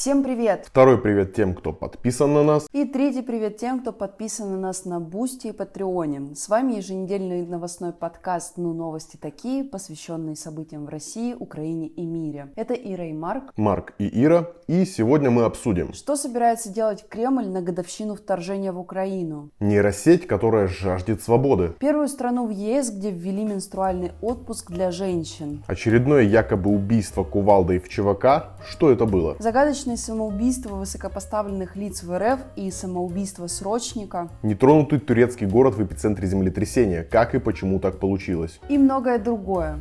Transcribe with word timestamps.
Всем 0.00 0.22
привет! 0.22 0.64
Второй 0.66 0.96
привет 0.96 1.34
тем, 1.34 1.54
кто 1.54 1.74
подписан 1.74 2.32
на 2.32 2.42
нас. 2.42 2.66
И 2.72 2.86
третий 2.86 3.20
привет 3.20 3.58
тем, 3.58 3.80
кто 3.80 3.92
подписан 3.92 4.50
на 4.50 4.58
нас 4.58 4.86
на 4.86 4.98
Boosty 4.98 5.48
и 5.48 5.52
Патреоне. 5.52 6.34
С 6.34 6.48
вами 6.48 6.76
еженедельный 6.76 7.44
новостной 7.44 7.92
подкаст 7.92 8.56
«Ну, 8.56 8.72
новости 8.72 9.18
такие», 9.18 9.62
посвященный 9.62 10.36
событиям 10.36 10.86
в 10.86 10.88
России, 10.88 11.34
Украине 11.34 11.88
и 11.88 12.06
мире. 12.06 12.48
Это 12.56 12.72
Ира 12.72 13.04
и 13.04 13.12
Марк. 13.12 13.52
Марк 13.58 13.92
и 13.98 14.24
Ира. 14.24 14.46
И 14.68 14.86
сегодня 14.86 15.30
мы 15.30 15.42
обсудим. 15.42 15.92
Что 15.92 16.16
собирается 16.16 16.72
делать 16.72 17.04
Кремль 17.06 17.48
на 17.48 17.60
годовщину 17.60 18.14
вторжения 18.14 18.72
в 18.72 18.80
Украину? 18.80 19.50
Нейросеть, 19.60 20.26
которая 20.26 20.66
жаждет 20.66 21.22
свободы. 21.22 21.74
Первую 21.78 22.08
страну 22.08 22.46
в 22.46 22.50
ЕС, 22.50 22.90
где 22.90 23.10
ввели 23.10 23.44
менструальный 23.44 24.12
отпуск 24.22 24.70
для 24.70 24.92
женщин. 24.92 25.62
Очередное 25.66 26.22
якобы 26.22 26.70
убийство 26.70 27.22
кувалдой 27.22 27.80
в 27.80 27.90
ЧВК. 27.90 28.54
Что 28.66 28.90
это 28.90 29.04
было? 29.04 29.36
Загадочный 29.38 29.89
самоубийство 29.96 30.74
высокопоставленных 30.76 31.76
лиц 31.76 32.02
в 32.02 32.16
РФ 32.16 32.40
и 32.56 32.70
самоубийство 32.70 33.46
срочника. 33.46 34.28
Нетронутый 34.42 34.98
турецкий 34.98 35.46
город 35.46 35.74
в 35.74 35.84
эпицентре 35.84 36.26
землетрясения. 36.26 37.02
Как 37.02 37.34
и 37.34 37.38
почему 37.38 37.80
так 37.80 37.98
получилось? 37.98 38.60
И 38.68 38.78
многое 38.78 39.18
другое. 39.18 39.78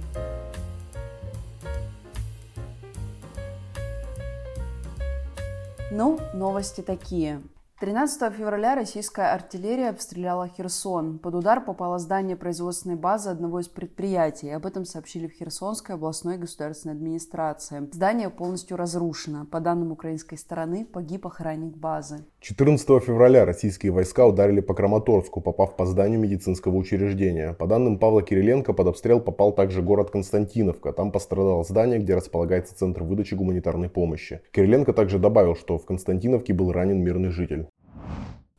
Ну, 5.92 6.20
новости 6.34 6.82
такие. 6.82 7.42
13 7.80 8.34
февраля 8.34 8.76
российская 8.76 9.34
артиллерия 9.34 9.88
обстреляла 9.88 10.50
Херсон. 10.50 11.18
Под 11.18 11.34
удар 11.34 11.64
попало 11.64 11.98
здание 11.98 12.36
производственной 12.36 12.98
базы 12.98 13.30
одного 13.30 13.62
из 13.62 13.70
предприятий. 13.70 14.50
Об 14.50 14.66
этом 14.66 14.84
сообщили 14.84 15.28
в 15.28 15.32
Херсонской 15.32 15.96
областной 15.96 16.38
государственной 16.38 16.96
администрации. 16.96 17.88
Здание 17.94 18.30
полностью 18.30 18.76
разрушено. 18.76 19.46
По 19.46 19.62
данным 19.62 19.94
украинской 19.94 20.36
стороны, 20.36 20.86
погиб 20.86 21.26
охранник 21.26 21.78
базы. 21.78 22.26
14 22.42 22.86
февраля 23.02 23.46
российские 23.46 23.94
войска 23.94 24.28
ударили 24.28 24.60
по 24.60 24.74
Краматорску, 24.74 25.40
попав 25.40 25.78
по 25.78 25.86
зданию 25.86 26.20
медицинского 26.20 26.76
учреждения. 26.76 27.54
По 27.54 27.66
данным 27.66 27.98
Павла 27.98 28.22
Кириленко, 28.22 28.74
под 28.74 28.88
обстрел 28.88 29.22
попал 29.22 29.54
также 29.54 29.82
город 29.82 30.12
Константиновка. 30.12 30.92
Там 30.92 31.14
пострадало 31.14 31.64
здание, 31.64 32.00
где 32.00 32.14
располагается 32.16 32.76
центр 32.76 33.04
выдачи 33.04 33.36
гуманитарной 33.36 33.88
помощи. 33.88 34.42
Кириленко 34.52 34.92
также 34.92 35.18
добавил, 35.18 35.56
что 35.56 35.78
в 35.78 35.86
Константиновке 35.86 36.54
был 36.54 36.74
ранен 36.74 37.02
мирный 37.02 37.30
житель. 37.30 37.69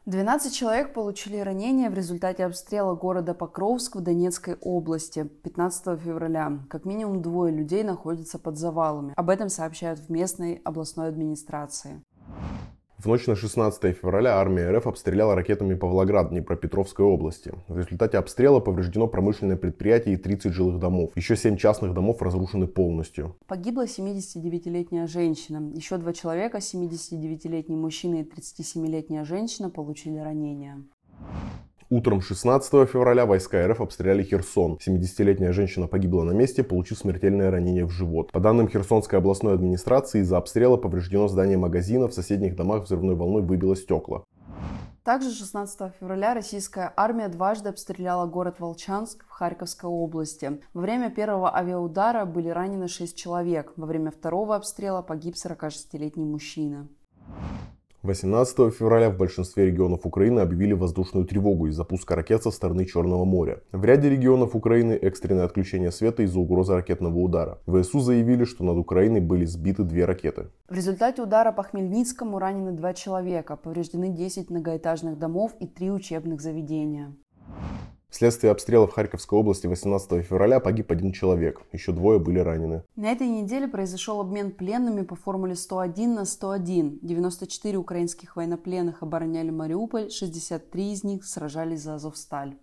12 0.07 0.53
человек 0.53 0.93
получили 0.95 1.37
ранения 1.39 1.89
в 1.91 1.95
результате 1.95 2.45
обстрела 2.45 2.95
города 2.95 3.33
Покровск 3.33 3.97
в 3.97 4.01
Донецкой 4.01 4.57
области 4.61 5.25
15 5.25 6.01
февраля. 6.01 6.59
Как 6.69 6.85
минимум 6.85 7.23
двое 7.23 7.55
людей 7.55 7.85
находятся 7.85 8.39
под 8.39 8.57
завалами. 8.57 9.13
Об 9.15 9.31
этом 9.31 9.49
сообщают 9.49 10.01
в 10.01 10.11
местной 10.11 10.63
областной 10.65 11.09
администрации. 11.09 12.03
В 13.03 13.07
ночь 13.07 13.27
на 13.27 13.35
16 13.35 13.97
февраля 13.97 14.37
армия 14.37 14.71
РФ 14.71 14.87
обстреляла 14.87 15.35
ракетами 15.35 15.73
Павлоград 15.73 16.29
Днепропетровской 16.29 17.03
области. 17.07 17.51
В 17.67 17.79
результате 17.79 18.19
обстрела 18.19 18.61
повреждено 18.61 19.07
промышленное 19.09 19.57
предприятие 19.57 20.17
и 20.17 20.19
30 20.19 20.53
жилых 20.53 20.79
домов. 20.79 21.11
Еще 21.17 21.35
7 21.35 21.57
частных 21.57 21.95
домов 21.95 22.21
разрушены 22.21 22.67
полностью. 22.67 23.37
Погибла 23.47 23.87
79-летняя 23.87 25.07
женщина. 25.07 25.73
Еще 25.75 25.97
два 25.97 26.13
человека, 26.13 26.59
79-летний 26.59 27.77
мужчина 27.77 28.17
и 28.17 28.23
37-летняя 28.23 29.25
женщина, 29.25 29.71
получили 29.71 30.19
ранения. 30.19 30.85
Утром 31.93 32.21
16 32.21 32.89
февраля 32.89 33.27
войска 33.27 33.67
РФ 33.67 33.81
обстреляли 33.81 34.23
Херсон. 34.23 34.79
70-летняя 34.81 35.51
женщина 35.51 35.89
погибла 35.89 36.23
на 36.23 36.31
месте, 36.31 36.63
получив 36.63 36.99
смертельное 36.99 37.51
ранение 37.51 37.85
в 37.85 37.91
живот. 37.91 38.31
По 38.31 38.39
данным 38.39 38.69
Херсонской 38.69 39.19
областной 39.19 39.55
администрации, 39.55 40.21
из-за 40.21 40.37
обстрела 40.39 40.77
повреждено 40.77 41.27
здание 41.27 41.59
магазина, 41.59 42.07
в 42.07 42.15
соседних 42.15 42.55
домах 42.55 42.85
взрывной 42.85 43.17
волной 43.17 43.43
выбило 43.43 43.75
стекла. 43.75 44.23
Также 45.03 45.33
16 45.33 45.93
февраля 45.99 46.33
российская 46.33 46.93
армия 46.97 47.27
дважды 47.27 47.71
обстреляла 47.71 48.27
город 48.27 48.61
Волчанск 48.61 49.25
в 49.27 49.31
Харьковской 49.31 49.91
области. 49.91 50.61
Во 50.73 50.83
время 50.83 51.11
первого 51.11 51.53
авиаудара 51.57 52.25
были 52.25 52.51
ранены 52.51 52.87
6 52.87 53.17
человек. 53.19 53.73
Во 53.75 53.87
время 53.87 54.13
второго 54.13 54.55
обстрела 54.55 55.03
погиб 55.03 55.35
46-летний 55.35 56.25
мужчина. 56.25 56.87
18 58.03 58.73
февраля 58.73 59.11
в 59.11 59.19
большинстве 59.19 59.67
регионов 59.67 60.07
Украины 60.07 60.41
объявили 60.41 60.73
воздушную 60.73 61.27
тревогу 61.27 61.67
из-за 61.67 61.85
пуска 61.85 62.17
ракет 62.17 62.43
со 62.43 62.51
стороны 62.51 62.87
Черного 62.87 63.27
моря. 63.27 63.61
В 63.73 63.85
ряде 63.85 64.09
регионов 64.09 64.57
Украины 64.57 64.93
экстренное 64.93 65.45
отключение 65.45 65.93
света 65.93 66.23
из-за 66.23 66.41
угрозы 66.41 66.73
ракетного 66.73 67.19
удара. 67.19 67.59
ВСУ 67.67 68.01
заявили, 68.01 68.45
что 68.45 68.65
над 68.65 68.79
Украиной 68.79 69.21
были 69.21 69.45
сбиты 69.45 69.85
две 69.85 70.07
ракеты. 70.07 70.47
В 70.71 70.75
результате 70.75 71.21
удара 71.21 71.53
по 71.53 71.63
Хмельницкому 71.63 72.39
ранены 72.39 72.73
два 72.73 72.95
человека, 72.95 73.57
повреждены 73.57 74.09
10 74.09 74.49
многоэтажных 74.49 75.19
домов 75.19 75.53
и 75.61 75.67
три 75.67 75.91
учебных 75.91 76.41
заведения. 76.41 77.15
Вследствие 78.11 78.51
обстрела 78.51 78.87
в 78.87 78.93
Харьковской 78.93 79.39
области 79.39 79.69
18 79.69 80.27
февраля 80.27 80.59
погиб 80.59 80.91
один 80.91 81.13
человек, 81.13 81.63
еще 81.73 81.93
двое 81.93 82.19
были 82.19 82.41
ранены. 82.41 82.83
На 82.97 83.13
этой 83.13 83.29
неделе 83.29 83.69
произошел 83.69 84.21
обмен 84.21 84.51
пленными 84.51 85.03
по 85.03 85.15
формуле 85.15 85.55
101 85.55 86.15
на 86.15 86.25
101. 86.25 86.99
94 87.03 87.79
украинских 87.79 88.35
военнопленных 88.35 89.03
обороняли 89.03 89.51
Мариуполь, 89.51 90.11
63 90.11 90.93
из 90.93 91.05
них 91.05 91.25
сражались 91.25 91.83
за 91.83 91.95
Азовсталь. 91.95 92.57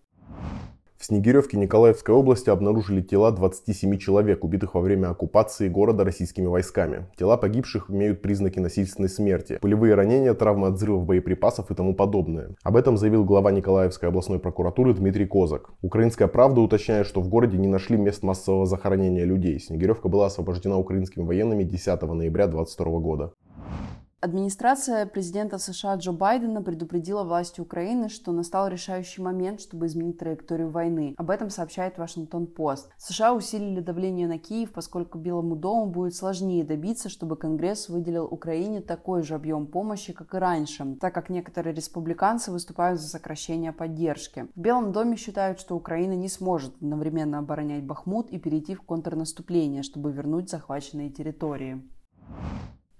В 0.97 1.05
Снегиревке 1.05 1.57
Николаевской 1.57 2.15
области 2.15 2.49
обнаружили 2.49 3.01
тела 3.01 3.31
27 3.31 3.99
человек, 3.99 4.43
убитых 4.43 4.73
во 4.73 4.81
время 4.81 5.11
оккупации 5.11 5.69
города 5.69 6.03
российскими 6.03 6.47
войсками. 6.47 7.05
Тела 7.15 7.37
погибших 7.37 7.91
имеют 7.91 8.23
признаки 8.23 8.57
насильственной 8.57 9.07
смерти, 9.07 9.59
пулевые 9.61 9.93
ранения, 9.93 10.33
травмы 10.33 10.69
от 10.69 10.73
взрывов 10.73 11.05
боеприпасов 11.05 11.69
и 11.69 11.75
тому 11.75 11.93
подобное. 11.93 12.55
Об 12.63 12.75
этом 12.75 12.97
заявил 12.97 13.25
глава 13.25 13.51
Николаевской 13.51 14.09
областной 14.09 14.39
прокуратуры 14.39 14.95
Дмитрий 14.95 15.27
Козак. 15.27 15.69
Украинская 15.83 16.27
правда 16.27 16.61
уточняет, 16.61 17.05
что 17.05 17.21
в 17.21 17.29
городе 17.29 17.59
не 17.59 17.67
нашли 17.67 17.95
мест 17.95 18.23
массового 18.23 18.65
захоронения 18.65 19.23
людей. 19.23 19.59
Снегиревка 19.59 20.09
была 20.09 20.25
освобождена 20.25 20.79
украинскими 20.79 21.23
военными 21.23 21.63
10 21.63 22.01
ноября 22.01 22.47
2022 22.47 22.99
года. 22.99 23.33
Администрация 24.19 25.05
президента 25.05 25.59
США 25.59 25.93
Джо 25.93 26.11
Байдена 26.11 26.63
предупредила 26.63 27.23
власти 27.23 27.61
Украины, 27.61 28.09
что 28.09 28.31
настал 28.31 28.67
решающий 28.67 29.21
момент, 29.21 29.61
чтобы 29.61 29.85
изменить 29.85 30.17
траекторию 30.17 30.71
войны. 30.71 31.13
Об 31.17 31.29
этом 31.29 31.51
сообщает 31.51 31.99
Вашингтон 31.99 32.47
Пост. 32.47 32.89
США 32.97 33.35
усилили 33.35 33.79
давление 33.79 34.27
на 34.27 34.39
Киев, 34.39 34.71
поскольку 34.73 35.19
Белому 35.19 35.55
дому 35.55 35.91
будет 35.91 36.15
сложнее 36.15 36.63
добиться, 36.63 37.09
чтобы 37.09 37.37
Конгресс 37.37 37.89
выделил 37.89 38.25
Украине 38.25 38.81
такой 38.81 39.21
же 39.21 39.35
объем 39.35 39.67
помощи, 39.67 40.13
как 40.13 40.33
и 40.33 40.39
раньше, 40.39 40.97
так 40.99 41.13
как 41.13 41.29
некоторые 41.29 41.75
республиканцы 41.75 42.51
выступают 42.51 42.99
за 42.99 43.07
сокращение 43.09 43.71
поддержки. 43.71 44.47
В 44.55 44.59
Белом 44.59 44.93
доме 44.93 45.15
считают, 45.15 45.59
что 45.59 45.75
Украина 45.75 46.13
не 46.13 46.27
сможет 46.27 46.73
одновременно 46.81 47.37
оборонять 47.37 47.83
Бахмут 47.83 48.31
и 48.31 48.39
перейти 48.39 48.73
в 48.73 48.81
контрнаступление, 48.81 49.83
чтобы 49.83 50.11
вернуть 50.11 50.49
захваченные 50.49 51.11
территории. 51.11 51.83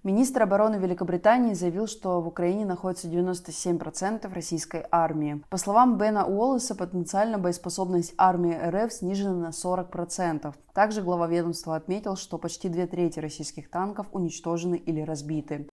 Министр 0.08 0.44
обороны 0.44 0.78
Великобритании 0.78 1.54
заявил, 1.54 1.86
что 1.86 2.22
в 2.22 2.30
Украине 2.30 2.66
находится 2.66 3.10
97% 3.10 4.34
российской 4.34 4.86
армии. 4.90 5.44
По 5.50 5.58
словам 5.58 5.98
Бена 5.98 6.26
Уоллеса, 6.26 6.76
потенциально 6.76 7.38
боеспособность 7.38 8.14
армии 8.18 8.58
РФ 8.58 8.94
снижена 8.94 9.34
на 9.34 9.50
40%. 9.50 10.56
Также 10.74 11.02
глава 11.02 11.28
ведомства 11.28 11.76
отметил, 11.76 12.16
что 12.16 12.38
почти 12.38 12.70
две 12.70 12.88
трети 12.88 13.20
российских 13.20 13.70
танков 13.70 14.08
уничтожены 14.14 14.76
или 14.76 15.02
разбиты. 15.02 15.68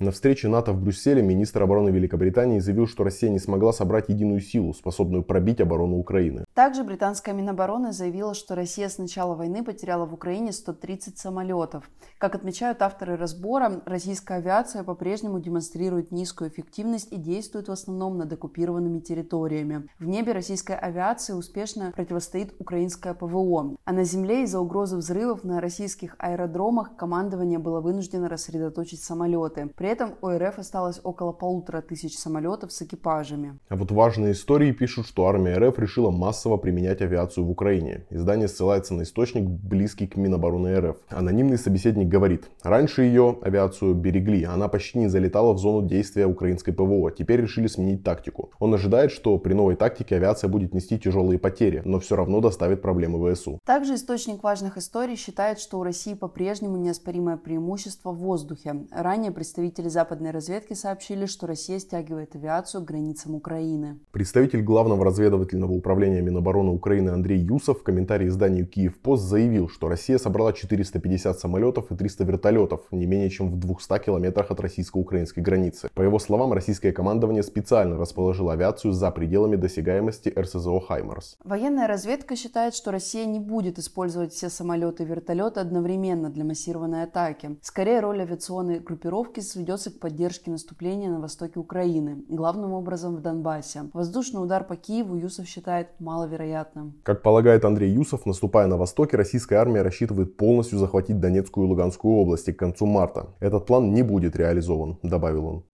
На 0.00 0.10
встрече 0.10 0.48
НАТО 0.48 0.72
в 0.72 0.82
Брюсселе 0.82 1.22
министр 1.22 1.62
обороны 1.62 1.90
Великобритании 1.90 2.58
заявил, 2.58 2.88
что 2.88 3.04
Россия 3.04 3.30
не 3.30 3.38
смогла 3.38 3.72
собрать 3.72 4.08
единую 4.08 4.40
силу, 4.40 4.74
способную 4.74 5.22
пробить 5.22 5.60
оборону 5.60 5.98
Украины. 5.98 6.44
Также 6.52 6.82
британская 6.82 7.32
Минобороны 7.32 7.92
заявила, 7.92 8.34
что 8.34 8.56
Россия 8.56 8.88
с 8.88 8.98
начала 8.98 9.36
войны 9.36 9.62
потеряла 9.62 10.04
в 10.04 10.12
Украине 10.12 10.50
130 10.50 11.16
самолетов. 11.16 11.88
Как 12.18 12.34
отмечают 12.34 12.82
авторы 12.82 13.16
разбора, 13.16 13.82
российская 13.86 14.38
авиация 14.38 14.82
по-прежнему 14.82 15.38
демонстрирует 15.38 16.10
низкую 16.10 16.50
эффективность 16.50 17.12
и 17.12 17.16
действует 17.16 17.68
в 17.68 17.72
основном 17.72 18.18
над 18.18 18.32
оккупированными 18.32 18.98
территориями. 18.98 19.86
В 20.00 20.06
небе 20.06 20.32
российской 20.32 20.76
авиации 20.76 21.34
успешно 21.34 21.92
противостоит 21.94 22.52
украинское 22.58 23.14
ПВО, 23.14 23.76
а 23.84 23.92
на 23.92 24.02
земле 24.02 24.42
из-за 24.42 24.58
угрозы 24.58 24.96
взрывов 24.96 25.44
на 25.44 25.60
российских 25.60 26.16
аэродромах 26.18 26.96
командование 26.96 27.60
было 27.60 27.80
вынуждено 27.80 28.28
рассредоточить 28.28 29.00
самолеты. 29.00 29.68
При 29.84 29.92
этом 29.92 30.14
у 30.22 30.30
РФ 30.30 30.58
осталось 30.58 30.98
около 31.04 31.32
полутора 31.32 31.82
тысяч 31.82 32.16
самолетов 32.16 32.72
с 32.72 32.80
экипажами. 32.80 33.58
А 33.68 33.76
вот 33.76 33.90
важные 33.92 34.32
истории 34.32 34.72
пишут, 34.72 35.06
что 35.06 35.26
армия 35.26 35.58
РФ 35.58 35.78
решила 35.78 36.10
массово 36.10 36.56
применять 36.56 37.02
авиацию 37.02 37.44
в 37.44 37.50
Украине. 37.50 38.06
Издание 38.08 38.48
ссылается 38.48 38.94
на 38.94 39.02
источник, 39.02 39.44
близкий 39.44 40.06
к 40.06 40.16
Минобороны 40.16 40.74
РФ. 40.80 40.96
Анонимный 41.10 41.58
собеседник 41.58 42.08
говорит, 42.08 42.44
раньше 42.62 43.02
ее 43.02 43.38
авиацию 43.42 43.94
берегли, 43.94 44.44
она 44.44 44.68
почти 44.68 45.00
не 45.00 45.08
залетала 45.08 45.52
в 45.52 45.58
зону 45.58 45.86
действия 45.86 46.24
украинской 46.24 46.72
ПВО, 46.72 47.10
теперь 47.10 47.42
решили 47.42 47.66
сменить 47.66 48.02
тактику. 48.02 48.52
Он 48.60 48.72
ожидает, 48.72 49.10
что 49.10 49.36
при 49.36 49.52
новой 49.52 49.76
тактике 49.76 50.16
авиация 50.16 50.48
будет 50.48 50.72
нести 50.72 50.98
тяжелые 50.98 51.38
потери, 51.38 51.82
но 51.84 52.00
все 52.00 52.16
равно 52.16 52.40
доставит 52.40 52.80
проблемы 52.80 53.34
ВСУ. 53.34 53.58
Также 53.66 53.96
источник 53.96 54.42
важных 54.42 54.78
историй 54.78 55.16
считает, 55.16 55.58
что 55.58 55.78
у 55.78 55.82
России 55.82 56.14
по-прежнему 56.14 56.78
неоспоримое 56.78 57.36
преимущество 57.36 58.12
в 58.12 58.16
воздухе. 58.16 58.86
Ранее 58.90 59.30
представители 59.74 59.88
западной 59.88 60.30
разведки 60.30 60.74
сообщили, 60.74 61.26
что 61.26 61.46
Россия 61.48 61.80
стягивает 61.80 62.36
авиацию 62.36 62.82
к 62.82 62.84
границам 62.84 63.34
Украины. 63.34 63.98
Представитель 64.12 64.62
главного 64.62 65.04
разведывательного 65.04 65.72
управления 65.72 66.22
Минобороны 66.22 66.70
Украины 66.70 67.10
Андрей 67.10 67.40
Юсов 67.40 67.80
в 67.80 67.82
комментарии 67.82 68.28
изданию 68.28 68.68
«Киев 68.68 69.00
Пост» 69.00 69.24
заявил, 69.24 69.68
что 69.68 69.88
Россия 69.88 70.18
собрала 70.18 70.52
450 70.52 71.40
самолетов 71.40 71.90
и 71.90 71.96
300 71.96 72.24
вертолетов, 72.24 72.82
не 72.92 73.06
менее 73.06 73.30
чем 73.30 73.50
в 73.50 73.58
200 73.58 73.98
километрах 74.04 74.52
от 74.52 74.60
российско-украинской 74.60 75.40
границы. 75.40 75.88
По 75.94 76.02
его 76.02 76.20
словам, 76.20 76.52
российское 76.52 76.92
командование 76.92 77.42
специально 77.42 77.96
расположило 77.96 78.52
авиацию 78.52 78.92
за 78.92 79.10
пределами 79.10 79.56
досягаемости 79.56 80.32
РСЗО 80.38 80.80
«Хаймарс». 80.80 81.36
Военная 81.42 81.88
разведка 81.88 82.36
считает, 82.36 82.74
что 82.74 82.92
Россия 82.92 83.24
не 83.24 83.40
будет 83.40 83.80
использовать 83.80 84.32
все 84.32 84.50
самолеты 84.50 85.02
и 85.02 85.06
вертолеты 85.06 85.58
одновременно 85.58 86.30
для 86.30 86.44
массированной 86.44 87.02
атаки. 87.02 87.56
Скорее, 87.60 87.98
роль 88.00 88.20
авиационной 88.20 88.78
группировки 88.78 89.40
сведется 89.64 89.90
к 89.90 89.98
поддержке 89.98 90.50
наступления 90.50 91.08
на 91.08 91.20
востоке 91.20 91.58
Украины, 91.58 92.22
главным 92.28 92.74
образом 92.74 93.16
в 93.16 93.22
Донбассе. 93.22 93.84
Воздушный 93.94 94.42
удар 94.42 94.62
по 94.62 94.76
Киеву 94.76 95.16
Юсов 95.16 95.46
считает 95.46 95.88
маловероятным. 96.00 96.92
Как 97.02 97.22
полагает 97.22 97.64
Андрей 97.64 97.90
Юсов, 97.90 98.26
наступая 98.26 98.66
на 98.66 98.76
востоке, 98.76 99.16
российская 99.16 99.56
армия 99.56 99.80
рассчитывает 99.80 100.36
полностью 100.36 100.78
захватить 100.78 101.18
Донецкую 101.18 101.66
и 101.66 101.70
Луганскую 101.70 102.14
области 102.14 102.52
к 102.52 102.58
концу 102.58 102.84
марта. 102.84 103.28
Этот 103.40 103.64
план 103.64 103.94
не 103.94 104.02
будет 104.02 104.36
реализован, 104.36 104.98
добавил 105.02 105.46
он. 105.46 105.64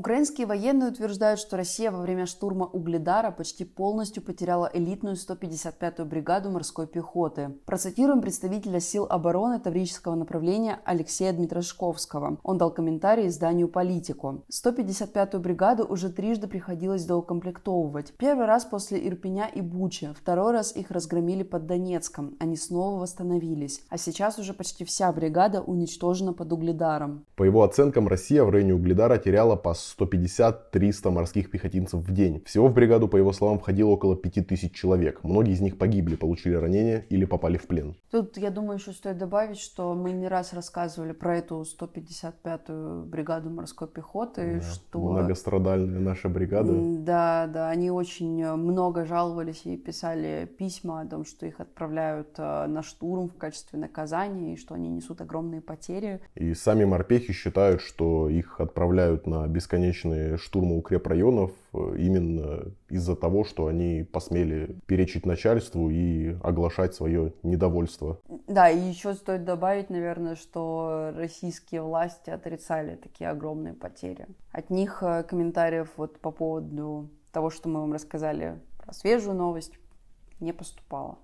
Украинские 0.00 0.46
военные 0.46 0.88
утверждают, 0.88 1.38
что 1.38 1.58
Россия 1.58 1.90
во 1.90 2.00
время 2.00 2.24
штурма 2.24 2.64
Угледара 2.64 3.30
почти 3.30 3.66
полностью 3.66 4.22
потеряла 4.22 4.70
элитную 4.72 5.14
155-ю 5.14 6.06
бригаду 6.06 6.48
морской 6.48 6.86
пехоты. 6.86 7.50
Процитируем 7.66 8.22
представителя 8.22 8.80
сил 8.80 9.06
обороны 9.10 9.60
Таврического 9.60 10.14
направления 10.14 10.80
Алексея 10.86 11.34
Дмитрошковского. 11.34 12.38
Он 12.42 12.56
дал 12.56 12.72
комментарий 12.72 13.28
изданию 13.28 13.68
«Политику». 13.68 14.42
155-ю 14.50 15.38
бригаду 15.38 15.84
уже 15.84 16.08
трижды 16.08 16.48
приходилось 16.48 17.04
доукомплектовывать. 17.04 18.14
Первый 18.16 18.46
раз 18.46 18.64
после 18.64 19.06
Ирпеня 19.06 19.50
и 19.54 19.60
Бучи, 19.60 20.14
второй 20.18 20.52
раз 20.52 20.74
их 20.74 20.90
разгромили 20.90 21.42
под 21.42 21.66
Донецком. 21.66 22.38
Они 22.40 22.56
снова 22.56 23.02
восстановились. 23.02 23.82
А 23.90 23.98
сейчас 23.98 24.38
уже 24.38 24.54
почти 24.54 24.86
вся 24.86 25.12
бригада 25.12 25.60
уничтожена 25.60 26.32
под 26.32 26.50
Угледаром. 26.54 27.26
По 27.36 27.42
его 27.42 27.62
оценкам, 27.64 28.08
Россия 28.08 28.42
в 28.44 28.48
районе 28.48 28.72
Угледара 28.74 29.18
теряла 29.18 29.56
по 29.56 29.74
150-300 29.98 31.10
морских 31.10 31.50
пехотинцев 31.50 32.00
в 32.00 32.12
день. 32.12 32.42
Всего 32.44 32.68
в 32.68 32.74
бригаду, 32.74 33.08
по 33.08 33.16
его 33.16 33.32
словам, 33.32 33.58
входило 33.58 33.90
около 33.90 34.16
5000 34.16 34.72
человек. 34.72 35.20
Многие 35.22 35.52
из 35.52 35.60
них 35.60 35.78
погибли, 35.78 36.16
получили 36.16 36.54
ранения 36.54 37.06
или 37.08 37.24
попали 37.24 37.56
в 37.56 37.66
плен. 37.66 37.96
Тут, 38.10 38.36
я 38.36 38.50
думаю, 38.50 38.78
еще 38.78 38.92
стоит 38.92 39.18
добавить, 39.18 39.58
что 39.58 39.94
мы 39.94 40.12
не 40.12 40.28
раз 40.28 40.52
рассказывали 40.52 41.12
про 41.12 41.38
эту 41.38 41.62
155-ю 41.62 43.04
бригаду 43.04 43.50
морской 43.50 43.88
пехоты, 43.88 44.60
Да, 44.60 44.62
что... 44.62 45.12
Многострадальная 45.12 46.00
наша 46.00 46.28
бригада. 46.28 46.72
Да, 46.72 47.46
да, 47.46 47.70
они 47.70 47.90
очень 47.90 48.44
много 48.56 49.04
жаловались 49.04 49.62
и 49.64 49.76
писали 49.76 50.50
письма 50.58 51.00
о 51.00 51.06
том, 51.06 51.24
что 51.24 51.46
их 51.46 51.60
отправляют 51.60 52.34
э, 52.38 52.66
на 52.66 52.82
штурм 52.82 53.28
в 53.28 53.36
качестве 53.36 53.78
наказания 53.78 54.54
и 54.54 54.56
что 54.56 54.74
они 54.74 54.88
несут 54.88 55.20
огромные 55.20 55.60
потери. 55.60 56.20
И 56.34 56.54
сами 56.54 56.84
морпехи 56.84 57.32
считают, 57.32 57.80
что 57.80 58.28
их 58.28 58.60
отправляют 58.60 59.26
на 59.26 59.46
бесконечные 59.80 60.36
штурмы 60.36 60.78
укрепрайонов 60.78 61.52
э, 61.72 61.96
именно 61.98 62.64
из-за 62.88 63.16
того, 63.16 63.44
что 63.44 63.66
они 63.66 64.04
посмели 64.04 64.76
перечить 64.86 65.26
начальству 65.26 65.90
и 65.90 66.36
оглашать 66.42 66.94
свое 66.94 67.32
недовольство. 67.42 68.18
Да, 68.46 68.68
и 68.68 68.78
еще 68.78 69.14
стоит 69.14 69.44
добавить, 69.44 69.90
наверное, 69.90 70.36
что 70.36 71.12
российские 71.16 71.82
власти 71.82 72.30
отрицали 72.30 72.96
такие 72.96 73.30
огромные 73.30 73.74
потери. 73.74 74.26
От 74.52 74.70
них 74.70 75.02
э, 75.02 75.22
комментариев 75.22 75.88
вот 75.96 76.18
по 76.20 76.30
поводу 76.30 77.08
того, 77.32 77.50
что 77.50 77.68
мы 77.68 77.80
вам 77.80 77.92
рассказали 77.92 78.60
про 78.78 78.92
свежую 78.92 79.36
новость, 79.36 79.72
не 80.40 80.52
поступало. 80.52 81.18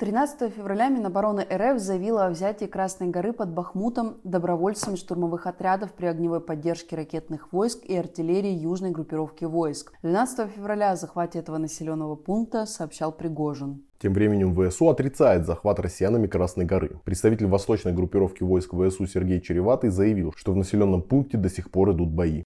13 0.00 0.50
февраля 0.50 0.88
Минобороны 0.88 1.46
РФ 1.52 1.78
заявила 1.78 2.24
о 2.24 2.30
взятии 2.30 2.64
Красной 2.64 3.08
горы 3.08 3.34
под 3.34 3.52
Бахмутом 3.52 4.16
добровольцами 4.24 4.96
штурмовых 4.96 5.46
отрядов 5.46 5.92
при 5.92 6.06
огневой 6.06 6.40
поддержке 6.40 6.96
ракетных 6.96 7.52
войск 7.52 7.84
и 7.84 7.94
артиллерии 7.94 8.50
южной 8.50 8.92
группировки 8.92 9.44
войск. 9.44 9.92
12 10.00 10.52
февраля 10.52 10.92
о 10.92 10.96
захвате 10.96 11.40
этого 11.40 11.58
населенного 11.58 12.16
пункта 12.16 12.64
сообщал 12.64 13.12
Пригожин. 13.12 13.82
Тем 13.98 14.14
временем 14.14 14.54
ВСУ 14.54 14.88
отрицает 14.88 15.44
захват 15.44 15.78
россиянами 15.78 16.26
Красной 16.28 16.64
горы. 16.64 16.98
Представитель 17.04 17.48
восточной 17.48 17.92
группировки 17.92 18.42
войск 18.42 18.70
ВСУ 18.70 19.06
Сергей 19.06 19.42
Череватый 19.42 19.90
заявил, 19.90 20.32
что 20.34 20.54
в 20.54 20.56
населенном 20.56 21.02
пункте 21.02 21.36
до 21.36 21.50
сих 21.50 21.70
пор 21.70 21.92
идут 21.92 22.08
бои. 22.08 22.44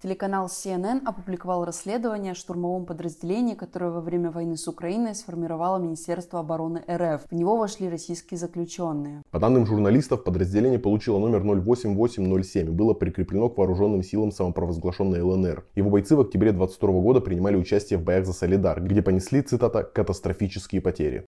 Телеканал 0.00 0.46
CNN 0.46 1.00
опубликовал 1.04 1.64
расследование 1.64 2.30
о 2.30 2.34
штурмовом 2.36 2.86
подразделении, 2.86 3.56
которое 3.56 3.90
во 3.90 4.00
время 4.00 4.30
войны 4.30 4.56
с 4.56 4.68
Украиной 4.68 5.16
сформировало 5.16 5.78
Министерство 5.78 6.38
обороны 6.38 6.84
РФ. 6.88 7.22
В 7.28 7.34
него 7.34 7.56
вошли 7.56 7.88
российские 7.88 8.38
заключенные. 8.38 9.24
По 9.32 9.40
данным 9.40 9.66
журналистов, 9.66 10.22
подразделение 10.22 10.78
получило 10.78 11.18
номер 11.18 11.40
08807 11.40 12.68
и 12.68 12.70
было 12.70 12.94
прикреплено 12.94 13.48
к 13.48 13.58
вооруженным 13.58 14.04
силам 14.04 14.30
самопровозглашенной 14.30 15.20
ЛНР. 15.20 15.64
Его 15.74 15.90
бойцы 15.90 16.14
в 16.14 16.20
октябре 16.20 16.52
22 16.52 16.92
года 17.00 17.20
принимали 17.20 17.56
участие 17.56 17.98
в 17.98 18.04
боях 18.04 18.24
за 18.24 18.34
Солидар, 18.34 18.80
где 18.80 19.02
понесли, 19.02 19.42
цитата, 19.42 19.82
«катастрофические 19.82 20.80
потери». 20.80 21.26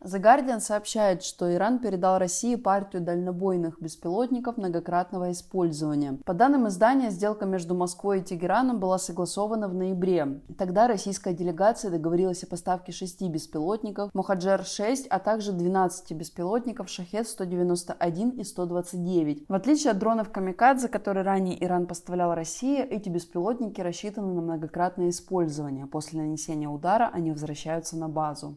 The 0.00 0.22
Guardian 0.22 0.60
сообщает, 0.60 1.24
что 1.24 1.52
Иран 1.52 1.80
передал 1.80 2.18
России 2.18 2.54
партию 2.54 3.02
дальнобойных 3.02 3.80
беспилотников 3.80 4.56
многократного 4.56 5.32
использования. 5.32 6.18
По 6.24 6.34
данным 6.34 6.68
издания, 6.68 7.10
сделка 7.10 7.46
между 7.46 7.74
Москвой 7.74 8.20
и 8.20 8.22
Тегераном 8.22 8.78
была 8.78 8.98
согласована 8.98 9.66
в 9.66 9.74
ноябре. 9.74 10.40
Тогда 10.56 10.86
российская 10.86 11.34
делегация 11.34 11.90
договорилась 11.90 12.44
о 12.44 12.46
поставке 12.46 12.92
шести 12.92 13.28
беспилотников 13.28 14.10
Мохаджер-6, 14.14 15.08
а 15.10 15.18
также 15.18 15.52
12 15.52 16.12
беспилотников 16.12 16.86
Шахет-191 16.88 18.36
и 18.36 18.44
129. 18.44 19.44
В 19.48 19.54
отличие 19.54 19.90
от 19.90 19.98
дронов 19.98 20.30
Камикадзе, 20.30 20.86
которые 20.88 21.24
ранее 21.24 21.62
Иран 21.62 21.88
поставлял 21.88 22.34
России, 22.34 22.80
эти 22.80 23.08
беспилотники 23.08 23.80
рассчитаны 23.80 24.32
на 24.32 24.42
многократное 24.42 25.10
использование. 25.10 25.86
После 25.86 26.20
нанесения 26.20 26.68
удара 26.68 27.10
они 27.12 27.32
возвращаются 27.32 27.96
на 27.96 28.08
базу. 28.08 28.54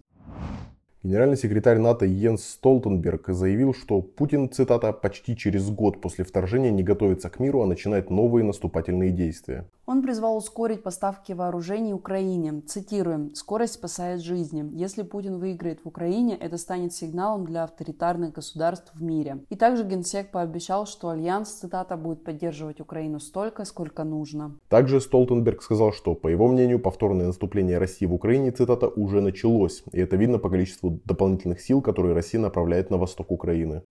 Генеральный 1.04 1.36
секретарь 1.36 1.80
НАТО 1.80 2.06
Йенс 2.06 2.44
Столтенберг 2.44 3.30
заявил, 3.30 3.74
что 3.74 4.04
Путин, 4.04 4.52
цитата, 4.52 4.94
«почти 4.94 5.36
через 5.36 5.68
год 5.72 6.00
после 6.00 6.24
вторжения 6.24 6.70
не 6.70 6.84
готовится 6.84 7.32
к 7.32 7.40
миру, 7.40 7.64
а 7.64 7.66
начинает 7.66 8.12
новые 8.12 8.44
наступательные 8.44 9.10
действия». 9.10 9.66
Он 9.92 10.02
призвал 10.02 10.38
ускорить 10.38 10.84
поставки 10.84 11.34
вооружений 11.34 11.94
Украине. 11.94 12.62
Цитируем, 12.66 13.36
«Скорость 13.36 13.74
спасает 13.74 14.22
жизни. 14.22 14.64
Если 14.72 15.02
Путин 15.02 15.38
выиграет 15.38 15.82
в 15.84 15.88
Украине, 15.90 16.38
это 16.38 16.58
станет 16.58 16.94
сигналом 16.94 17.44
для 17.46 17.66
авторитарных 17.66 18.32
государств 18.32 18.94
в 18.94 19.04
мире». 19.04 19.44
И 19.50 19.58
также 19.58 19.84
Генсек 19.84 20.32
пообещал, 20.32 20.86
что 20.86 21.10
Альянс, 21.10 21.50
цитата, 21.50 21.98
будет 21.98 22.24
поддерживать 22.24 22.80
Украину 22.80 23.20
столько, 23.20 23.66
сколько 23.66 24.06
нужно. 24.06 24.58
Также 24.70 25.02
Столтенберг 25.02 25.62
сказал, 25.62 25.92
что, 25.92 26.16
по 26.16 26.30
его 26.30 26.48
мнению, 26.48 26.80
повторное 26.80 27.28
наступление 27.28 27.78
России 27.78 28.06
в 28.06 28.14
Украине, 28.14 28.52
цитата, 28.52 28.88
уже 28.88 29.20
началось. 29.20 29.84
И 29.92 30.00
это 30.00 30.16
видно 30.16 30.40
по 30.40 30.50
количеству 30.50 31.02
дополнительных 31.04 31.60
сил, 31.60 31.82
которые 31.82 32.16
Россия 32.16 32.40
направляет 32.40 32.92
на 32.92 32.98
восток 32.98 33.30
Украины. 33.30 33.84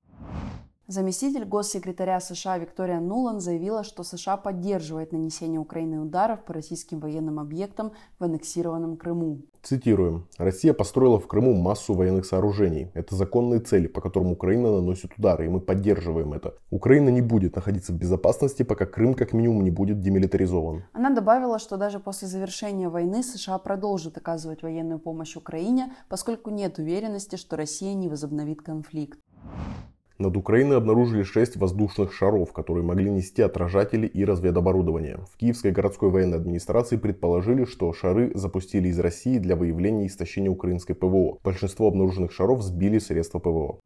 Заместитель 0.90 1.44
госсекретаря 1.44 2.18
США 2.18 2.58
Виктория 2.58 2.98
Нулан 2.98 3.38
заявила, 3.38 3.84
что 3.84 4.02
США 4.02 4.36
поддерживает 4.36 5.12
нанесение 5.12 5.60
Украины 5.60 6.00
ударов 6.00 6.44
по 6.44 6.52
российским 6.52 6.98
военным 6.98 7.38
объектам 7.38 7.92
в 8.18 8.24
аннексированном 8.24 8.96
Крыму. 8.96 9.42
Цитируем. 9.62 10.26
«Россия 10.36 10.74
построила 10.74 11.20
в 11.20 11.28
Крыму 11.28 11.54
массу 11.54 11.94
военных 11.94 12.26
сооружений. 12.26 12.90
Это 12.94 13.14
законные 13.14 13.60
цели, 13.60 13.86
по 13.86 14.00
которым 14.00 14.32
Украина 14.32 14.72
наносит 14.72 15.12
удары, 15.16 15.46
и 15.46 15.48
мы 15.48 15.60
поддерживаем 15.60 16.32
это. 16.32 16.54
Украина 16.70 17.10
не 17.10 17.20
будет 17.20 17.54
находиться 17.54 17.92
в 17.92 17.96
безопасности, 17.96 18.64
пока 18.64 18.84
Крым 18.84 19.14
как 19.14 19.32
минимум 19.32 19.62
не 19.62 19.70
будет 19.70 20.00
демилитаризован». 20.00 20.82
Она 20.92 21.10
добавила, 21.10 21.60
что 21.60 21.76
даже 21.76 22.00
после 22.00 22.26
завершения 22.26 22.88
войны 22.88 23.22
США 23.22 23.58
продолжит 23.58 24.16
оказывать 24.16 24.62
военную 24.62 24.98
помощь 24.98 25.36
Украине, 25.36 25.94
поскольку 26.08 26.50
нет 26.50 26.80
уверенности, 26.80 27.36
что 27.36 27.56
Россия 27.56 27.94
не 27.94 28.08
возобновит 28.08 28.60
конфликт. 28.60 29.20
Над 30.20 30.36
Украиной 30.36 30.76
обнаружили 30.76 31.22
6 31.22 31.56
воздушных 31.56 32.12
шаров, 32.12 32.52
которые 32.52 32.84
могли 32.84 33.10
нести 33.10 33.40
отражатели 33.40 34.06
и 34.06 34.22
разведоборудование. 34.22 35.20
В 35.32 35.38
Киевской 35.38 35.70
городской 35.72 36.10
военной 36.10 36.36
администрации 36.36 36.98
предположили, 36.98 37.64
что 37.64 37.90
шары 37.94 38.30
запустили 38.34 38.88
из 38.88 38.98
России 38.98 39.38
для 39.38 39.56
выявления 39.56 40.06
истощения 40.06 40.50
украинской 40.50 40.92
ПВО. 40.92 41.38
Большинство 41.42 41.88
обнаруженных 41.88 42.32
шаров 42.32 42.60
сбили 42.60 42.98
средства 42.98 43.38
ПВО. 43.38 43.78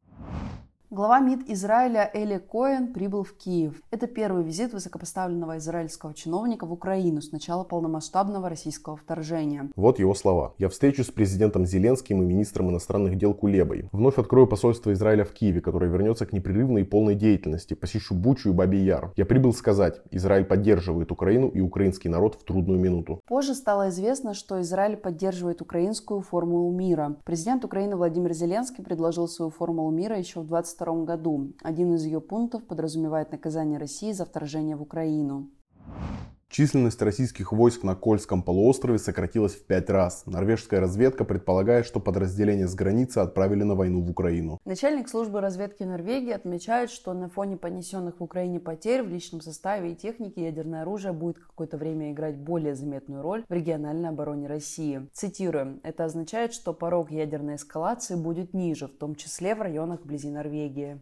Глава 0.95 1.19
МИД 1.19 1.49
Израиля 1.49 2.09
Эли 2.13 2.37
Коэн 2.37 2.93
прибыл 2.93 3.23
в 3.23 3.33
Киев. 3.33 3.81
Это 3.91 4.07
первый 4.07 4.45
визит 4.45 4.71
высокопоставленного 4.71 5.57
израильского 5.57 6.13
чиновника 6.13 6.65
в 6.65 6.71
Украину 6.71 7.21
с 7.21 7.33
начала 7.33 7.65
полномасштабного 7.65 8.47
российского 8.47 8.95
вторжения. 8.95 9.69
Вот 9.75 9.99
его 9.99 10.15
слова. 10.15 10.53
«Я 10.57 10.69
встречусь 10.69 11.07
с 11.07 11.11
президентом 11.11 11.65
Зеленским 11.65 12.23
и 12.23 12.25
министром 12.25 12.69
иностранных 12.69 13.17
дел 13.17 13.33
Кулебой. 13.33 13.89
Вновь 13.91 14.17
открою 14.17 14.47
посольство 14.47 14.93
Израиля 14.93 15.25
в 15.25 15.33
Киеве, 15.33 15.59
которое 15.59 15.91
вернется 15.91 16.25
к 16.25 16.31
непрерывной 16.31 16.83
и 16.83 16.85
полной 16.85 17.15
деятельности. 17.15 17.73
Посещу 17.73 18.15
Бучу 18.15 18.51
и 18.51 18.53
Бабий 18.53 18.85
Яр. 18.85 19.11
Я 19.17 19.25
прибыл 19.25 19.51
сказать, 19.51 20.01
Израиль 20.11 20.45
поддерживает 20.45 21.11
Украину 21.11 21.49
и 21.49 21.59
украинский 21.59 22.09
народ 22.09 22.35
в 22.35 22.45
трудную 22.45 22.79
минуту». 22.79 23.19
Позже 23.27 23.53
стало 23.53 23.89
известно, 23.89 24.33
что 24.33 24.61
Израиль 24.61 24.95
поддерживает 24.95 25.61
украинскую 25.61 26.21
формулу 26.21 26.71
мира. 26.71 27.17
Президент 27.25 27.65
Украины 27.65 27.97
Владимир 27.97 28.31
Зеленский 28.31 28.81
предложил 28.81 29.27
свою 29.27 29.51
формулу 29.51 29.91
мира 29.91 30.17
еще 30.17 30.39
в 30.39 30.47
20 30.47 30.84
2022 30.85 31.05
году. 31.05 31.53
Один 31.61 31.95
из 31.95 32.05
ее 32.05 32.21
пунктов 32.21 32.65
подразумевает 32.65 33.31
наказание 33.31 33.79
России 33.79 34.11
за 34.11 34.25
вторжение 34.25 34.75
в 34.75 34.81
Украину. 34.81 35.49
Численность 36.49 37.01
российских 37.01 37.51
войск 37.51 37.83
на 37.83 37.95
Кольском 37.95 38.41
полуострове 38.41 38.97
сократилась 38.97 39.55
в 39.55 39.65
пять 39.65 39.89
раз. 39.89 40.25
Норвежская 40.25 40.79
разведка 40.79 41.25
предполагает, 41.25 41.85
что 41.85 41.99
подразделения 41.99 42.67
с 42.67 42.75
границы 42.75 43.17
отправили 43.17 43.63
на 43.63 43.75
войну 43.75 44.01
в 44.01 44.09
Украину. 44.09 44.59
Начальник 44.63 45.09
службы 45.09 45.41
разведки 45.41 45.83
Норвегии 45.83 46.31
отмечает, 46.31 46.91
что 46.91 47.13
на 47.13 47.27
фоне 47.27 47.57
понесенных 47.57 48.19
в 48.19 48.23
Украине 48.23 48.59
потерь 48.59 49.03
в 49.03 49.09
личном 49.09 49.41
составе 49.41 49.91
и 49.91 49.95
технике 49.95 50.43
ядерное 50.43 50.83
оружие 50.83 51.11
будет 51.13 51.39
какое-то 51.39 51.77
время 51.77 52.11
играть 52.13 52.37
более 52.37 52.75
заметную 52.75 53.21
роль 53.21 53.43
в 53.49 53.51
региональной 53.51 54.09
обороне 54.09 54.47
России. 54.47 55.09
Цитируем. 55.11 55.81
Это 55.83 56.05
означает, 56.05 56.53
что 56.53 56.73
порог 56.73 57.11
ядерной 57.11 57.55
эскалации 57.55 58.15
будет 58.15 58.53
ниже, 58.53 58.87
в 58.87 58.97
том 58.97 59.15
числе 59.15 59.55
в 59.55 59.61
районах 59.61 60.01
вблизи 60.01 60.29
Норвегии. 60.29 61.01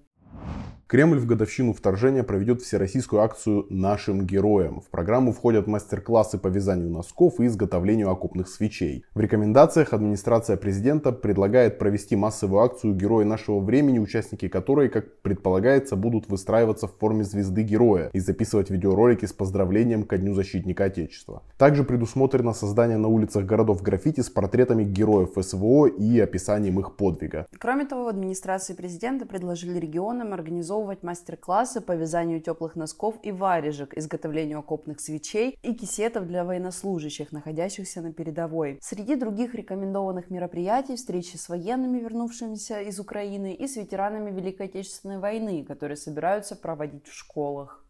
Кремль 0.93 1.17
в 1.17 1.25
годовщину 1.25 1.73
вторжения 1.73 2.21
проведет 2.21 2.61
всероссийскую 2.61 3.23
акцию 3.23 3.65
«Нашим 3.71 4.27
героям». 4.27 4.79
В 4.79 4.91
программу 4.91 5.31
входят 5.31 5.65
мастер-классы 5.65 6.37
по 6.37 6.49
вязанию 6.49 6.91
носков 6.91 7.39
и 7.39 7.47
изготовлению 7.47 8.11
окопных 8.11 8.47
свечей. 8.47 9.03
В 9.15 9.19
рекомендациях 9.19 9.93
администрация 9.93 10.55
президента 10.55 11.11
предлагает 11.11 11.79
провести 11.79 12.15
массовую 12.15 12.61
акцию 12.61 12.93
«Герои 12.93 13.23
нашего 13.23 13.59
времени», 13.59 13.97
участники 13.97 14.47
которой, 14.47 14.87
как 14.87 15.21
предполагается, 15.23 15.95
будут 15.95 16.29
выстраиваться 16.29 16.87
в 16.87 16.95
форме 16.99 17.23
звезды 17.23 17.63
героя 17.63 18.11
и 18.13 18.19
записывать 18.19 18.69
видеоролики 18.69 19.25
с 19.25 19.33
поздравлением 19.33 20.03
ко 20.03 20.19
Дню 20.19 20.35
защитника 20.35 20.83
Отечества. 20.83 21.41
Также 21.57 21.83
предусмотрено 21.83 22.53
создание 22.53 22.97
на 22.97 23.07
улицах 23.07 23.45
городов 23.45 23.81
граффити 23.81 24.21
с 24.21 24.29
портретами 24.29 24.83
героев 24.83 25.31
СВО 25.41 25.87
и 25.87 26.19
описанием 26.19 26.79
их 26.79 26.97
подвига. 26.97 27.47
Кроме 27.57 27.85
того, 27.85 28.03
в 28.03 28.09
администрации 28.09 28.75
президента 28.75 29.25
предложили 29.25 29.79
регионам 29.79 30.22
организовывать 30.31 30.93
организовывать 30.93 31.03
мастер-классы 31.03 31.81
по 31.81 31.93
вязанию 31.93 32.39
теплых 32.39 32.75
носков 32.75 33.15
и 33.23 33.31
варежек, 33.31 33.97
изготовлению 33.97 34.59
окопных 34.59 34.99
свечей 34.99 35.57
и 35.63 35.73
кисетов 35.73 36.27
для 36.27 36.43
военнослужащих, 36.43 37.31
находящихся 37.31 38.01
на 38.01 38.13
передовой. 38.13 38.79
Среди 38.81 39.15
других 39.15 39.55
рекомендованных 39.55 40.29
мероприятий 40.29 40.95
встречи 40.95 41.37
с 41.37 41.49
военными, 41.49 41.99
вернувшимися 41.99 42.81
из 42.81 42.99
Украины, 42.99 43.53
и 43.53 43.67
с 43.67 43.75
ветеранами 43.75 44.31
Великой 44.31 44.67
Отечественной 44.67 45.19
войны, 45.19 45.65
которые 45.65 45.97
собираются 45.97 46.55
проводить 46.55 47.07
в 47.07 47.13
школах. 47.13 47.83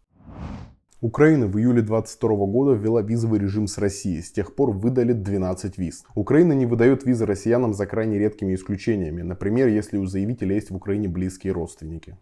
Украина 1.04 1.48
в 1.48 1.60
июле 1.60 1.82
2022 1.82 2.30
года 2.46 2.72
ввела 2.72 3.02
визовый 3.02 3.38
режим 3.38 3.68
с 3.68 3.78
Россией. 3.78 4.22
С 4.22 4.32
тех 4.32 4.56
пор 4.56 4.72
выдали 4.72 5.12
12 5.12 5.78
виз. 5.78 6.06
Украина 6.16 6.54
не 6.54 6.66
выдает 6.66 7.04
визы 7.04 7.26
россиянам 7.26 7.74
за 7.74 7.86
крайне 7.88 8.18
редкими 8.18 8.56
исключениями. 8.56 9.22
Например, 9.22 9.68
если 9.68 9.98
у 9.98 10.06
заявителя 10.06 10.56
есть 10.56 10.72
в 10.72 10.76
Украине 10.78 11.10
близкие 11.10 11.52
родственники. 11.52 12.16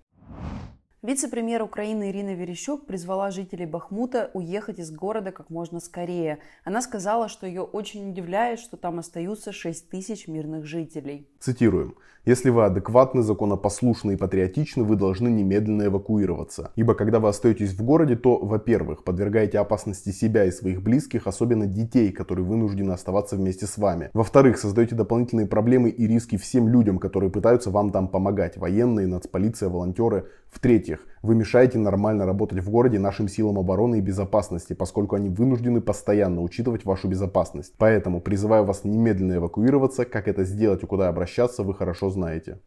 Вице-премьер 1.04 1.64
Украины 1.64 2.12
Ирина 2.12 2.36
Верещук 2.36 2.86
призвала 2.86 3.32
жителей 3.32 3.66
Бахмута 3.66 4.30
уехать 4.36 4.78
из 4.78 4.92
города 4.92 5.32
как 5.32 5.50
можно 5.50 5.80
скорее. 5.80 6.38
Она 6.64 6.84
сказала, 6.84 7.28
что 7.28 7.48
ее 7.48 7.64
очень 7.64 8.12
удивляет, 8.12 8.60
что 8.60 8.78
там 8.78 9.00
остаются 9.00 9.52
6 9.52 9.90
тысяч 9.90 10.28
мирных 10.28 10.68
жителей. 10.68 11.28
Цитируем. 11.40 11.96
Если 12.24 12.52
вы 12.52 12.66
адекватны, 12.66 13.24
законопослушны 13.24 14.14
и 14.14 14.16
патриотичны, 14.16 14.84
вы 14.84 14.96
должны 14.96 15.28
немедленно 15.30 15.88
эвакуироваться. 15.88 16.72
Ибо 16.76 16.94
когда 16.94 17.20
вы 17.20 17.30
остаетесь 17.30 17.74
в 17.74 17.84
городе, 17.84 18.16
то, 18.16 18.38
во-первых, 18.38 19.04
подвергаете 19.04 19.58
опасности 19.58 20.12
себя 20.12 20.46
и 20.46 20.52
своих 20.52 20.84
близких, 20.84 21.26
особенно 21.26 21.66
детей, 21.66 22.12
которые 22.12 22.46
вынуждены 22.46 22.92
оставаться 22.92 23.38
вместе 23.38 23.66
с 23.66 23.76
вами. 23.80 24.12
Во-вторых, 24.14 24.60
создаете 24.60 24.94
дополнительные 24.94 25.48
проблемы 25.48 25.90
и 25.90 26.06
риски 26.06 26.38
всем 26.38 26.68
людям, 26.68 27.00
которые 27.00 27.32
пытаются 27.32 27.72
вам 27.72 27.90
там 27.90 28.08
помогать. 28.08 28.56
Военные, 28.56 29.08
нацполиция, 29.08 29.70
волонтеры. 29.70 30.28
В-третьих, 30.52 30.91
вы 31.22 31.36
мешаете 31.36 31.78
нормально 31.78 32.26
работать 32.26 32.60
в 32.60 32.70
городе 32.70 33.00
нашим 33.00 33.28
силам 33.28 33.58
обороны 33.60 34.00
и 34.00 34.02
безопасности, 34.02 34.74
поскольку 34.74 35.16
они 35.16 35.30
вынуждены 35.30 35.82
постоянно 35.82 36.42
учитывать 36.42 36.86
вашу 36.86 37.08
безопасность. 37.08 37.74
Поэтому 37.78 38.22
призываю 38.22 38.66
вас 38.66 38.84
немедленно 38.84 39.34
эвакуироваться. 39.34 40.06
Как 40.06 40.28
это 40.28 40.44
сделать 40.44 40.84
и 40.84 40.88
куда 40.88 41.10
обращаться, 41.10 41.64
вы 41.64 41.74
хорошо 41.74 42.10
знаете. 42.10 42.60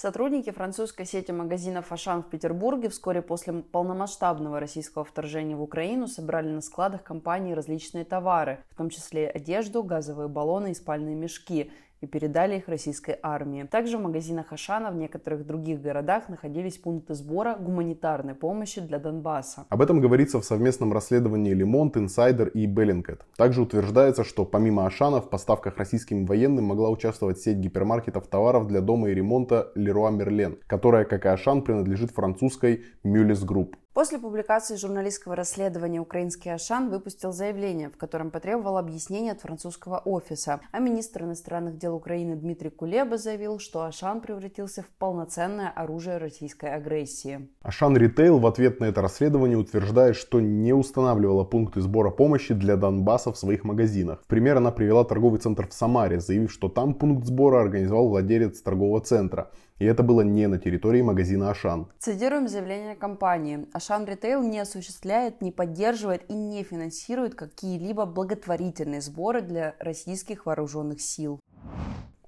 Сотрудники 0.00 0.50
французской 0.50 1.04
сети 1.04 1.30
магазинов 1.30 1.92
«Ашан» 1.92 2.22
в 2.22 2.30
Петербурге 2.30 2.88
вскоре 2.88 3.20
после 3.20 3.52
полномасштабного 3.52 4.58
российского 4.58 5.04
вторжения 5.04 5.56
в 5.56 5.62
Украину 5.62 6.06
собрали 6.06 6.48
на 6.48 6.62
складах 6.62 7.02
компании 7.02 7.52
различные 7.52 8.06
товары, 8.06 8.64
в 8.70 8.76
том 8.76 8.88
числе 8.88 9.28
одежду, 9.28 9.82
газовые 9.82 10.28
баллоны 10.28 10.70
и 10.70 10.74
спальные 10.74 11.16
мешки, 11.16 11.70
и 12.00 12.06
передали 12.06 12.56
их 12.56 12.68
российской 12.68 13.18
армии. 13.22 13.64
Также 13.64 13.98
в 13.98 14.00
магазинах 14.00 14.52
Ашана 14.52 14.90
в 14.90 14.96
некоторых 14.96 15.46
других 15.46 15.82
городах 15.82 16.28
находились 16.28 16.78
пункты 16.78 17.14
сбора 17.14 17.56
гуманитарной 17.56 18.34
помощи 18.34 18.80
для 18.80 18.98
Донбасса. 18.98 19.66
Об 19.68 19.82
этом 19.82 20.00
говорится 20.00 20.40
в 20.40 20.44
совместном 20.44 20.92
расследовании 20.92 21.52
Le 21.52 21.63
Monde, 21.63 21.96
Insider 21.96 22.48
и 22.48 22.66
Bellingcat. 22.66 23.24
Также 23.36 23.62
утверждается, 23.62 24.24
что 24.24 24.44
помимо 24.44 24.86
Ашана 24.86 25.20
в 25.20 25.28
поставках 25.28 25.76
российским 25.76 26.24
военным 26.26 26.64
могла 26.64 26.90
участвовать 26.90 27.38
сеть 27.38 27.58
гипермаркетов 27.58 28.26
товаров 28.26 28.66
для 28.66 28.80
дома 28.80 29.10
и 29.10 29.14
ремонта 29.14 29.70
Леруа 29.74 30.10
Мерлен, 30.10 30.58
которая, 30.66 31.04
как 31.04 31.26
и 31.26 31.28
Ашан, 31.28 31.62
принадлежит 31.62 32.12
французской 32.12 32.84
Mulliez 33.04 33.44
Group. 33.44 33.76
После 33.92 34.20
публикации 34.20 34.76
журналистского 34.76 35.34
расследования 35.34 35.98
украинский 35.98 36.54
Ашан 36.54 36.90
выпустил 36.90 37.32
заявление, 37.32 37.90
в 37.90 37.96
котором 37.96 38.30
потребовал 38.30 38.78
объяснения 38.78 39.32
от 39.32 39.40
французского 39.40 39.98
офиса, 39.98 40.60
а 40.70 40.78
министр 40.78 41.24
иностранных 41.24 41.76
дел 41.76 41.96
Украины 41.96 42.36
Дмитрий 42.36 42.70
Кулеба 42.70 43.18
заявил, 43.18 43.58
что 43.58 43.82
Ашан 43.82 44.20
превратился 44.20 44.82
в 44.82 44.86
полноценное 44.96 45.70
оружие 45.70 46.18
российской 46.18 46.72
агрессии. 46.72 47.48
Ашан 47.62 47.96
Ритейл 47.96 48.38
в 48.38 48.46
ответ 48.46 48.78
на 48.78 48.84
это 48.84 49.02
расследование 49.02 49.58
утверждает, 49.58 50.14
что 50.14 50.40
не 50.40 50.72
устанавливала 50.72 51.42
пункты 51.42 51.80
сбора 51.80 52.10
помощи 52.10 52.54
для 52.54 52.76
Донбасса 52.76 53.32
в 53.32 53.38
своих 53.38 53.64
магазинах. 53.64 54.22
В 54.22 54.28
пример 54.28 54.58
она 54.58 54.70
привела 54.70 55.02
торговый 55.02 55.40
центр 55.40 55.66
в 55.66 55.72
Самаре, 55.72 56.20
заявив, 56.20 56.52
что 56.52 56.68
там 56.68 56.94
пункт 56.94 57.26
сбора 57.26 57.60
организовал 57.60 58.08
владелец 58.08 58.62
торгового 58.62 59.00
центра. 59.00 59.50
И 59.80 59.86
это 59.86 60.02
было 60.02 60.20
не 60.20 60.46
на 60.46 60.58
территории 60.58 61.00
магазина 61.00 61.50
Ашан. 61.50 61.88
Цитируем 61.98 62.48
заявление 62.48 62.94
компании. 62.94 63.66
Ашан 63.72 64.04
Ритейл 64.04 64.42
не 64.42 64.58
осуществляет, 64.58 65.40
не 65.40 65.52
поддерживает 65.52 66.30
и 66.30 66.34
не 66.34 66.62
финансирует 66.62 67.34
какие-либо 67.34 68.04
благотворительные 68.04 69.00
сборы 69.00 69.40
для 69.40 69.74
российских 69.78 70.44
вооруженных 70.44 71.00
сил. 71.00 71.40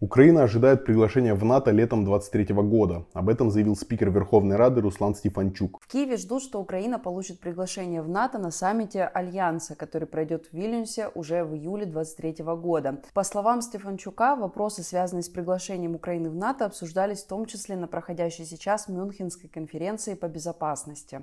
Украина 0.03 0.43
ожидает 0.43 0.85
приглашения 0.85 1.33
в 1.33 1.45
НАТО 1.45 1.71
летом 1.71 2.05
2023 2.05 2.57
года. 2.57 3.07
Об 3.13 3.29
этом 3.29 3.53
заявил 3.53 3.77
спикер 3.77 4.11
Верховной 4.11 4.57
Рады 4.57 4.81
Руслан 4.81 5.15
Стефанчук. 5.15 5.79
В 5.81 5.87
Киеве 5.87 6.17
ждут, 6.17 6.43
что 6.43 6.61
Украина 6.61 6.99
получит 6.99 7.39
приглашение 7.39 8.03
в 8.03 8.09
НАТО 8.09 8.39
на 8.39 8.51
саммите 8.51 9.05
Альянса, 9.05 9.77
который 9.77 10.09
пройдет 10.09 10.47
в 10.47 10.55
Вильнюсе 10.55 11.09
уже 11.15 11.45
в 11.45 11.55
июле 11.55 11.87
2023 11.87 12.45
года. 12.57 13.01
По 13.15 13.23
словам 13.23 13.63
Стефанчука, 13.63 14.35
вопросы, 14.35 14.83
связанные 14.83 15.23
с 15.23 15.29
приглашением 15.29 15.95
Украины 15.95 16.31
в 16.31 16.35
НАТО, 16.35 16.65
обсуждались 16.65 17.23
в 17.23 17.29
том 17.29 17.47
числе 17.47 17.77
на 17.77 17.87
проходящей 17.87 18.45
сейчас 18.45 18.89
Мюнхенской 18.89 19.49
конференции 19.49 20.15
по 20.15 20.27
безопасности. 20.27 21.23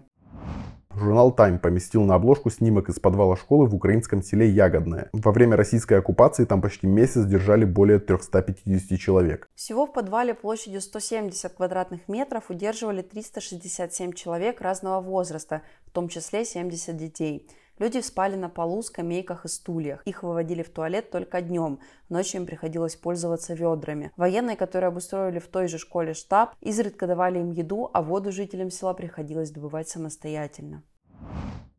Журнал 0.99 1.33
Time 1.33 1.59
поместил 1.59 2.03
на 2.03 2.15
обложку 2.15 2.49
снимок 2.49 2.89
из 2.89 2.99
подвала 2.99 3.37
школы 3.37 3.67
в 3.67 3.75
украинском 3.75 4.21
селе 4.21 4.49
Ягодное. 4.49 5.09
Во 5.13 5.31
время 5.31 5.55
российской 5.55 5.99
оккупации 5.99 6.43
там 6.43 6.61
почти 6.61 6.87
месяц 6.87 7.25
держали 7.25 7.63
более 7.63 7.99
350 7.99 8.99
человек. 8.99 9.49
Всего 9.55 9.85
в 9.85 9.93
подвале 9.93 10.33
площадью 10.33 10.81
170 10.81 11.53
квадратных 11.53 12.07
метров 12.09 12.49
удерживали 12.49 13.01
367 13.01 14.11
человек 14.11 14.59
разного 14.59 14.99
возраста, 14.99 15.61
в 15.85 15.91
том 15.91 16.09
числе 16.09 16.43
70 16.43 16.97
детей. 16.97 17.47
Люди 17.79 18.01
спали 18.01 18.35
на 18.35 18.49
полу, 18.49 18.81
скамейках 18.81 19.45
и 19.45 19.47
стульях. 19.47 20.01
Их 20.05 20.21
выводили 20.21 20.63
в 20.63 20.69
туалет 20.69 21.11
только 21.11 21.41
днем. 21.41 21.79
Ночью 22.09 22.41
им 22.41 22.45
приходилось 22.45 22.97
пользоваться 22.97 23.53
ведрами. 23.53 24.11
Военные, 24.17 24.57
которые 24.57 24.89
обустроили 24.89 25.39
в 25.39 25.47
той 25.47 25.69
же 25.69 25.77
школе 25.77 26.13
штаб, 26.13 26.55
изредка 26.59 27.07
давали 27.07 27.39
им 27.39 27.51
еду, 27.51 27.89
а 27.93 28.01
воду 28.01 28.33
жителям 28.33 28.69
села 28.69 28.93
приходилось 28.93 29.51
добывать 29.51 29.87
самостоятельно. 29.87 30.83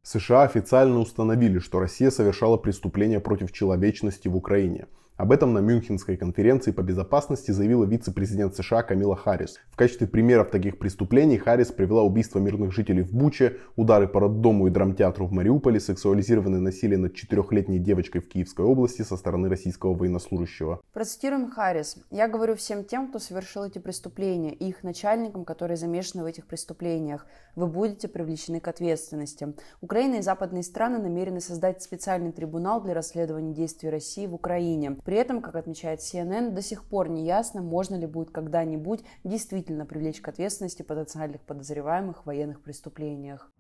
США 0.02 0.44
официально 0.44 0.98
установили, 0.98 1.58
что 1.58 1.78
Россия 1.78 2.10
совершала 2.10 2.56
преступления 2.56 3.20
против 3.20 3.52
человечности 3.52 4.28
в 4.28 4.36
Украине– 4.36 4.86
об 5.20 5.32
этом 5.32 5.52
на 5.52 5.58
Мюнхенской 5.58 6.16
конференции 6.16 6.70
по 6.70 6.80
безопасности 6.80 7.50
заявила 7.50 7.84
вице-президент 7.84 8.56
США 8.56 8.82
Камила 8.82 9.14
Харрис. 9.14 9.58
В 9.70 9.76
качестве 9.76 10.06
примеров 10.06 10.48
таких 10.48 10.78
преступлений 10.78 11.36
Харрис 11.36 11.70
привела 11.72 12.02
убийство 12.02 12.38
мирных 12.38 12.72
жителей 12.72 13.02
в 13.02 13.12
Буче, 13.12 13.58
удары 13.76 14.08
по 14.08 14.20
роддому 14.20 14.66
и 14.66 14.70
драмтеатру 14.70 15.26
в 15.26 15.32
Мариуполе, 15.32 15.78
сексуализированное 15.78 16.60
насилие 16.60 16.96
над 16.96 17.14
четырехлетней 17.14 17.78
девочкой 17.78 18.22
в 18.22 18.28
Киевской 18.28 18.64
области 18.64 19.02
со 19.02 19.18
стороны 19.18 19.50
российского 19.50 19.92
военнослужащего. 19.92 20.80
Процитируем 20.94 21.50
Харрис. 21.50 21.98
«Я 22.10 22.26
говорю 22.26 22.56
всем 22.56 22.84
тем, 22.84 23.08
кто 23.08 23.18
совершил 23.18 23.64
эти 23.64 23.78
преступления, 23.78 24.54
и 24.54 24.70
их 24.70 24.82
начальникам, 24.82 25.44
которые 25.44 25.76
замешаны 25.76 26.22
в 26.22 26.26
этих 26.26 26.46
преступлениях. 26.46 27.26
Вы 27.56 27.66
будете 27.66 28.08
привлечены 28.08 28.60
к 28.60 28.68
ответственности. 28.68 29.54
Украина 29.80 30.16
и 30.16 30.22
западные 30.22 30.62
страны 30.62 30.98
намерены 30.98 31.40
создать 31.40 31.82
специальный 31.82 32.32
трибунал 32.32 32.80
для 32.80 32.94
расследования 32.94 33.52
действий 33.52 33.90
России 33.90 34.26
в 34.26 34.34
Украине. 34.34 34.92
При 35.04 35.16
этом, 35.16 35.42
как 35.42 35.56
отмечает 35.56 36.00
CNN, 36.00 36.50
до 36.50 36.62
сих 36.62 36.84
пор 36.84 37.08
не 37.08 37.24
ясно, 37.24 37.62
можно 37.62 37.96
ли 37.96 38.06
будет 38.06 38.30
когда-нибудь 38.30 39.04
действительно 39.24 39.86
привлечь 39.86 40.20
к 40.20 40.28
ответственности 40.28 40.82
потенциальных 40.82 41.40
подозреваемых 41.42 42.22
в 42.22 42.26
военных 42.26 42.62
преступлениях. 42.62 43.50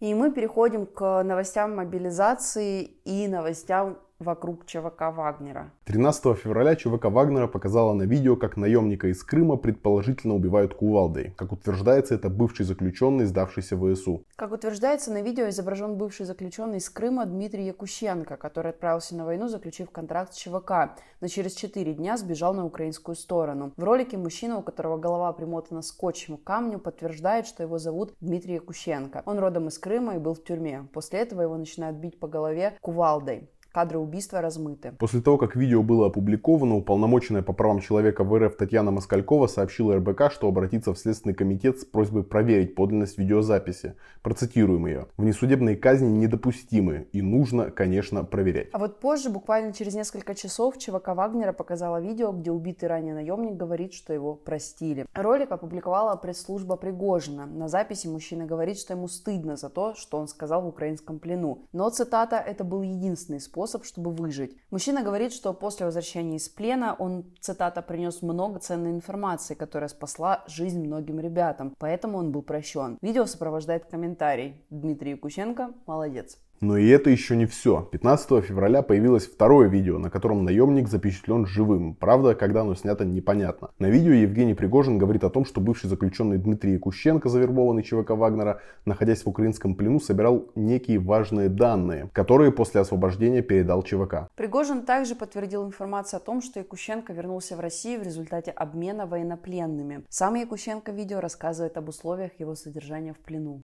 И 0.00 0.14
мы 0.14 0.30
переходим 0.32 0.86
к 0.86 1.22
новостям 1.24 1.74
мобилизации 1.74 2.82
и 2.82 3.26
новостям 3.26 3.98
вокруг 4.20 4.66
ЧВК 4.66 5.12
Вагнера. 5.14 5.70
13 5.84 6.36
февраля 6.36 6.74
ЧВК 6.74 7.04
Вагнера 7.04 7.46
показала 7.46 7.92
на 7.92 8.02
видео, 8.02 8.36
как 8.36 8.56
наемника 8.56 9.08
из 9.08 9.22
Крыма 9.22 9.56
предположительно 9.56 10.34
убивают 10.34 10.74
кувалдой. 10.74 11.34
Как 11.36 11.52
утверждается, 11.52 12.16
это 12.16 12.28
бывший 12.28 12.64
заключенный, 12.64 13.26
сдавшийся 13.26 13.76
в 13.76 13.94
ВСУ. 13.94 14.24
Как 14.34 14.52
утверждается, 14.52 15.12
на 15.12 15.22
видео 15.22 15.48
изображен 15.48 15.96
бывший 15.96 16.26
заключенный 16.26 16.78
из 16.78 16.90
Крыма 16.90 17.26
Дмитрий 17.26 17.66
Якущенко, 17.66 18.36
который 18.36 18.72
отправился 18.72 19.14
на 19.14 19.24
войну, 19.24 19.48
заключив 19.48 19.90
контракт 19.90 20.34
с 20.34 20.36
ЧВК, 20.36 20.96
но 21.20 21.28
через 21.28 21.54
4 21.54 21.94
дня 21.94 22.16
сбежал 22.16 22.54
на 22.54 22.66
украинскую 22.66 23.14
сторону. 23.14 23.72
В 23.76 23.84
ролике 23.84 24.16
мужчина, 24.16 24.58
у 24.58 24.62
которого 24.62 24.98
голова 24.98 25.32
примотана 25.32 25.82
скотчем 25.82 26.36
к 26.38 26.44
камню, 26.44 26.80
подтверждает, 26.80 27.46
что 27.46 27.62
его 27.62 27.78
зовут 27.78 28.14
Дмитрий 28.20 28.54
Якущенко. 28.54 29.22
Он 29.26 29.38
родом 29.38 29.68
из 29.68 29.78
Крыма 29.78 30.16
и 30.16 30.18
был 30.18 30.34
в 30.34 30.42
тюрьме. 30.42 30.88
После 30.92 31.20
этого 31.20 31.42
его 31.42 31.56
начинают 31.56 31.98
бить 31.98 32.18
по 32.18 32.26
голове 32.26 32.76
кувалдой. 32.80 33.48
Кадры 33.78 34.00
убийства 34.00 34.40
размыты. 34.40 34.90
После 34.98 35.20
того, 35.20 35.38
как 35.38 35.54
видео 35.54 35.84
было 35.84 36.08
опубликовано, 36.08 36.74
уполномоченная 36.74 37.42
по 37.42 37.52
правам 37.52 37.78
человека 37.78 38.24
в 38.24 38.36
РФ 38.36 38.56
Татьяна 38.56 38.90
Москалькова 38.90 39.46
сообщила 39.46 39.94
РБК, 39.94 40.32
что 40.32 40.48
обратится 40.48 40.92
в 40.92 40.98
Следственный 40.98 41.32
комитет 41.32 41.78
с 41.78 41.84
просьбой 41.84 42.24
проверить 42.24 42.74
подлинность 42.74 43.18
видеозаписи. 43.18 43.94
Процитируем 44.20 44.84
ее. 44.88 45.06
Внесудебные 45.16 45.76
казни 45.76 46.08
недопустимы 46.08 47.06
и 47.12 47.22
нужно, 47.22 47.70
конечно, 47.70 48.24
проверять. 48.24 48.66
А 48.72 48.78
вот 48.78 48.98
позже, 48.98 49.30
буквально 49.30 49.72
через 49.72 49.94
несколько 49.94 50.34
часов, 50.34 50.76
ЧВК 50.76 51.10
Вагнера 51.14 51.52
показала 51.52 52.00
видео, 52.00 52.32
где 52.32 52.50
убитый 52.50 52.88
ранее 52.88 53.14
наемник 53.14 53.56
говорит, 53.56 53.92
что 53.92 54.12
его 54.12 54.34
простили. 54.34 55.06
Ролик 55.14 55.52
опубликовала 55.52 56.16
пресс-служба 56.16 56.74
Пригожина. 56.74 57.46
На 57.46 57.68
записи 57.68 58.08
мужчина 58.08 58.44
говорит, 58.44 58.76
что 58.76 58.94
ему 58.94 59.06
стыдно 59.06 59.54
за 59.54 59.68
то, 59.68 59.94
что 59.94 60.18
он 60.18 60.26
сказал 60.26 60.62
в 60.62 60.66
украинском 60.66 61.20
плену. 61.20 61.68
Но, 61.72 61.88
цитата, 61.90 62.38
это 62.44 62.64
был 62.64 62.82
единственный 62.82 63.38
способ 63.38 63.67
способ, 63.68 63.84
чтобы 63.84 64.10
выжить. 64.12 64.56
Мужчина 64.70 65.02
говорит, 65.02 65.32
что 65.32 65.52
после 65.52 65.86
возвращения 65.86 66.36
из 66.36 66.48
плена 66.48 66.96
он, 66.98 67.24
цитата, 67.40 67.82
принес 67.82 68.22
много 68.22 68.60
ценной 68.60 68.90
информации, 68.92 69.54
которая 69.54 69.88
спасла 69.88 70.44
жизнь 70.46 70.80
многим 70.80 71.20
ребятам, 71.20 71.74
поэтому 71.78 72.18
он 72.18 72.32
был 72.32 72.42
прощен. 72.42 72.98
Видео 73.02 73.26
сопровождает 73.26 73.84
комментарий. 73.84 74.64
Дмитрий 74.70 75.10
Якученко 75.12 75.74
молодец. 75.86 76.38
Но 76.60 76.76
и 76.76 76.88
это 76.88 77.10
еще 77.10 77.36
не 77.36 77.46
все. 77.46 77.88
15 77.92 78.44
февраля 78.44 78.82
появилось 78.82 79.26
второе 79.26 79.68
видео, 79.68 79.98
на 79.98 80.10
котором 80.10 80.44
наемник 80.44 80.88
запечатлен 80.88 81.46
живым. 81.46 81.94
Правда, 81.94 82.34
когда 82.34 82.62
оно 82.62 82.74
снято, 82.74 83.04
непонятно. 83.04 83.70
На 83.78 83.86
видео 83.86 84.12
Евгений 84.12 84.54
Пригожин 84.54 84.98
говорит 84.98 85.22
о 85.24 85.30
том, 85.30 85.44
что 85.44 85.60
бывший 85.60 85.88
заключенный 85.88 86.38
Дмитрий 86.38 86.72
Якущенко, 86.72 87.28
завербованный 87.28 87.82
ЧВК 87.82 88.10
Вагнера, 88.10 88.60
находясь 88.84 89.24
в 89.24 89.28
украинском 89.28 89.74
плену, 89.74 90.00
собирал 90.00 90.46
некие 90.56 90.98
важные 90.98 91.48
данные, 91.48 92.10
которые 92.12 92.50
после 92.50 92.80
освобождения 92.80 93.42
передал 93.42 93.82
ЧВК. 93.82 94.28
Пригожин 94.34 94.82
также 94.82 95.14
подтвердил 95.14 95.64
информацию 95.64 96.18
о 96.18 96.20
том, 96.20 96.42
что 96.42 96.58
Якущенко 96.58 97.12
вернулся 97.12 97.56
в 97.56 97.60
Россию 97.60 98.00
в 98.00 98.02
результате 98.02 98.50
обмена 98.50 99.06
военнопленными. 99.06 100.02
Сам 100.08 100.34
Якущенко 100.34 100.90
видео 100.90 101.20
рассказывает 101.20 101.76
об 101.76 101.88
условиях 101.88 102.32
его 102.38 102.54
содержания 102.54 103.12
в 103.12 103.18
плену. 103.18 103.62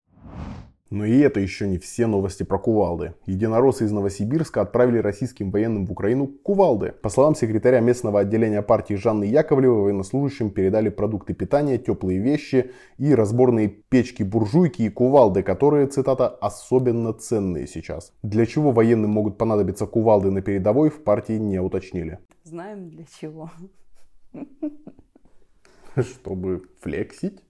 Но 0.90 1.04
и 1.04 1.18
это 1.18 1.40
еще 1.40 1.66
не 1.66 1.78
все 1.78 2.06
новости 2.06 2.44
про 2.44 2.56
кувалды. 2.56 3.14
Единороссы 3.26 3.84
из 3.84 3.90
Новосибирска 3.90 4.60
отправили 4.60 4.98
российским 4.98 5.50
военным 5.50 5.86
в 5.86 5.90
Украину 5.92 6.28
кувалды. 6.28 6.92
По 6.92 7.08
словам 7.08 7.34
секретаря 7.34 7.80
местного 7.80 8.20
отделения 8.20 8.62
партии 8.62 8.94
Жанны 8.94 9.24
Яковлевой, 9.24 9.82
военнослужащим 9.82 10.50
передали 10.50 10.90
продукты 10.90 11.34
питания, 11.34 11.78
теплые 11.78 12.20
вещи 12.20 12.70
и 12.98 13.12
разборные 13.12 13.68
печки-буржуйки 13.68 14.82
и 14.82 14.88
кувалды, 14.88 15.42
которые, 15.42 15.88
цитата, 15.88 16.28
особенно 16.28 17.12
ценные 17.12 17.66
сейчас. 17.66 18.12
Для 18.22 18.46
чего 18.46 18.70
военным 18.70 19.10
могут 19.10 19.36
понадобиться 19.36 19.86
кувалды 19.86 20.30
на 20.30 20.42
передовой, 20.42 20.90
в 20.90 21.02
партии 21.02 21.38
не 21.38 21.58
уточнили. 21.58 22.20
Знаем 22.44 22.90
для 22.90 23.04
чего. 23.20 23.50
Чтобы 25.96 26.62
флексить. 26.80 27.42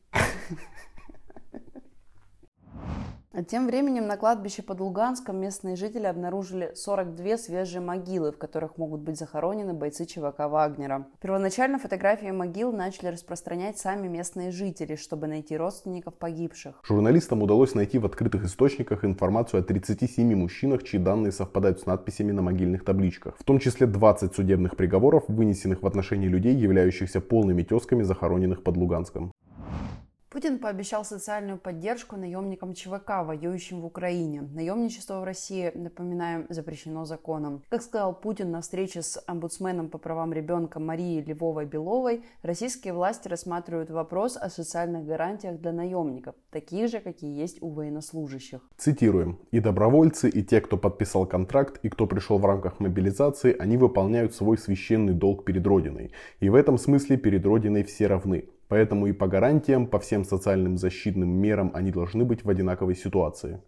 А 3.37 3.43
тем 3.43 3.67
временем 3.67 4.07
на 4.07 4.17
кладбище 4.17 4.63
под 4.63 4.79
Луганском 4.79 5.41
местные 5.41 5.75
жители 5.75 6.07
обнаружили 6.07 6.71
42 6.77 7.37
свежие 7.37 7.81
могилы, 7.81 8.31
в 8.31 8.39
которых 8.39 8.79
могут 8.79 9.01
быть 9.01 9.19
захоронены 9.19 9.75
бойцы 9.75 10.07
ЧВК 10.07 10.49
Вагнера. 10.49 11.09
Первоначально 11.21 11.81
фотографии 11.81 12.31
могил 12.31 12.73
начали 12.73 13.09
распространять 13.09 13.77
сами 13.77 14.07
местные 14.07 14.53
жители, 14.53 14.95
чтобы 14.95 15.27
найти 15.27 15.57
родственников 15.57 16.15
погибших. 16.15 16.77
Журналистам 16.85 17.43
удалось 17.43 17.75
найти 17.75 17.99
в 17.99 18.07
открытых 18.07 18.45
источниках 18.45 19.05
информацию 19.05 19.63
о 19.63 19.65
37 19.65 20.33
мужчинах, 20.37 20.85
чьи 20.85 21.01
данные 21.01 21.33
совпадают 21.33 21.81
с 21.81 21.87
надписями 21.87 22.31
на 22.31 22.43
могильных 22.43 22.85
табличках. 22.85 23.35
В 23.37 23.43
том 23.43 23.59
числе 23.59 23.89
20 23.89 24.33
судебных 24.33 24.77
приговоров, 24.77 25.25
вынесенных 25.27 25.83
в 25.83 25.87
отношении 25.89 26.29
людей, 26.29 26.55
являющихся 26.55 27.21
полными 27.21 27.65
тезками 27.65 28.05
захороненных 28.05 28.63
под 28.63 28.77
Луганском. 28.77 29.33
Путин 30.35 30.59
пообещал 30.59 31.05
социальную 31.05 31.59
поддержку 31.59 32.17
наемникам 32.17 32.75
ЧВК, 32.75 33.23
воюющим 33.25 33.81
в 33.81 33.87
Украине. 33.87 34.43
Наемничество 34.53 35.21
в 35.21 35.25
России, 35.25 35.71
напоминаем, 35.77 36.47
запрещено 36.49 37.05
законом. 37.05 37.63
Как 37.69 37.83
сказал 37.83 38.19
Путин 38.19 38.51
на 38.51 38.61
встрече 38.61 39.03
с 39.03 39.23
омбудсменом 39.29 39.89
по 39.89 39.99
правам 39.99 40.33
ребенка 40.33 40.81
Марией 40.81 41.23
Львовой-Беловой, 41.23 42.25
российские 42.43 42.95
власти 42.95 43.29
рассматривают 43.29 43.91
вопрос 43.91 44.37
о 44.37 44.51
социальных 44.51 45.07
гарантиях 45.07 45.61
для 45.61 45.71
наемников, 45.71 46.35
таких 46.51 46.91
же, 46.91 46.99
какие 46.99 47.41
есть 47.41 47.63
у 47.63 47.71
военнослужащих. 47.71 48.59
Цитируем. 48.77 49.39
«И 49.53 49.61
добровольцы, 49.61 50.29
и 50.29 50.43
те, 50.43 50.61
кто 50.61 50.77
подписал 50.77 51.27
контракт, 51.27 51.79
и 51.85 51.89
кто 51.89 52.09
пришел 52.09 52.39
в 52.39 52.45
рамках 52.45 52.81
мобилизации, 52.81 53.55
они 53.57 53.77
выполняют 53.77 54.35
свой 54.35 54.59
священный 54.59 55.13
долг 55.13 55.45
перед 55.45 55.65
Родиной. 55.65 56.11
И 56.41 56.49
в 56.49 56.57
этом 56.57 56.77
смысле 56.77 57.19
перед 57.19 57.47
Родиной 57.47 57.85
все 57.85 58.09
равны. 58.09 58.49
Поэтому 58.75 59.07
и 59.07 59.13
по 59.13 59.29
гарантиям, 59.29 59.87
по 59.87 60.01
всем 60.01 60.25
социальным 60.25 60.79
защитным 60.79 61.29
мерам 61.29 61.71
они 61.75 61.93
должны 61.93 62.25
быть 62.25 62.45
в 62.45 62.51
одинаковой 62.51 62.97
ситуации. 62.97 63.61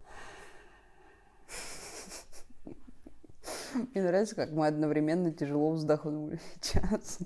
Мне 3.73 4.03
нравится, 4.03 4.35
как 4.35 4.51
мы 4.51 4.67
одновременно 4.67 5.31
тяжело 5.31 5.71
вздохнули 5.71 6.41
сейчас. 6.61 7.19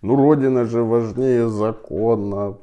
Ну, 0.00 0.16
Родина 0.16 0.64
же 0.64 0.82
важнее 0.82 1.50
закона 1.50 2.56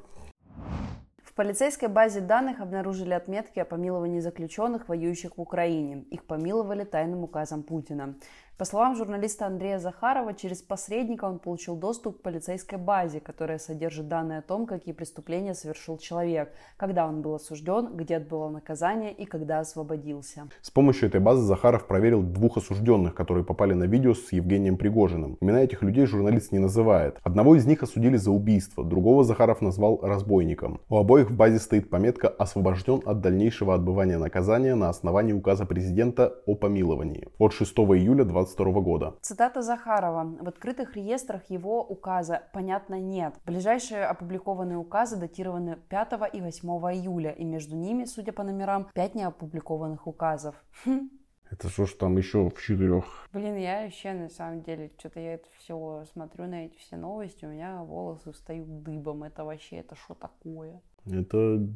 полицейской 1.36 1.90
базе 1.90 2.22
данных 2.22 2.62
обнаружили 2.62 3.14
отметки 3.14 3.60
о 3.60 3.66
помиловании 3.66 4.22
заключенных, 4.22 4.88
воюющих 4.88 5.38
в 5.38 5.42
Украине. 5.42 6.06
Их 6.10 6.26
помиловали 6.26 6.86
тайным 6.86 7.24
указом 7.24 7.64
Путина. 7.64 8.16
По 8.58 8.64
словам 8.64 8.96
журналиста 8.96 9.48
Андрея 9.48 9.80
Захарова, 9.80 10.34
через 10.34 10.62
посредника 10.62 11.26
он 11.26 11.40
получил 11.40 11.76
доступ 11.76 12.20
к 12.20 12.22
полицейской 12.22 12.78
базе, 12.78 13.20
которая 13.20 13.58
содержит 13.58 14.08
данные 14.08 14.40
о 14.40 14.42
том, 14.42 14.66
какие 14.66 14.94
преступления 14.94 15.54
совершил 15.54 15.98
человек, 15.98 16.54
когда 16.78 17.06
он 17.06 17.22
был 17.22 17.36
осужден, 17.36 17.98
где 17.98 18.16
отбывал 18.16 18.52
наказание 18.52 19.12
и 19.12 19.26
когда 19.26 19.60
освободился. 19.60 20.48
С 20.62 20.72
помощью 20.72 21.10
этой 21.10 21.20
базы 21.20 21.42
Захаров 21.42 21.86
проверил 21.86 22.24
двух 22.24 22.56
осужденных, 22.56 23.14
которые 23.14 23.44
попали 23.44 23.74
на 23.74 23.84
видео 23.84 24.14
с 24.14 24.32
Евгением 24.32 24.78
Пригожиным. 24.78 25.38
Имена 25.42 25.62
этих 25.62 25.82
людей 25.82 26.06
журналист 26.06 26.54
не 26.54 26.60
называет. 26.60 27.20
Одного 27.24 27.58
из 27.58 27.66
них 27.66 27.84
осудили 27.84 28.16
за 28.16 28.32
убийство, 28.32 28.86
другого 28.86 29.26
Захаров 29.26 29.60
назвал 29.60 30.00
разбойником. 30.02 30.80
У 30.88 30.96
обоих 30.96 31.30
в 31.30 31.36
базе 31.36 31.60
стоит 31.60 31.90
пометка 31.90 32.30
«Освобожден 32.30 33.02
от 33.06 33.20
дальнейшего 33.20 33.76
отбывания 33.76 34.18
наказания 34.18 34.76
на 34.76 34.88
основании 34.88 35.34
указа 35.34 35.66
президента 35.66 36.36
о 36.46 36.56
помиловании» 36.56 37.28
от 37.38 37.52
6 37.52 37.76
июля 37.80 38.24
2022 38.46 38.82
года. 38.82 39.16
Цитата 39.22 39.62
Захарова. 39.62 40.24
В 40.40 40.48
открытых 40.48 40.96
реестрах 40.96 41.50
его 41.50 41.84
указа, 41.84 42.44
понятно, 42.54 43.00
нет. 43.00 43.36
Ближайшие 43.46 44.06
опубликованные 44.06 44.78
указы 44.78 45.18
датированы 45.18 45.78
5 45.90 46.14
и 46.34 46.42
8 46.42 46.70
июля, 46.94 47.32
и 47.32 47.44
между 47.44 47.76
ними, 47.76 48.06
судя 48.06 48.32
по 48.32 48.44
номерам, 48.44 48.88
5 48.94 49.16
неопубликованных 49.16 50.08
указов. 50.08 50.56
Хм. 50.86 51.10
Это 51.52 51.70
что 51.70 51.86
ж 51.86 51.94
там 51.94 52.18
еще 52.18 52.50
в 52.50 52.60
четырех? 52.60 53.28
Блин, 53.32 53.56
я 53.56 53.84
вообще 53.84 54.14
на 54.14 54.30
самом 54.30 54.64
деле, 54.64 54.92
что-то 54.98 55.20
я 55.20 55.36
это 55.36 55.48
все 55.58 56.04
смотрю 56.12 56.48
на 56.48 56.66
эти 56.66 56.78
все 56.78 56.98
новости, 56.98 57.46
у 57.46 57.50
меня 57.50 57.84
волосы 57.84 58.32
встают 58.32 58.84
дыбом. 58.84 59.24
Это 59.24 59.44
вообще, 59.44 59.78
это 59.78 59.96
что 59.96 60.16
такое? 60.16 60.82
Это 61.06 61.68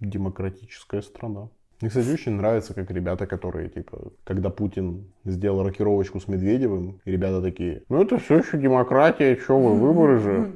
демократическая 0.00 1.00
страна. 1.00 1.48
Мне, 1.80 1.90
кстати, 1.90 2.08
очень 2.08 2.32
нравится, 2.32 2.74
как 2.74 2.90
ребята, 2.90 3.26
которые, 3.26 3.68
типа, 3.68 4.12
когда 4.24 4.50
Путин 4.50 5.12
сделал 5.24 5.62
рокировочку 5.62 6.20
с 6.20 6.28
Медведевым, 6.28 7.00
ребята 7.04 7.42
такие, 7.42 7.82
ну 7.88 8.02
это 8.02 8.18
все 8.18 8.38
еще 8.38 8.58
демократия, 8.58 9.36
что 9.36 9.58
вы, 9.58 9.74
выборы 9.74 10.18
же. 10.18 10.52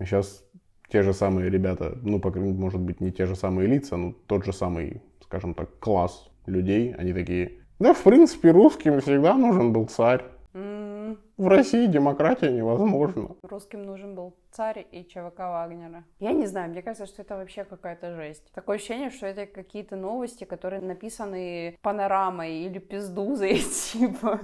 И 0.00 0.04
сейчас 0.04 0.44
те 0.88 1.02
же 1.02 1.14
самые 1.14 1.50
ребята, 1.50 1.98
ну, 2.02 2.20
по 2.20 2.30
крайней 2.30 2.50
мере, 2.50 2.60
может 2.60 2.80
быть, 2.80 3.00
не 3.00 3.12
те 3.12 3.26
же 3.26 3.36
самые 3.36 3.68
лица, 3.68 3.96
но 3.96 4.14
тот 4.26 4.44
же 4.44 4.52
самый, 4.52 5.02
скажем 5.22 5.54
так, 5.54 5.78
класс 5.78 6.28
людей, 6.46 6.92
они 6.94 7.12
такие, 7.12 7.52
да, 7.78 7.94
в 7.94 8.02
принципе, 8.02 8.50
русским 8.50 9.00
всегда 9.00 9.34
нужен 9.34 9.72
был 9.72 9.86
царь. 9.86 10.24
В 11.36 11.48
России 11.48 11.86
демократия 11.86 12.50
невозможна. 12.50 13.36
Русским 13.42 13.82
нужен 13.82 14.14
был 14.14 14.34
царь 14.50 14.86
и 14.90 15.04
ЧВК 15.04 15.38
Вагнера. 15.38 16.04
Я 16.18 16.32
не 16.32 16.46
знаю, 16.46 16.70
мне 16.70 16.82
кажется, 16.82 17.06
что 17.06 17.22
это 17.22 17.36
вообще 17.36 17.64
какая-то 17.64 18.14
жесть. 18.14 18.50
Такое 18.52 18.76
ощущение, 18.76 19.10
что 19.10 19.26
это 19.26 19.46
какие-то 19.46 19.96
новости, 19.96 20.44
которые 20.44 20.82
написаны 20.82 21.76
панорамой 21.82 22.58
или 22.58 22.78
пиздузой, 22.78 23.58
типа 23.92 24.40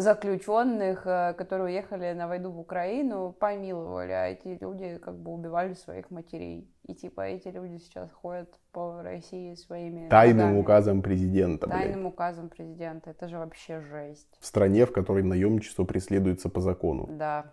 заключенных, 0.00 1.06
э, 1.06 1.34
которые 1.34 1.66
уехали 1.66 2.12
на 2.12 2.28
войну 2.28 2.50
в 2.50 2.58
Украину, 2.58 3.32
помиловали, 3.38 4.12
а 4.12 4.26
эти 4.28 4.58
люди 4.60 4.98
как 4.98 5.18
бы 5.18 5.32
убивали 5.32 5.74
своих 5.74 6.10
матерей. 6.10 6.68
И 6.86 6.94
типа 6.94 7.22
эти 7.22 7.48
люди 7.48 7.78
сейчас 7.78 8.10
ходят 8.10 8.48
по 8.72 9.02
России 9.02 9.54
своими... 9.54 10.08
Тайным 10.08 10.46
ногами. 10.46 10.60
указом 10.60 11.02
президента. 11.02 11.68
Тайным 11.68 12.00
блядь. 12.00 12.12
указом 12.12 12.48
президента. 12.48 13.10
Это 13.10 13.28
же 13.28 13.38
вообще 13.38 13.80
жесть. 13.80 14.28
В 14.40 14.46
стране, 14.46 14.86
в 14.86 14.92
которой 14.92 15.22
наемничество 15.22 15.84
преследуется 15.84 16.48
по 16.48 16.60
закону. 16.60 17.06
Да. 17.10 17.52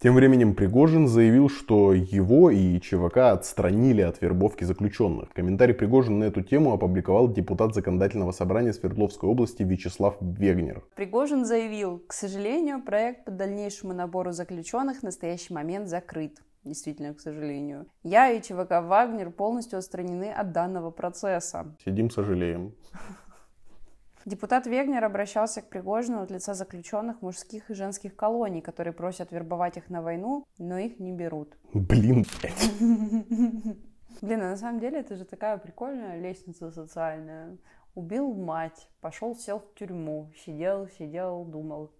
Тем 0.00 0.14
временем 0.14 0.54
Пригожин 0.54 1.08
заявил, 1.08 1.48
что 1.48 1.92
его 1.92 2.50
и 2.50 2.78
ЧВК 2.78 3.16
отстранили 3.32 4.00
от 4.00 4.22
вербовки 4.22 4.62
заключенных. 4.62 5.32
Комментарий 5.32 5.74
Пригожин 5.74 6.20
на 6.20 6.24
эту 6.24 6.42
тему 6.42 6.72
опубликовал 6.72 7.26
депутат 7.26 7.74
законодательного 7.74 8.30
собрания 8.30 8.72
Свердловской 8.72 9.28
области 9.28 9.64
Вячеслав 9.64 10.16
Вегнер. 10.20 10.84
Пригожин 10.94 11.44
заявил, 11.44 11.98
к 12.06 12.12
сожалению, 12.12 12.80
проект 12.80 13.24
по 13.24 13.32
дальнейшему 13.32 13.92
набору 13.92 14.30
заключенных 14.30 15.00
в 15.00 15.02
настоящий 15.02 15.52
момент 15.52 15.88
закрыт. 15.88 16.38
Действительно, 16.62 17.12
к 17.12 17.20
сожалению. 17.20 17.86
Я 18.04 18.30
и 18.30 18.40
ЧВК 18.40 18.82
«Вагнер» 18.82 19.32
полностью 19.32 19.80
отстранены 19.80 20.30
от 20.30 20.52
данного 20.52 20.92
процесса. 20.92 21.74
Сидим, 21.84 22.08
сожалеем. 22.10 22.72
Депутат 24.24 24.66
Вегнер 24.66 25.04
обращался 25.04 25.62
к 25.62 25.68
Пригожину 25.68 26.22
от 26.22 26.30
лица 26.30 26.54
заключенных 26.54 27.22
мужских 27.22 27.70
и 27.70 27.74
женских 27.74 28.16
колоний, 28.16 28.60
которые 28.60 28.92
просят 28.92 29.32
вербовать 29.32 29.76
их 29.76 29.88
на 29.90 30.02
войну, 30.02 30.44
но 30.58 30.78
их 30.78 30.98
не 30.98 31.12
берут. 31.12 31.56
Блин, 31.72 32.24
Блин, 34.20 34.42
а 34.42 34.50
на 34.50 34.56
самом 34.56 34.80
деле 34.80 35.00
это 35.00 35.16
же 35.16 35.24
такая 35.24 35.58
прикольная 35.58 36.20
лестница 36.20 36.70
социальная. 36.70 37.56
Убил 37.94 38.34
мать, 38.34 38.88
пошел, 39.00 39.36
сел 39.36 39.60
в 39.60 39.74
тюрьму, 39.74 40.32
сидел, 40.44 40.88
сидел, 40.88 41.44
думал, 41.44 41.92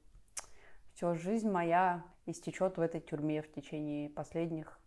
все, 0.94 1.14
жизнь 1.14 1.48
моя 1.48 2.04
истечет 2.26 2.76
в 2.76 2.80
этой 2.80 3.00
тюрьме 3.00 3.40
в 3.40 3.52
течение 3.52 4.10
последних 4.10 4.77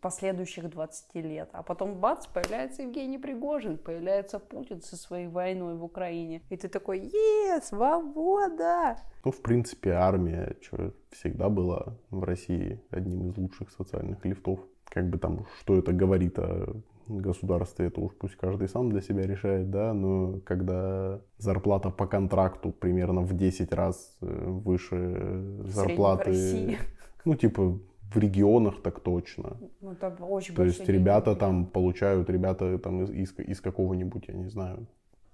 последующих 0.00 0.68
20 0.70 1.14
лет. 1.16 1.48
А 1.52 1.62
потом 1.62 1.94
бац, 1.94 2.26
появляется 2.26 2.82
Евгений 2.82 3.18
Пригожин, 3.18 3.78
появляется 3.78 4.38
Путин 4.38 4.82
со 4.82 4.96
своей 4.96 5.28
войной 5.28 5.76
в 5.76 5.84
Украине. 5.84 6.42
И 6.50 6.56
ты 6.56 6.68
такой, 6.68 7.00
е, 7.00 7.60
свобода! 7.62 8.98
Ну, 9.24 9.32
в 9.32 9.40
принципе, 9.42 9.90
армия 9.90 10.56
что, 10.60 10.92
всегда 11.10 11.48
была 11.48 11.96
в 12.10 12.22
России 12.24 12.80
одним 12.90 13.30
из 13.30 13.36
лучших 13.36 13.70
социальных 13.70 14.24
лифтов. 14.24 14.60
Как 14.84 15.08
бы 15.08 15.18
там, 15.18 15.46
что 15.60 15.76
это 15.76 15.92
говорит 15.92 16.38
о 16.38 16.80
государстве, 17.08 17.86
это 17.86 18.00
уж 18.00 18.12
пусть 18.14 18.36
каждый 18.36 18.68
сам 18.68 18.90
для 18.90 19.00
себя 19.00 19.26
решает, 19.26 19.70
да, 19.70 19.92
но 19.92 20.40
когда 20.44 21.20
зарплата 21.38 21.90
по 21.90 22.06
контракту 22.06 22.70
примерно 22.70 23.22
в 23.22 23.34
10 23.34 23.72
раз 23.72 24.16
э, 24.20 24.26
выше 24.26 25.62
зарплаты, 25.64 26.78
ну, 27.24 27.34
типа, 27.34 27.78
в 28.12 28.18
регионах 28.18 28.82
так 28.82 29.00
точно. 29.00 29.56
Ну, 29.80 29.94
там 29.94 30.16
очень 30.20 30.54
То 30.54 30.64
есть 30.64 30.88
ребята 30.88 31.34
там 31.34 31.66
получают, 31.66 32.30
ребята 32.30 32.78
там 32.78 33.02
из, 33.02 33.10
из, 33.10 33.38
из 33.38 33.60
какого-нибудь, 33.60 34.28
я 34.28 34.34
не 34.34 34.48
знаю, 34.48 34.86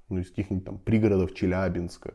ну, 0.08 0.18
из 0.18 0.28
каких-нибудь 0.30 0.64
там 0.64 0.78
пригородов 0.78 1.34
Челябинска. 1.34 2.14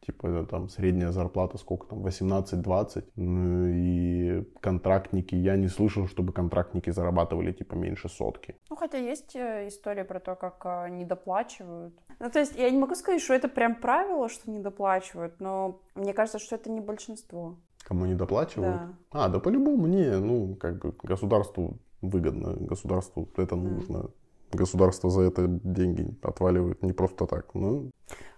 Типа 0.00 0.28
это 0.28 0.46
там 0.46 0.68
средняя 0.68 1.10
зарплата 1.10 1.58
сколько 1.58 1.86
там, 1.86 2.06
18-20. 2.06 3.04
Ну, 3.16 3.66
и 3.66 4.44
контрактники, 4.60 5.34
я 5.34 5.56
не 5.56 5.68
слышал, 5.68 6.06
чтобы 6.06 6.32
контрактники 6.32 6.90
зарабатывали 6.90 7.52
типа 7.52 7.74
меньше 7.74 8.08
сотки. 8.08 8.54
Ну 8.70 8.76
хотя 8.76 8.98
есть 8.98 9.34
э, 9.34 9.66
история 9.66 10.04
про 10.04 10.20
то, 10.20 10.36
как 10.36 10.62
э, 10.64 10.88
недоплачивают. 10.90 11.94
Ну 12.20 12.30
то 12.30 12.38
есть 12.38 12.56
я 12.56 12.70
не 12.70 12.78
могу 12.78 12.94
сказать, 12.94 13.20
что 13.20 13.34
это 13.34 13.48
прям 13.48 13.74
правило, 13.74 14.28
что 14.28 14.50
недоплачивают, 14.50 15.40
но 15.40 15.80
мне 15.94 16.14
кажется, 16.14 16.38
что 16.38 16.54
это 16.54 16.70
не 16.70 16.80
большинство. 16.80 17.58
Кому 17.88 18.04
не 18.04 18.14
доплачивают? 18.14 18.76
Да. 18.76 19.24
А, 19.24 19.28
да 19.30 19.40
по-любому 19.40 19.86
не, 19.86 20.18
ну, 20.18 20.54
как 20.56 20.78
бы 20.78 20.94
государству 21.02 21.78
выгодно, 22.02 22.52
государству 22.52 23.26
это 23.38 23.56
нужно. 23.56 24.10
Государство 24.52 25.08
за 25.08 25.22
это 25.22 25.46
деньги 25.48 26.14
отваливает 26.22 26.82
не 26.82 26.92
просто 26.92 27.26
так. 27.26 27.54
Ну. 27.54 27.90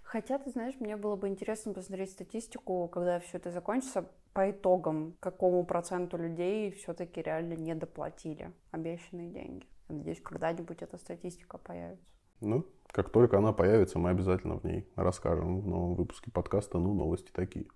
Хотя, 0.05 0.39
ты 0.39 0.51
знаешь, 0.51 0.77
мне 0.79 0.97
было 0.97 1.17
бы 1.17 1.27
интересно 1.27 1.73
посмотреть 1.73 2.13
статистику, 2.13 2.87
когда 2.87 3.19
все 3.19 3.39
это 3.39 3.51
закончится, 3.51 4.09
по 4.33 4.53
итогам, 4.53 5.17
какому 5.19 5.65
проценту 5.65 6.17
людей 6.17 6.71
все-таки 6.71 7.21
реально 7.21 7.55
не 7.55 7.75
доплатили 7.75 8.53
обещанные 8.71 9.31
деньги. 9.31 9.67
Я 9.89 9.97
надеюсь, 9.97 10.21
когда-нибудь 10.21 10.81
эта 10.81 10.97
статистика 10.97 11.59
появится. 11.59 12.07
Ну, 12.41 12.65
как 12.93 13.11
только 13.11 13.39
она 13.39 13.53
появится, 13.53 13.99
мы 13.99 14.11
обязательно 14.11 14.61
в 14.61 14.65
ней 14.65 14.89
расскажем 14.95 15.61
в 15.61 15.67
новом 15.67 15.97
выпуске 15.97 16.31
подкаста 16.31 16.79
«Ну, 16.79 16.95
новости 16.95 17.33
такие». 17.33 17.67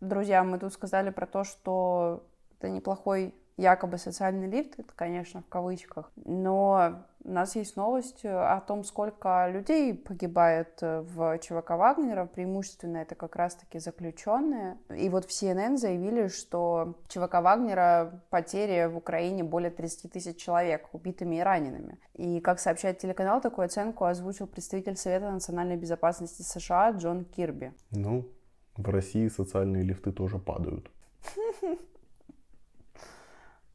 Друзья, 0.00 0.42
мы 0.44 0.58
тут 0.58 0.72
сказали 0.72 1.10
про 1.10 1.26
то, 1.26 1.44
что 1.44 2.24
это 2.58 2.70
неплохой 2.70 3.34
якобы 3.56 3.98
социальный 3.98 4.48
лифт, 4.48 4.78
это, 4.78 4.90
конечно, 4.94 5.42
в 5.42 5.48
кавычках, 5.48 6.10
но 6.24 7.04
у 7.22 7.30
нас 7.30 7.56
есть 7.56 7.76
новость 7.76 8.24
о 8.24 8.58
том, 8.66 8.84
сколько 8.84 9.50
людей 9.50 9.92
погибает 9.92 10.80
в 10.80 11.38
ЧВК 11.40 11.72
Вагнера, 11.72 12.24
преимущественно 12.24 12.96
это 12.96 13.14
как 13.14 13.36
раз-таки 13.36 13.78
заключенные. 13.78 14.78
И 14.96 15.10
вот 15.10 15.26
в 15.26 15.28
CNN 15.28 15.76
заявили, 15.76 16.28
что 16.28 16.94
ЧВК 17.08 17.42
Вагнера 17.42 18.22
потери 18.30 18.86
в 18.86 18.96
Украине 18.96 19.44
более 19.44 19.70
30 19.70 20.10
тысяч 20.10 20.38
человек 20.38 20.88
убитыми 20.94 21.36
и 21.36 21.40
ранеными. 21.40 21.98
И, 22.14 22.40
как 22.40 22.58
сообщает 22.58 22.96
телеканал, 22.96 23.42
такую 23.42 23.66
оценку 23.66 24.06
озвучил 24.06 24.46
представитель 24.46 24.96
Совета 24.96 25.30
национальной 25.30 25.76
безопасности 25.76 26.40
США 26.40 26.92
Джон 26.92 27.26
Кирби. 27.26 27.74
Ну, 27.90 28.24
в 28.76 28.88
России 28.88 29.28
социальные 29.28 29.82
лифты 29.84 30.12
тоже 30.12 30.38
падают. 30.38 30.90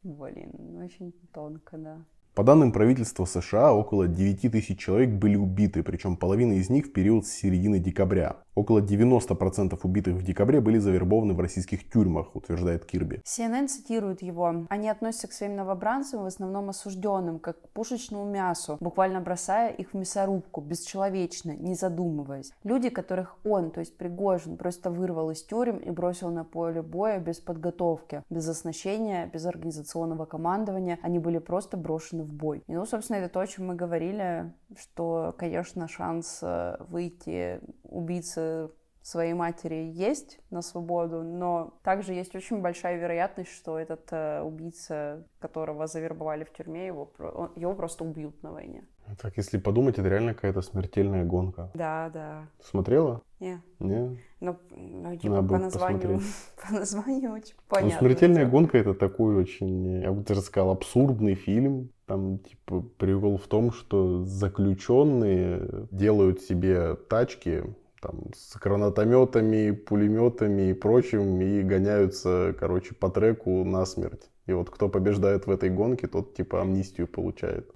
Блин, 0.04 0.82
очень 0.84 1.14
тонко, 1.34 1.78
да. 1.78 2.02
По 2.36 2.44
данным 2.44 2.74
правительства 2.74 3.24
США, 3.24 3.74
около 3.74 4.10
9 4.10 4.52
тысяч 4.52 4.78
человек 4.78 5.10
были 5.12 5.38
убиты, 5.38 5.84
причем 5.84 6.18
половина 6.18 6.52
из 6.52 6.70
них 6.70 6.88
в 6.88 6.92
период 6.92 7.26
с 7.26 7.32
середины 7.32 7.80
декабря. 7.80 8.36
Около 8.56 8.80
90% 8.80 9.80
убитых 9.84 10.16
в 10.16 10.24
декабре 10.24 10.60
были 10.60 10.78
завербованы 10.78 11.34
в 11.34 11.40
российских 11.40 11.90
тюрьмах, 11.90 12.36
утверждает 12.36 12.86
Кирби. 12.86 13.22
CNN 13.26 13.68
цитирует 13.68 14.22
его. 14.22 14.66
Они 14.70 14.90
относятся 14.90 15.28
к 15.28 15.34
своим 15.34 15.56
новобранцам, 15.56 16.24
в 16.24 16.26
основном 16.26 16.70
осужденным, 16.70 17.40
как 17.40 17.62
к 17.62 17.70
пушечному 17.70 18.30
мясу, 18.30 18.78
буквально 18.82 19.22
бросая 19.22 19.72
их 19.72 19.94
в 19.94 19.98
мясорубку, 19.98 20.62
бесчеловечно, 20.62 21.52
не 21.52 21.76
задумываясь. 21.76 22.52
Люди, 22.64 22.90
которых 22.90 23.38
он, 23.46 23.72
то 23.72 23.80
есть 23.80 23.98
Пригожин, 23.98 24.58
просто 24.58 24.90
вырвал 24.90 25.32
из 25.32 25.44
тюрем 25.44 25.78
и 25.78 25.90
бросил 25.90 26.32
на 26.32 26.44
поле 26.44 26.82
боя 26.82 27.20
без 27.20 27.40
подготовки, 27.40 28.24
без 28.30 28.48
оснащения, 28.48 29.30
без 29.34 29.46
организационного 29.46 30.26
командования, 30.26 31.00
они 31.02 31.20
были 31.20 31.40
просто 31.40 31.76
брошены 31.76 32.25
в 32.26 32.34
бой. 32.34 32.64
И, 32.68 32.74
ну, 32.74 32.86
собственно, 32.86 33.18
это 33.18 33.34
то, 33.34 33.40
о 33.40 33.48
чем 33.48 33.68
мы 33.68 33.76
говорили, 33.76 34.54
что, 34.78 35.34
конечно, 35.38 35.88
шанс 35.88 36.40
э, 36.42 36.78
выйти 36.80 37.62
убийцы 37.84 38.70
своей 39.02 39.34
матери 39.34 39.92
есть 39.94 40.40
на 40.50 40.64
свободу, 40.64 41.22
но 41.22 41.80
также 41.84 42.14
есть 42.14 42.36
очень 42.36 42.62
большая 42.62 42.98
вероятность, 42.98 43.52
что 43.52 43.78
этот 43.78 44.08
э, 44.12 44.42
убийца, 44.42 45.28
которого 45.40 45.86
завербовали 45.86 46.44
в 46.44 46.52
тюрьме, 46.52 46.88
его, 46.88 47.14
его 47.56 47.76
просто 47.76 48.04
убьют 48.04 48.42
на 48.42 48.52
войне. 48.52 48.84
Так, 49.22 49.38
если 49.38 49.58
подумать, 49.58 49.98
это 50.00 50.08
реально 50.08 50.34
какая-то 50.34 50.62
смертельная 50.62 51.24
гонка. 51.24 51.70
Да, 51.74 52.10
да. 52.14 52.48
Смотрела? 52.64 53.22
Не. 53.40 53.62
Не? 53.80 54.18
Ну, 54.40 54.58
ну 54.72 55.16
типа, 55.16 55.44
по 55.44 55.58
названию, 55.58 56.22
по 56.68 56.74
названию 56.74 57.32
очень 57.32 57.54
ну, 57.56 57.64
понятно. 57.68 57.98
Ну, 58.02 58.08
смертельная 58.08 58.46
гонка 58.46 58.78
это 58.78 58.94
такой 58.94 59.36
очень, 59.36 60.02
я 60.02 60.12
бы 60.12 60.24
даже 60.24 60.42
сказал, 60.42 60.72
абсурдный 60.72 61.36
фильм. 61.36 61.90
Там, 62.08 62.40
типа, 62.40 62.82
прикол 62.98 63.38
в 63.38 63.48
том, 63.48 63.72
что 63.72 64.24
заключенные 64.26 65.88
делают 65.92 66.42
себе 66.42 66.96
тачки, 66.96 67.64
там, 68.00 68.26
с 68.36 68.56
гранатометами, 68.58 69.72
пулеметами 69.72 70.70
и 70.70 70.74
прочим, 70.74 71.42
и 71.42 71.64
гоняются, 71.64 72.56
короче, 72.60 72.94
по 72.94 73.10
треку 73.10 73.64
на 73.64 73.86
смерть. 73.86 74.30
И 74.46 74.54
вот 74.54 74.70
кто 74.70 74.90
побеждает 74.90 75.48
в 75.48 75.52
этой 75.52 75.72
гонке, 75.72 76.08
тот, 76.08 76.36
типа, 76.36 76.62
амнистию 76.62 77.08
получает. 77.08 77.72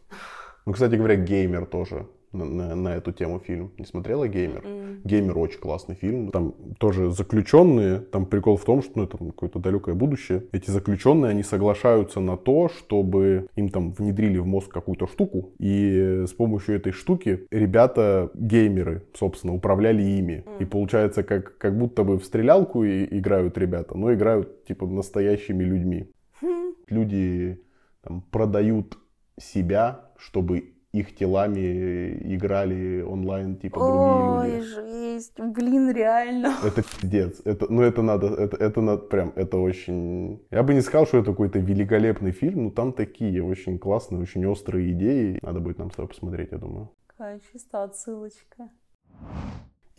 Ну, 0.70 0.74
кстати 0.74 0.94
говоря, 0.94 1.16
«Геймер» 1.16 1.66
тоже 1.66 2.06
на, 2.32 2.46
на, 2.46 2.76
на 2.76 2.90
эту 2.90 3.12
тему 3.12 3.40
фильм. 3.40 3.72
Не 3.80 3.86
смотрела 3.86 4.28
«Геймер»? 4.28 4.62
Mm. 4.64 5.02
«Геймер» 5.04 5.36
очень 5.40 5.60
классный 5.60 5.96
фильм. 5.96 6.30
Там 6.30 6.54
тоже 6.78 7.10
заключенные, 7.10 8.02
там 8.02 8.28
прикол 8.28 8.56
в 8.56 8.66
том, 8.66 8.84
что 8.84 8.92
ну, 8.98 9.04
это 9.06 9.18
какое-то 9.18 9.58
далекое 9.58 9.96
будущее. 9.96 10.44
Эти 10.52 10.70
заключенные, 10.70 11.32
они 11.32 11.42
соглашаются 11.42 12.20
на 12.20 12.38
то, 12.38 12.70
чтобы 12.70 13.48
им 13.56 13.70
там 13.70 13.94
внедрили 13.94 14.38
в 14.38 14.46
мозг 14.46 14.72
какую-то 14.72 15.08
штуку, 15.08 15.54
и 15.58 16.26
с 16.28 16.34
помощью 16.34 16.76
этой 16.76 16.92
штуки 16.92 17.48
ребята, 17.50 18.30
геймеры, 18.36 19.08
собственно, 19.16 19.56
управляли 19.56 20.04
ими. 20.04 20.44
Mm. 20.46 20.62
И 20.62 20.66
получается, 20.66 21.24
как, 21.24 21.58
как 21.58 21.76
будто 21.80 22.04
бы 22.04 22.20
в 22.20 22.24
стрелялку 22.24 22.84
и, 22.84 23.06
играют 23.18 23.58
ребята, 23.58 23.98
но 23.98 24.14
играют 24.14 24.66
типа 24.66 24.86
настоящими 24.86 25.64
людьми. 25.64 26.12
Mm. 26.44 26.74
Люди 26.90 27.60
там, 28.04 28.22
продают 28.30 29.00
себя, 29.40 30.09
чтобы 30.20 30.74
их 30.92 31.16
телами 31.16 32.18
играли 32.36 33.02
онлайн, 33.02 33.58
типа, 33.58 33.78
Ой, 33.80 33.88
другие 33.92 34.26
люди. 34.26 34.56
Ой, 34.56 34.62
жесть, 34.64 35.40
блин, 35.40 35.92
реально. 35.92 36.56
Это 36.66 36.82
пиздец, 36.82 37.42
это, 37.46 37.72
ну 37.72 37.84
это 37.84 38.02
надо, 38.02 38.28
это, 38.28 38.58
это 38.58 38.82
надо, 38.82 39.04
прям, 39.04 39.32
это 39.36 39.58
очень... 39.58 40.42
Я 40.50 40.64
бы 40.64 40.74
не 40.74 40.82
сказал, 40.82 41.06
что 41.06 41.20
это 41.20 41.32
какой-то 41.32 41.60
великолепный 41.60 42.32
фильм, 42.32 42.64
но 42.64 42.70
там 42.72 42.94
такие 42.94 43.44
очень 43.44 43.78
классные, 43.78 44.22
очень 44.22 44.46
острые 44.46 44.92
идеи. 44.94 45.40
Надо 45.42 45.60
будет 45.60 45.78
нам 45.78 45.92
с 45.92 45.96
тобой 45.96 46.10
посмотреть, 46.10 46.52
я 46.52 46.58
думаю. 46.58 46.90
Какая 47.08 47.40
чисто 47.52 47.84
отсылочка. 47.84 48.70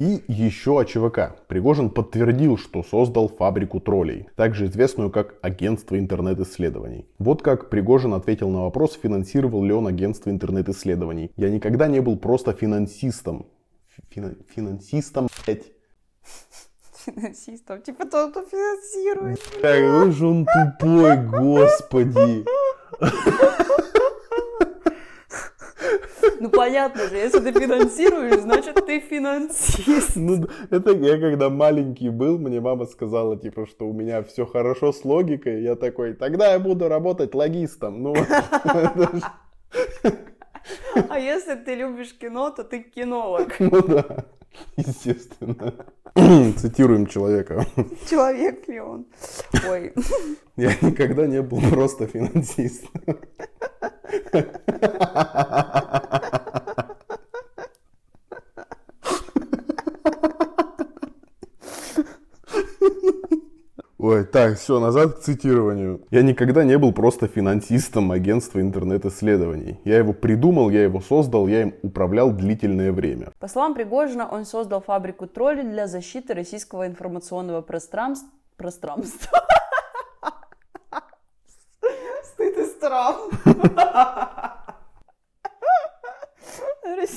И 0.01 0.25
еще 0.29 0.81
о 0.81 0.85
ЧВК. 0.85 1.37
Пригожин 1.47 1.91
подтвердил, 1.91 2.57
что 2.57 2.83
создал 2.83 3.29
фабрику 3.29 3.81
троллей, 3.81 4.31
также 4.35 4.65
известную 4.65 5.11
как 5.11 5.35
агентство 5.43 5.99
интернет-исследований. 5.99 7.07
Вот 7.19 7.43
как 7.43 7.69
Пригожин 7.69 8.15
ответил 8.15 8.49
на 8.49 8.63
вопрос, 8.63 8.99
финансировал 9.01 9.63
ли 9.63 9.75
он 9.75 9.87
агентство 9.87 10.31
интернет-исследований. 10.31 11.31
Я 11.37 11.51
никогда 11.51 11.87
не 11.87 12.01
был 12.01 12.17
просто 12.17 12.55
финансистом. 12.55 13.45
Фина... 14.09 14.37
Финансистом, 14.49 15.29
блять. 15.45 15.67
Финансистом, 17.05 17.83
типа 17.83 18.07
тот, 18.07 18.31
кто 18.31 18.43
финансирует. 18.43 19.39
Какой 19.61 20.13
же 20.13 20.27
он 20.27 20.47
тупой, 20.47 21.19
господи. 21.27 22.47
Ну 26.41 26.49
понятно 26.49 27.07
же, 27.07 27.17
если 27.17 27.39
ты 27.39 27.53
финансируешь, 27.53 28.41
значит 28.41 28.75
ты 28.87 28.99
финансист. 29.01 30.17
Ну, 30.17 30.47
это 30.71 30.93
я 30.93 31.19
когда 31.19 31.51
маленький 31.51 32.09
был, 32.09 32.39
мне 32.39 32.61
мама 32.61 32.87
сказала, 32.87 33.37
типа, 33.37 33.67
что 33.67 33.87
у 33.87 33.93
меня 33.93 34.23
все 34.23 34.47
хорошо 34.47 34.93
с 34.93 35.05
логикой. 35.05 35.63
Я 35.63 35.77
такой, 35.77 36.15
тогда 36.15 36.53
я 36.53 36.59
буду 36.59 36.89
работать 36.89 37.35
логистом. 37.35 38.03
Ну, 38.03 38.15
А 41.09 41.19
если 41.19 41.55
ты 41.55 41.75
любишь 41.75 42.15
кино, 42.19 42.51
то 42.51 42.65
ты 42.65 42.83
кинолог. 42.83 43.59
Ну 43.61 43.83
да, 43.83 44.25
естественно. 44.77 45.75
Цитируем 46.57 47.07
человека. 47.07 47.67
Человек 48.09 48.67
ли 48.69 48.81
он? 48.81 49.07
Ой. 49.69 49.93
Я 50.57 50.73
никогда 50.81 51.27
не 51.27 51.43
был 51.43 51.61
просто 51.71 52.07
финансистом. 52.07 52.91
Ой, 63.99 64.25
так, 64.41 64.59
все, 64.59 64.81
назад 64.81 65.17
к 65.17 65.19
цитированию. 65.19 66.01
Я 66.11 66.23
никогда 66.23 66.65
не 66.65 66.79
был 66.79 66.93
просто 66.93 67.27
финансистом 67.27 68.11
агентства 68.11 68.61
интернет-исследований. 68.61 69.79
Я 69.85 69.99
его 69.99 70.15
придумал, 70.15 70.71
я 70.71 70.83
его 70.83 71.03
создал, 71.03 71.47
я 71.47 71.63
им 71.63 71.75
управлял 71.83 72.33
длительное 72.33 72.91
время. 72.91 73.33
По 73.39 73.49
словам 73.49 73.75
Пригожина, 73.75 74.27
он 74.27 74.47
создал 74.47 74.81
фабрику 74.81 75.27
троллей 75.27 75.65
для 75.65 75.87
защиты 75.87 76.33
российского 76.33 76.87
информационного 76.87 77.61
пространства. 77.61 78.31
Пространства. 78.57 79.47
Стыд 82.25 82.57
и 82.57 82.65
страх. 82.65 83.21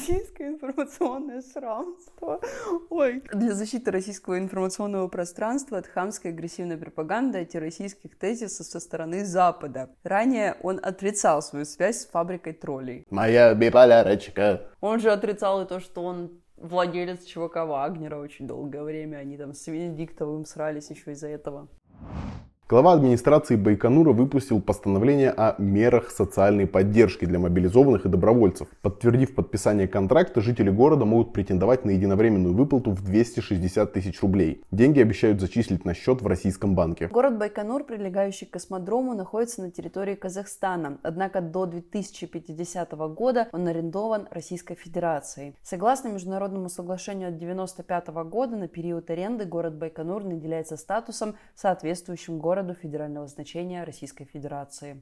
Российское 0.07 0.47
информационное 0.49 1.41
пространство. 1.41 2.41
Ой. 2.89 3.21
Для 3.31 3.53
защиты 3.53 3.91
российского 3.91 4.37
информационного 4.37 5.07
пространства 5.07 5.77
от 5.77 5.87
хамской 5.87 6.31
агрессивной 6.31 6.77
пропаганды 6.77 7.39
антироссийских 7.39 8.17
тезисов 8.17 8.65
со 8.67 8.79
стороны 8.79 9.25
Запада. 9.25 9.89
Ранее 10.03 10.57
он 10.61 10.79
отрицал 10.81 11.41
свою 11.41 11.65
связь 11.65 12.01
с 12.01 12.05
фабрикой 12.07 12.53
троллей. 12.53 13.05
Моя 13.09 13.53
биполярочка. 13.53 14.69
Он 14.81 14.99
же 14.99 15.11
отрицал 15.11 15.61
и 15.61 15.67
то, 15.67 15.79
что 15.79 16.03
он 16.03 16.41
владелец 16.57 17.23
ЧВК 17.23 17.65
Вагнера 17.65 18.17
очень 18.17 18.47
долгое 18.47 18.83
время. 18.83 19.17
Они 19.17 19.37
там 19.37 19.53
с 19.53 19.67
Венедиктовым 19.67 20.45
срались 20.45 20.89
еще 20.89 21.11
из-за 21.11 21.27
этого. 21.27 21.69
Глава 22.69 22.93
администрации 22.93 23.57
Байконура 23.57 24.13
выпустил 24.13 24.61
постановление 24.61 25.31
о 25.31 25.61
мерах 25.61 26.09
социальной 26.09 26.65
поддержки 26.65 27.25
для 27.25 27.37
мобилизованных 27.37 28.05
и 28.05 28.09
добровольцев. 28.09 28.69
Подтвердив 28.81 29.35
подписание 29.35 29.85
контракта, 29.85 30.39
жители 30.39 30.69
города 30.69 31.03
могут 31.03 31.33
претендовать 31.33 31.83
на 31.83 31.91
единовременную 31.91 32.55
выплату 32.55 32.91
в 32.91 33.03
260 33.03 33.91
тысяч 33.91 34.21
рублей. 34.21 34.63
Деньги 34.71 35.01
обещают 35.01 35.41
зачислить 35.41 35.83
на 35.83 35.93
счет 35.93 36.21
в 36.21 36.25
российском 36.25 36.73
банке. 36.73 37.09
Город 37.09 37.37
Байконур, 37.37 37.83
прилегающий 37.83 38.47
к 38.47 38.51
космодрому, 38.51 39.13
находится 39.13 39.61
на 39.61 39.69
территории 39.69 40.15
Казахстана, 40.15 40.99
однако 41.03 41.41
до 41.41 41.65
2050 41.65 42.91
года 43.13 43.49
он 43.51 43.67
арендован 43.67 44.29
Российской 44.31 44.75
Федерацией. 44.75 45.57
Согласно 45.63 46.07
международному 46.07 46.69
соглашению 46.69 47.27
от 47.27 47.35
1995 47.35 48.07
года, 48.29 48.55
на 48.55 48.69
период 48.69 49.09
аренды 49.09 49.43
город 49.43 49.75
Байконур 49.75 50.23
наделяется 50.23 50.77
статусом, 50.77 51.35
соответствующим 51.55 52.39
городу 52.39 52.52
городу 52.53 52.75
федерального 52.75 53.25
значения 53.25 53.83
Российской 53.83 54.25
Федерации. 54.25 55.01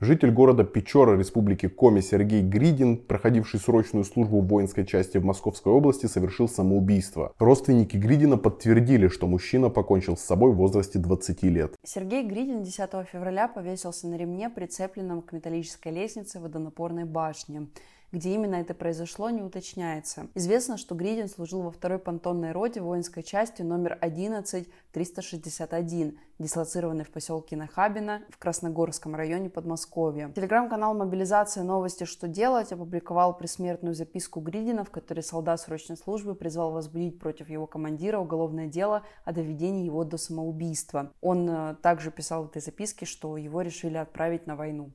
Житель 0.00 0.32
города 0.32 0.64
Печора 0.64 1.16
Республики 1.16 1.68
Коми 1.68 2.00
Сергей 2.00 2.42
Гридин, 2.42 2.96
проходивший 2.96 3.60
срочную 3.60 4.04
службу 4.04 4.40
в 4.40 4.48
воинской 4.48 4.84
части 4.84 5.18
в 5.18 5.24
Московской 5.24 5.72
области, 5.72 6.06
совершил 6.06 6.48
самоубийство. 6.48 7.32
Родственники 7.38 7.96
Гридина 7.96 8.36
подтвердили, 8.36 9.06
что 9.06 9.28
мужчина 9.28 9.70
покончил 9.70 10.16
с 10.16 10.22
собой 10.22 10.50
в 10.50 10.56
возрасте 10.56 10.98
20 10.98 11.44
лет. 11.44 11.76
Сергей 11.84 12.26
Гридин 12.26 12.64
10 12.64 12.90
февраля 13.12 13.46
повесился 13.46 14.08
на 14.08 14.16
ремне, 14.16 14.50
прицепленном 14.50 15.22
к 15.22 15.32
металлической 15.32 15.92
лестнице 15.92 16.40
водонапорной 16.40 17.04
башни. 17.04 17.68
Где 18.12 18.34
именно 18.34 18.56
это 18.56 18.74
произошло, 18.74 19.30
не 19.30 19.42
уточняется. 19.42 20.28
Известно, 20.34 20.76
что 20.76 20.94
Гридин 20.94 21.28
служил 21.28 21.62
во 21.62 21.70
второй 21.72 21.98
понтонной 21.98 22.52
роте 22.52 22.80
воинской 22.80 23.24
части 23.24 23.62
номер 23.62 23.98
11-361, 24.00 26.16
дислоцированной 26.38 27.04
в 27.04 27.10
поселке 27.10 27.56
Нахабино 27.56 28.22
в 28.30 28.38
Красногорском 28.38 29.16
районе 29.16 29.50
Подмосковья. 29.50 30.30
Телеграм-канал 30.34 30.94
«Мобилизация. 30.94 31.64
Новости. 31.64 32.04
Что 32.04 32.28
делать» 32.28 32.72
опубликовал 32.72 33.36
пресмертную 33.36 33.94
записку 33.94 34.40
Гридина, 34.40 34.84
в 34.84 34.90
которой 34.90 35.22
солдат 35.22 35.60
срочной 35.60 35.96
службы 35.96 36.34
призвал 36.34 36.70
возбудить 36.70 37.18
против 37.18 37.48
его 37.48 37.66
командира 37.66 38.18
уголовное 38.18 38.68
дело 38.68 39.02
о 39.24 39.32
доведении 39.32 39.86
его 39.86 40.04
до 40.04 40.18
самоубийства. 40.18 41.10
Он 41.20 41.48
э, 41.48 41.74
также 41.82 42.10
писал 42.10 42.44
в 42.44 42.50
этой 42.50 42.62
записке, 42.62 43.06
что 43.06 43.36
его 43.36 43.60
решили 43.60 43.96
отправить 43.96 44.46
на 44.46 44.54
войну. 44.54 44.92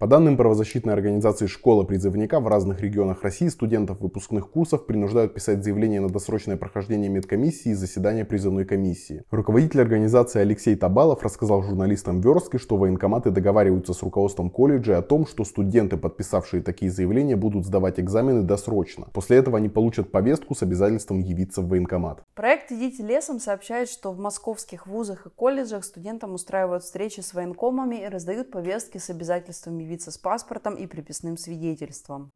По 0.00 0.06
данным 0.06 0.38
правозащитной 0.38 0.94
организации 0.94 1.46
«Школа 1.46 1.84
призывника», 1.84 2.40
в 2.40 2.48
разных 2.48 2.80
регионах 2.80 3.22
России 3.22 3.48
студентов 3.48 4.00
выпускных 4.00 4.50
курсов 4.50 4.86
принуждают 4.86 5.34
писать 5.34 5.62
заявление 5.62 6.00
на 6.00 6.08
досрочное 6.08 6.56
прохождение 6.56 7.10
медкомиссии 7.10 7.72
и 7.72 7.74
заседания 7.74 8.24
призывной 8.24 8.64
комиссии. 8.64 9.24
Руководитель 9.30 9.82
организации 9.82 10.40
Алексей 10.40 10.74
Табалов 10.74 11.22
рассказал 11.22 11.62
журналистам 11.62 12.22
Верстки, 12.22 12.56
что 12.56 12.78
военкоматы 12.78 13.30
договариваются 13.30 13.92
с 13.92 14.02
руководством 14.02 14.48
колледжа 14.48 14.96
о 14.96 15.02
том, 15.02 15.26
что 15.26 15.44
студенты, 15.44 15.98
подписавшие 15.98 16.62
такие 16.62 16.90
заявления, 16.90 17.36
будут 17.36 17.66
сдавать 17.66 18.00
экзамены 18.00 18.40
досрочно. 18.40 19.08
После 19.12 19.36
этого 19.36 19.58
они 19.58 19.68
получат 19.68 20.10
повестку 20.10 20.54
с 20.54 20.62
обязательством 20.62 21.20
явиться 21.20 21.60
в 21.60 21.68
военкомат. 21.68 22.24
Проект 22.34 22.72
«Идите 22.72 23.02
лесом» 23.02 23.38
сообщает, 23.38 23.90
что 23.90 24.12
в 24.12 24.18
московских 24.18 24.86
вузах 24.86 25.26
и 25.26 25.28
колледжах 25.28 25.84
студентам 25.84 26.32
устраивают 26.32 26.84
встречи 26.84 27.20
с 27.20 27.34
военкомами 27.34 27.96
и 27.96 28.08
раздают 28.08 28.50
повестки 28.50 28.96
с 28.96 29.10
обязательствами 29.10 29.89
с 29.98 30.18
паспортом 30.18 30.74
и 30.74 30.86
приписным 30.86 31.36
свидетельством. 31.36 32.32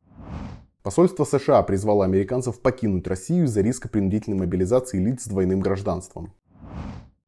Посольство 0.83 1.25
США 1.25 1.63
призвало 1.63 2.05
американцев 2.05 2.61
покинуть 2.61 3.07
Россию 3.07 3.45
из-за 3.45 3.63
риска 3.63 3.89
принудительной 3.89 4.39
мобилизации 4.39 4.99
лиц 4.99 5.23
с 5.23 5.27
двойным 5.29 5.61
гражданством. 5.61 6.35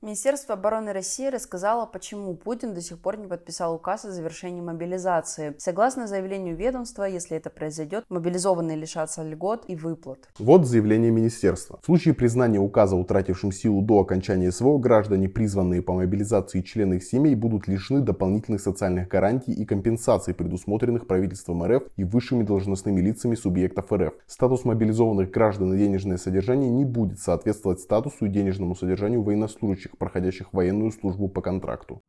Министерство 0.02 0.54
обороны 0.54 0.92
России 0.92 1.26
рассказало, 1.26 1.86
почему 1.86 2.34
Путин 2.34 2.74
до 2.74 2.82
сих 2.82 2.98
пор 2.98 3.16
не 3.16 3.26
подписал 3.26 3.74
указ 3.74 4.04
о 4.04 4.12
завершении 4.12 4.60
мобилизации. 4.60 5.54
Согласно 5.56 6.06
заявлению 6.06 6.54
ведомства, 6.54 7.04
если 7.04 7.38
это 7.38 7.48
произойдет, 7.48 8.04
мобилизованные 8.10 8.76
лишатся 8.76 9.22
льгот 9.22 9.64
и 9.68 9.74
выплат. 9.74 10.28
Вот 10.38 10.66
заявление 10.66 11.10
министерства. 11.10 11.78
В 11.82 11.86
случае 11.86 12.12
признания 12.12 12.58
указа 12.58 12.94
утратившим 12.94 13.52
силу 13.52 13.80
до 13.80 14.00
окончания 14.00 14.52
СВО, 14.52 14.76
граждане, 14.76 15.30
призванные 15.30 15.80
по 15.80 15.94
мобилизации 15.94 16.60
члены 16.60 16.94
их 16.94 17.04
семей, 17.04 17.34
будут 17.34 17.66
лишены 17.66 18.00
дополнительных 18.00 18.60
социальных 18.60 19.08
гарантий 19.08 19.54
и 19.54 19.64
компенсаций, 19.64 20.34
предусмотренных 20.34 21.06
правительством 21.06 21.64
РФ 21.64 21.84
и 21.96 22.04
высшими 22.04 22.42
должностными 22.42 23.00
лицами 23.00 23.34
субъектов 23.34 23.90
РФ. 23.90 24.12
Статус 24.26 24.66
мобилизованных 24.66 25.30
граждан 25.30 25.72
и 25.72 25.78
денежное 25.78 26.18
содержание 26.18 26.68
не 26.68 26.84
будет 26.84 27.18
соответствовать 27.18 27.80
статусу 27.80 28.26
и 28.26 28.28
денежному 28.28 28.76
содержанию 28.76 29.22
военнослужащих, 29.22 29.85
проходящих 29.98 30.52
военную 30.52 30.90
службу 30.90 31.28
по 31.28 31.40
контракту. 31.40 32.02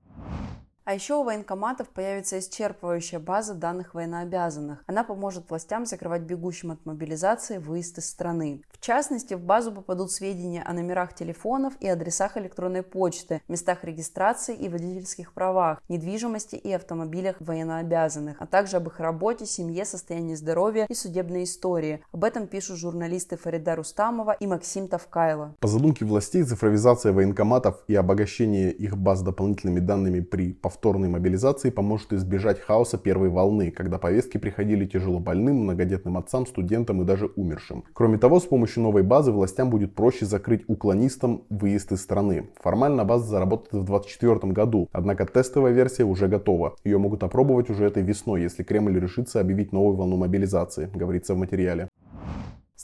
А 0.87 0.93
еще 0.93 1.15
у 1.15 1.23
военкоматов 1.23 1.89
появится 1.89 2.39
исчерпывающая 2.39 3.19
база 3.19 3.53
данных 3.53 3.93
военнообязанных. 3.93 4.85
Она 4.87 5.03
поможет 5.03 5.49
властям 5.49 5.85
закрывать 5.85 6.21
бегущим 6.21 6.71
от 6.71 6.85
мобилизации 6.85 7.57
выезд 7.57 7.97
из 7.97 8.09
страны. 8.09 8.61
В 8.69 8.79
частности, 8.79 9.33
в 9.33 9.41
базу 9.41 9.73
попадут 9.73 10.13
сведения 10.13 10.63
о 10.63 10.71
номерах 10.71 11.13
телефонов 11.13 11.73
и 11.81 11.89
адресах 11.89 12.37
электронной 12.37 12.83
почты, 12.83 13.41
местах 13.49 13.83
регистрации 13.83 14.55
и 14.55 14.69
водительских 14.69 15.33
правах, 15.33 15.81
недвижимости 15.89 16.55
и 16.55 16.71
автомобилях 16.71 17.35
военнообязанных, 17.41 18.37
а 18.39 18.45
также 18.45 18.77
об 18.77 18.87
их 18.87 19.01
работе, 19.01 19.45
семье, 19.45 19.83
состоянии 19.83 20.35
здоровья 20.35 20.85
и 20.87 20.93
судебной 20.93 21.43
истории. 21.43 22.01
Об 22.13 22.23
этом 22.23 22.47
пишут 22.47 22.77
журналисты 22.77 23.35
Фарида 23.35 23.75
Рустамова 23.75 24.37
и 24.39 24.47
Максим 24.47 24.87
Тавкайло. 24.87 25.53
По 25.59 25.67
задумке 25.67 26.05
властей, 26.05 26.43
цифровизация 26.43 27.11
военкоматов 27.11 27.83
и 27.89 27.95
обогащение 27.95 28.71
их 28.71 28.97
баз 28.97 29.21
дополнительными 29.21 29.81
данными 29.81 30.21
при 30.21 30.53
повторном 30.53 30.76
повторной 30.77 31.09
мобилизации 31.09 31.71
поможет 31.71 32.13
избежать 32.13 32.59
хаоса 32.59 32.99
первой 32.99 33.29
волны, 33.29 33.71
когда 33.71 33.97
повестки 33.97 34.37
приходили 34.37 34.85
тяжело 34.85 35.19
больным, 35.19 35.63
многодетным 35.63 36.17
отцам, 36.17 36.45
студентам 36.45 37.01
и 37.01 37.05
даже 37.05 37.31
умершим. 37.35 37.83
Кроме 37.93 38.19
того, 38.19 38.39
с 38.39 38.43
помощью 38.43 38.83
новой 38.83 39.01
базы 39.01 39.31
властям 39.31 39.71
будет 39.71 39.95
проще 39.95 40.27
закрыть 40.27 40.65
уклонистам 40.67 41.41
выезд 41.49 41.93
из 41.93 42.01
страны. 42.01 42.49
Формально 42.61 43.05
база 43.05 43.25
заработает 43.25 43.73
в 43.73 43.85
2024 43.85 44.53
году, 44.53 44.87
однако 44.91 45.25
тестовая 45.25 45.71
версия 45.71 46.03
уже 46.03 46.27
готова. 46.27 46.75
Ее 46.83 46.99
могут 46.99 47.23
опробовать 47.23 47.71
уже 47.71 47.85
этой 47.85 48.03
весной, 48.03 48.43
если 48.43 48.61
Кремль 48.61 48.99
решится 48.99 49.39
объявить 49.39 49.71
новую 49.71 49.95
волну 49.95 50.17
мобилизации, 50.17 50.91
говорится 50.93 51.33
в 51.33 51.37
материале. 51.37 51.89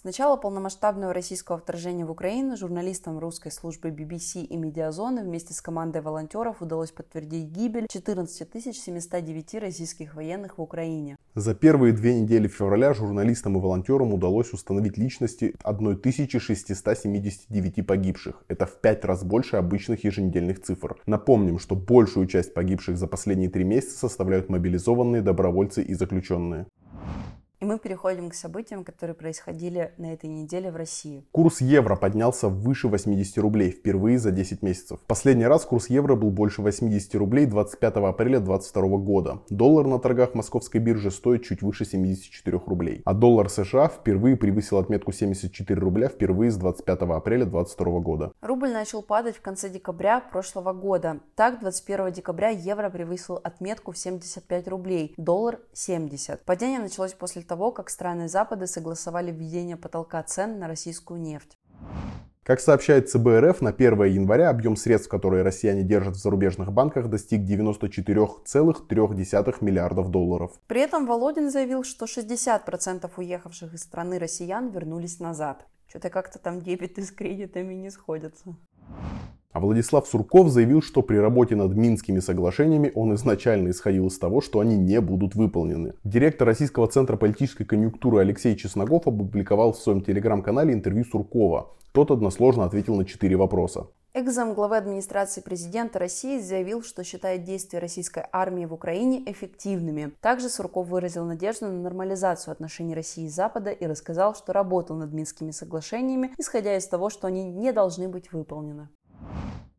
С 0.03 0.05
начала 0.05 0.35
полномасштабного 0.35 1.13
российского 1.13 1.57
вторжения 1.57 2.05
в 2.05 2.11
Украину 2.11 2.57
журналистам 2.57 3.19
русской 3.19 3.53
службы 3.53 3.87
BBC 3.87 4.43
и 4.43 4.57
Медиазоны 4.57 5.23
вместе 5.23 5.53
с 5.53 5.61
командой 5.61 6.01
волонтеров 6.01 6.61
удалось 6.61 6.91
подтвердить 6.91 7.45
гибель 7.45 7.87
14 7.89 8.75
709 8.75 9.53
российских 9.61 10.15
военных 10.15 10.57
в 10.57 10.61
Украине. 10.61 11.15
За 11.35 11.55
первые 11.55 11.93
две 11.93 12.19
недели 12.19 12.49
февраля 12.49 12.93
журналистам 12.93 13.57
и 13.57 13.61
волонтерам 13.61 14.13
удалось 14.13 14.51
установить 14.51 14.97
личности 14.97 15.55
1679 15.63 17.87
погибших. 17.87 18.43
Это 18.49 18.65
в 18.65 18.81
пять 18.81 19.05
раз 19.05 19.23
больше 19.23 19.55
обычных 19.55 20.03
еженедельных 20.03 20.61
цифр. 20.61 20.97
Напомним, 21.05 21.59
что 21.59 21.77
большую 21.77 22.27
часть 22.27 22.53
погибших 22.53 22.97
за 22.97 23.07
последние 23.07 23.49
три 23.49 23.63
месяца 23.63 23.99
составляют 23.99 24.49
мобилизованные 24.49 25.21
добровольцы 25.21 25.81
и 25.81 25.93
заключенные. 25.93 26.65
И 27.63 27.65
мы 27.65 27.79
переходим 27.79 28.29
к 28.29 28.33
событиям, 28.33 28.83
которые 28.83 29.15
происходили 29.15 29.93
на 29.97 30.11
этой 30.11 30.29
неделе 30.29 30.69
в 30.69 30.75
России. 30.75 31.23
Курс 31.31 31.61
евро 31.61 31.95
поднялся 31.95 32.49
выше 32.49 32.89
80 32.89 33.37
рублей 33.37 33.71
впервые 33.71 34.19
за 34.19 34.31
10 34.31 34.61
месяцев. 34.63 34.99
Последний 35.07 35.45
раз 35.45 35.63
курс 35.63 35.89
евро 35.89 36.15
был 36.15 36.29
больше 36.29 36.61
80 36.61 37.15
рублей 37.15 37.45
25 37.45 37.95
апреля 37.95 38.41
2022 38.41 38.97
года. 38.97 39.39
Доллар 39.49 39.87
на 39.87 39.97
торгах 39.99 40.33
московской 40.33 40.81
биржи 40.81 41.09
стоит 41.09 41.45
чуть 41.45 41.61
выше 41.61 41.85
74 41.85 42.59
рублей. 42.65 43.01
А 43.05 43.13
доллар 43.13 43.49
США 43.49 43.87
впервые 43.87 44.35
превысил 44.35 44.77
отметку 44.77 45.13
74 45.13 45.79
рубля 45.79 46.09
впервые 46.09 46.51
с 46.51 46.57
25 46.57 47.01
апреля 47.03 47.45
2022 47.45 47.99
года. 48.01 48.33
Рубль 48.41 48.73
начал 48.73 49.01
падать 49.01 49.37
в 49.37 49.41
конце 49.41 49.69
декабря 49.69 50.19
прошлого 50.19 50.73
года. 50.73 51.21
Так, 51.35 51.61
21 51.61 52.11
декабря 52.11 52.49
евро 52.49 52.89
превысил 52.89 53.39
отметку 53.41 53.93
в 53.93 53.97
75 53.97 54.67
рублей, 54.67 55.13
доллар 55.15 55.59
70. 55.71 56.43
Падение 56.43 56.79
началось 56.79 57.13
после 57.13 57.41
того, 57.41 57.52
того, 57.53 57.71
как 57.71 57.91
страны 57.91 58.27
Запада 58.27 58.65
согласовали 58.65 59.31
введение 59.31 59.77
потолка 59.77 60.23
цен 60.23 60.57
на 60.57 60.67
российскую 60.67 61.21
нефть. 61.21 61.59
Как 62.41 62.59
сообщает 62.59 63.11
ЦБ 63.11 63.27
РФ, 63.41 63.61
на 63.61 63.69
1 63.69 64.05
января 64.05 64.49
объем 64.49 64.75
средств, 64.75 65.07
которые 65.07 65.43
россияне 65.43 65.83
держат 65.83 66.15
в 66.15 66.19
зарубежных 66.19 66.73
банках, 66.73 67.09
достиг 67.09 67.41
94,3 67.41 69.57
миллиардов 69.61 70.09
долларов. 70.09 70.59
При 70.65 70.81
этом 70.81 71.05
Володин 71.05 71.51
заявил, 71.51 71.83
что 71.83 72.05
60% 72.05 73.07
уехавших 73.17 73.75
из 73.75 73.83
страны 73.83 74.17
россиян 74.17 74.71
вернулись 74.71 75.19
назад. 75.19 75.67
Что-то 75.87 76.09
как-то 76.09 76.39
там 76.39 76.59
дебеты 76.59 77.03
с 77.03 77.11
кредитами 77.11 77.75
не 77.75 77.91
сходятся. 77.91 78.55
А 79.53 79.59
Владислав 79.59 80.07
Сурков 80.07 80.49
заявил, 80.49 80.81
что 80.81 81.03
при 81.03 81.17
работе 81.17 81.55
над 81.55 81.75
Минскими 81.75 82.19
соглашениями 82.19 82.91
он 82.95 83.13
изначально 83.13 83.69
исходил 83.69 84.07
из 84.07 84.17
того, 84.17 84.41
что 84.41 84.59
они 84.59 84.75
не 84.75 84.99
будут 84.99 85.35
выполнены. 85.35 85.93
Директор 86.03 86.47
Российского 86.47 86.87
центра 86.87 87.17
политической 87.17 87.63
конъюнктуры 87.63 88.19
Алексей 88.19 88.55
Чесноков 88.55 89.07
опубликовал 89.07 89.73
в 89.73 89.77
своем 89.77 90.01
телеграм-канале 90.01 90.73
интервью 90.73 91.05
Суркова. 91.05 91.69
Тот 91.91 92.09
односложно 92.09 92.65
ответил 92.65 92.95
на 92.95 93.05
четыре 93.05 93.35
вопроса. 93.35 93.85
Экзам 94.15 94.53
главы 94.53 94.77
администрации 94.77 95.41
президента 95.41 95.97
России 95.97 96.39
заявил, 96.39 96.83
что 96.83 97.03
считает 97.03 97.45
действия 97.45 97.79
российской 97.79 98.23
армии 98.31 98.65
в 98.65 98.73
Украине 98.73 99.23
эффективными. 99.25 100.11
Также 100.21 100.49
Сурков 100.49 100.87
выразил 100.87 101.25
надежду 101.25 101.65
на 101.65 101.81
нормализацию 101.81 102.51
отношений 102.51 102.93
России 102.93 103.25
и 103.25 103.29
Запада 103.29 103.71
и 103.71 103.87
рассказал, 103.87 104.35
что 104.35 104.53
работал 104.53 104.95
над 104.97 105.11
Минскими 105.13 105.49
соглашениями, 105.49 106.31
исходя 106.37 106.77
из 106.77 106.87
того, 106.87 107.09
что 107.09 107.25
они 107.25 107.43
не 107.43 107.71
должны 107.71 108.07
быть 108.07 108.31
выполнены. 108.31 108.82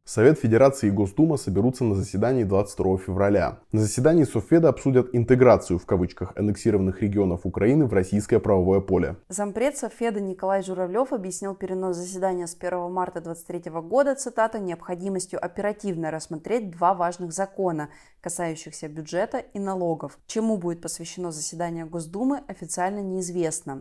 Совет 0.07 0.39
Федерации 0.39 0.89
и 0.89 0.91
Госдума 0.91 1.39
соберутся 1.39 1.83
на 1.83 1.95
заседании 1.95 2.45
22 2.45 2.99
февраля. 2.99 3.59
На 3.73 3.81
заседании 3.81 4.25
Совфеда 4.25 4.69
обсудят 4.69 5.09
интеграцию 5.13 5.79
в 5.79 5.87
кавычках 5.87 6.33
аннексированных 6.37 7.01
регионов 7.03 7.41
Украины 7.45 7.87
в 7.87 7.93
российское 7.95 8.39
правовое 8.39 8.81
поле. 8.81 9.17
Зампред 9.29 9.79
Совфеда 9.79 10.21
Николай 10.21 10.63
Журавлев 10.63 11.13
объяснил 11.13 11.57
перенос 11.57 11.97
заседания 11.97 12.47
с 12.47 12.55
1 12.55 12.93
марта 12.93 13.23
2023 13.23 13.73
года, 13.81 14.15
цитата, 14.15 14.61
необходимостью 14.61 15.43
оперативно 15.43 16.11
рассмотреть 16.11 16.71
два 16.71 16.93
важных 16.93 17.33
закона, 17.33 17.89
касающихся 18.21 18.89
бюджета 18.89 19.39
и 19.39 19.59
налогов. 19.59 20.19
Чему 20.27 20.59
будет 20.59 20.83
посвящено 20.83 21.33
заседание 21.33 21.87
Госдумы, 21.87 22.43
официально 22.47 23.01
неизвестно. 23.01 23.81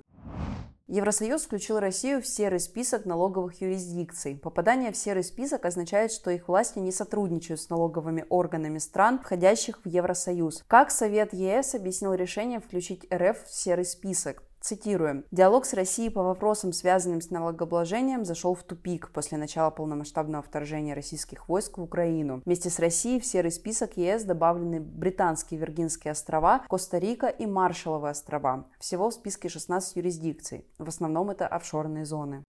Евросоюз 0.88 1.44
включил 1.44 1.80
Россию 1.80 2.22
в 2.22 2.28
серый 2.28 2.60
список 2.60 3.06
налоговых 3.06 3.62
юрисдикций. 3.62 4.36
Попадание 4.36 4.92
в 4.92 4.98
серый 4.98 5.24
список 5.24 5.64
означает, 5.66 6.12
что 6.12 6.30
их 6.30 6.50
власти 6.50 6.80
не 6.80 6.92
сотрудничают 6.92 7.62
с 7.62 7.70
налоговыми 7.70 8.26
органами 8.28 8.80
стран, 8.80 9.20
входящих 9.20 9.80
в 9.86 9.88
Евросоюз. 9.88 10.62
Как 10.68 10.92
Совет 10.92 11.34
ЕС 11.34 11.74
объяснил 11.74 12.14
решение 12.14 12.60
включить 12.60 13.08
РФ 13.14 13.46
в 13.46 13.54
серый 13.54 13.86
список? 13.86 14.44
Цитируем. 14.66 15.26
«Диалог 15.30 15.66
с 15.66 15.74
Россией 15.74 16.10
по 16.10 16.24
вопросам, 16.24 16.72
связанным 16.72 17.20
с 17.20 17.30
налогообложением, 17.30 18.24
зашел 18.24 18.56
в 18.56 18.64
тупик 18.64 19.12
после 19.12 19.38
начала 19.38 19.72
полномасштабного 19.72 20.42
вторжения 20.42 20.94
российских 20.94 21.50
войск 21.50 21.78
в 21.78 21.82
Украину. 21.82 22.42
Вместе 22.46 22.70
с 22.70 22.80
Россией 22.80 23.20
в 23.20 23.26
серый 23.26 23.52
список 23.52 23.98
ЕС 23.98 24.24
добавлены 24.24 24.80
Британские 24.80 25.60
Виргинские 25.60 26.14
острова, 26.14 26.64
Коста-Рика 26.70 27.28
и 27.28 27.46
Маршалловы 27.46 28.08
острова. 28.08 28.66
Всего 28.80 29.10
в 29.10 29.14
списке 29.14 29.50
16 29.50 29.98
юрисдикций. 29.98 30.66
В 30.78 30.88
основном 30.88 31.30
это 31.30 31.46
офшорные 31.46 32.06
зоны. 32.06 32.46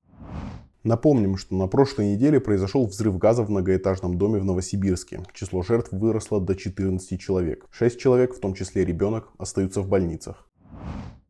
Напомним, 0.85 1.37
что 1.37 1.57
на 1.57 1.67
прошлой 1.67 2.15
неделе 2.15 2.39
произошел 2.39 2.87
взрыв 2.87 3.19
газа 3.19 3.43
в 3.43 3.51
многоэтажном 3.51 4.19
доме 4.19 4.39
в 4.39 4.45
Новосибирске. 4.45 5.25
Число 5.33 5.63
жертв 5.63 5.91
выросло 5.91 6.41
до 6.41 6.55
14 6.55 7.21
человек. 7.21 7.67
6 7.73 7.99
человек, 7.99 8.37
в 8.37 8.39
том 8.39 8.55
числе 8.55 8.85
ребенок, 8.85 9.33
остаются 9.37 9.81
в 9.81 9.89
больницах. 9.89 10.49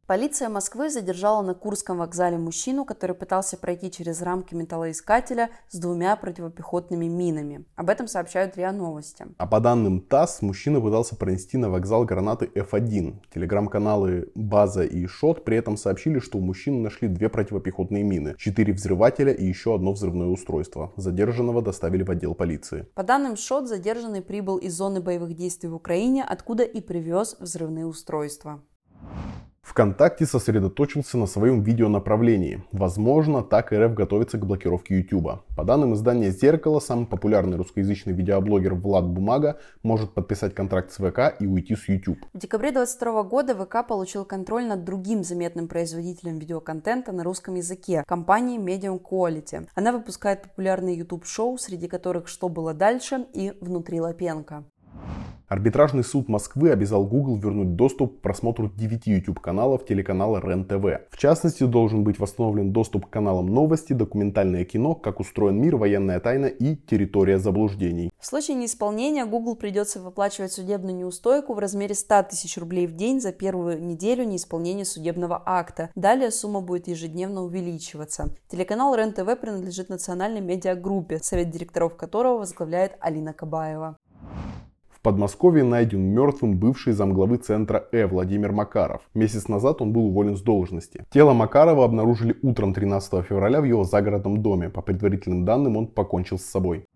Полиция 0.06 0.50
Москвы 0.50 0.90
задержала 0.90 1.40
на 1.40 1.54
Курском 1.54 1.96
вокзале 1.96 2.36
мужчину, 2.36 2.84
который 2.84 3.16
пытался 3.16 3.56
пройти 3.56 3.90
через 3.90 4.20
рамки 4.20 4.54
металлоискателя 4.54 5.48
с 5.70 5.78
двумя 5.78 6.14
противопехотными 6.16 7.06
минами. 7.06 7.64
Об 7.74 7.88
этом 7.88 8.06
сообщают 8.06 8.54
РИА 8.58 8.72
Новости. 8.72 9.24
А 9.38 9.46
по 9.46 9.60
данным 9.60 10.02
ТАСС, 10.02 10.42
мужчина 10.42 10.78
пытался 10.78 11.16
пронести 11.16 11.56
на 11.56 11.70
вокзал 11.70 12.04
гранаты 12.04 12.50
F1. 12.54 13.14
Телеграм-каналы 13.34 14.30
«База» 14.34 14.84
и 14.84 15.06
«Шот» 15.06 15.42
при 15.42 15.56
этом 15.56 15.78
сообщили, 15.78 16.18
что 16.18 16.36
у 16.36 16.42
мужчины 16.42 16.82
нашли 16.82 17.08
две 17.08 17.30
противопехотные 17.30 18.02
мины, 18.02 18.34
четыре 18.36 18.74
взрывателя 18.74 19.32
и 19.32 19.46
еще 19.46 19.74
одно 19.74 19.92
взрывное 19.92 20.28
устройство. 20.28 20.92
Задержанного 20.96 21.62
доставили 21.62 22.02
в 22.02 22.10
отдел 22.10 22.34
полиции. 22.34 22.86
По 22.94 23.04
данным 23.04 23.36
ШОТ, 23.36 23.68
задержанный 23.68 24.20
прибыл 24.20 24.58
из 24.58 24.74
зоны 24.74 25.00
боевых 25.00 25.34
действий 25.34 25.70
в 25.70 25.74
Украине, 25.74 26.24
откуда 26.24 26.62
и 26.62 26.82
привез 26.82 27.36
взрывные 27.40 27.86
устройства. 27.86 28.60
ВКонтакте 29.74 30.24
сосредоточился 30.24 31.18
на 31.18 31.26
своем 31.26 31.62
видеонаправлении. 31.62 32.62
Возможно, 32.70 33.42
так 33.42 33.72
РФ 33.72 33.94
готовится 33.94 34.38
к 34.38 34.46
блокировке 34.46 34.98
YouTube. 34.98 35.40
По 35.56 35.64
данным 35.64 35.94
издания 35.94 36.30
«Зеркало», 36.30 36.78
самый 36.78 37.06
популярный 37.06 37.56
русскоязычный 37.56 38.12
видеоблогер 38.12 38.74
Влад 38.74 39.04
Бумага 39.04 39.58
может 39.82 40.12
подписать 40.12 40.54
контракт 40.54 40.92
с 40.92 40.98
ВК 40.98 41.34
и 41.40 41.46
уйти 41.46 41.74
с 41.74 41.88
YouTube. 41.88 42.18
В 42.32 42.38
декабре 42.38 42.70
2022 42.70 43.22
года 43.24 43.54
ВК 43.56 43.84
получил 43.84 44.24
контроль 44.24 44.64
над 44.66 44.84
другим 44.84 45.24
заметным 45.24 45.66
производителем 45.66 46.38
видеоконтента 46.38 47.10
на 47.10 47.24
русском 47.24 47.56
языке– 47.56 48.04
компанией 48.06 48.58
Medium 48.58 49.00
Quality. 49.02 49.66
Она 49.74 49.90
выпускает 49.90 50.42
популярные 50.42 50.98
YouTube-шоу, 50.98 51.58
среди 51.58 51.88
которых 51.88 52.28
«Что 52.28 52.48
было 52.48 52.74
дальше» 52.74 53.26
и 53.32 53.52
«Внутри 53.60 54.00
Лапенко». 54.00 54.64
Арбитражный 55.54 56.02
суд 56.02 56.28
Москвы 56.28 56.72
обязал 56.72 57.06
Google 57.06 57.36
вернуть 57.36 57.76
доступ 57.76 58.18
к 58.18 58.22
просмотру 58.22 58.68
9 58.74 59.06
YouTube-каналов 59.06 59.86
телеканала 59.86 60.40
РЕН-ТВ. 60.40 61.08
В 61.12 61.16
частности, 61.16 61.62
должен 61.62 62.02
быть 62.02 62.18
восстановлен 62.18 62.72
доступ 62.72 63.06
к 63.06 63.10
каналам 63.10 63.46
новости, 63.46 63.92
документальное 63.92 64.64
кино, 64.64 64.96
как 64.96 65.20
устроен 65.20 65.60
мир, 65.60 65.76
военная 65.76 66.18
тайна 66.18 66.46
и 66.46 66.74
территория 66.74 67.38
заблуждений. 67.38 68.10
В 68.18 68.26
случае 68.26 68.56
неисполнения 68.56 69.26
Google 69.26 69.54
придется 69.54 70.00
выплачивать 70.00 70.50
судебную 70.50 70.96
неустойку 70.96 71.54
в 71.54 71.60
размере 71.60 71.94
100 71.94 72.24
тысяч 72.30 72.58
рублей 72.58 72.88
в 72.88 72.96
день 72.96 73.20
за 73.20 73.30
первую 73.30 73.80
неделю 73.80 74.24
неисполнения 74.24 74.84
судебного 74.84 75.40
акта. 75.46 75.88
Далее 75.94 76.32
сумма 76.32 76.62
будет 76.62 76.88
ежедневно 76.88 77.44
увеличиваться. 77.44 78.34
Телеканал 78.48 78.96
РЕН-ТВ 78.96 79.40
принадлежит 79.40 79.88
национальной 79.88 80.40
медиагруппе, 80.40 81.20
совет 81.22 81.50
директоров 81.50 81.96
которого 81.96 82.38
возглавляет 82.38 82.96
Алина 82.98 83.32
Кабаева. 83.32 83.98
Подмосковье 85.04 85.64
найден 85.64 86.00
мертвым 86.00 86.56
бывший 86.56 86.94
замглавы 86.94 87.36
центра 87.36 87.86
Э 87.92 88.06
Владимир 88.06 88.52
Макаров. 88.52 89.02
Месяц 89.12 89.48
назад 89.48 89.82
он 89.82 89.92
был 89.92 90.06
уволен 90.06 90.34
с 90.34 90.40
должности. 90.40 91.04
Тело 91.12 91.34
Макарова 91.34 91.84
обнаружили 91.84 92.38
утром 92.40 92.72
13 92.72 93.22
февраля 93.22 93.60
в 93.60 93.64
его 93.64 93.84
загородном 93.84 94.42
доме. 94.42 94.70
По 94.70 94.80
предварительным 94.80 95.44
данным, 95.44 95.76
он 95.76 95.88
покончил 95.88 96.38
с 96.38 96.44
собой. 96.44 96.86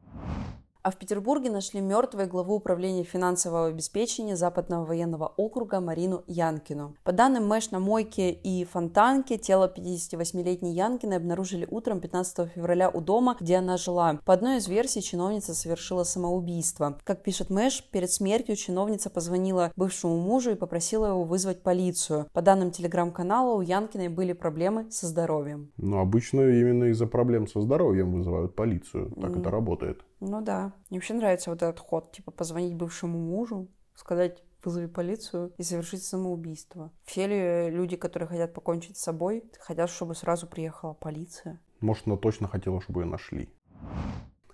А 0.88 0.90
в 0.90 0.96
Петербурге 0.96 1.50
нашли 1.50 1.82
мертвой 1.82 2.24
главу 2.24 2.54
управления 2.54 3.04
финансового 3.04 3.66
обеспечения 3.66 4.36
Западного 4.36 4.86
военного 4.86 5.34
округа 5.36 5.80
Марину 5.80 6.24
Янкину. 6.26 6.94
По 7.04 7.12
данным 7.12 7.46
МЭШ 7.46 7.72
на 7.72 7.78
Мойке 7.78 8.30
и 8.30 8.64
Фонтанке, 8.64 9.36
тело 9.36 9.70
58-летней 9.70 10.72
Янкины 10.72 11.12
обнаружили 11.12 11.68
утром 11.70 12.00
15 12.00 12.52
февраля 12.52 12.88
у 12.88 13.02
дома, 13.02 13.36
где 13.38 13.56
она 13.56 13.76
жила. 13.76 14.18
По 14.24 14.32
одной 14.32 14.56
из 14.56 14.66
версий, 14.66 15.02
чиновница 15.02 15.52
совершила 15.52 16.04
самоубийство. 16.04 16.98
Как 17.04 17.22
пишет 17.22 17.50
МЭШ, 17.50 17.84
перед 17.90 18.10
смертью 18.10 18.56
чиновница 18.56 19.10
позвонила 19.10 19.72
бывшему 19.76 20.16
мужу 20.16 20.52
и 20.52 20.54
попросила 20.54 21.08
его 21.08 21.24
вызвать 21.24 21.62
полицию. 21.62 22.28
По 22.32 22.40
данным 22.40 22.70
телеграм-канала, 22.70 23.58
у 23.58 23.60
Янкиной 23.60 24.08
были 24.08 24.32
проблемы 24.32 24.90
со 24.90 25.06
здоровьем. 25.06 25.70
Ну, 25.76 25.98
обычно 25.98 26.40
именно 26.40 26.84
из-за 26.84 27.06
проблем 27.06 27.46
со 27.46 27.60
здоровьем 27.60 28.14
вызывают 28.14 28.54
полицию. 28.54 29.12
Так 29.20 29.32
mm. 29.32 29.40
это 29.40 29.50
работает. 29.50 30.00
Ну 30.20 30.40
да. 30.40 30.72
Мне 30.90 30.98
вообще 30.98 31.14
нравится 31.14 31.50
вот 31.50 31.62
этот 31.62 31.78
ход, 31.80 32.12
типа 32.12 32.30
позвонить 32.30 32.74
бывшему 32.74 33.18
мужу, 33.18 33.68
сказать 33.94 34.42
вызови 34.64 34.86
полицию 34.86 35.52
и 35.56 35.62
совершить 35.62 36.02
самоубийство. 36.02 36.90
Все 37.04 37.26
ли 37.26 37.70
люди, 37.70 37.96
которые 37.96 38.28
хотят 38.28 38.52
покончить 38.52 38.98
с 38.98 39.02
собой, 39.02 39.44
хотят, 39.60 39.90
чтобы 39.90 40.14
сразу 40.14 40.46
приехала 40.46 40.94
полиция? 40.94 41.60
Может, 41.80 42.06
она 42.06 42.16
точно 42.16 42.48
хотела, 42.48 42.80
чтобы 42.80 43.02
ее 43.02 43.06
нашли. 43.06 43.48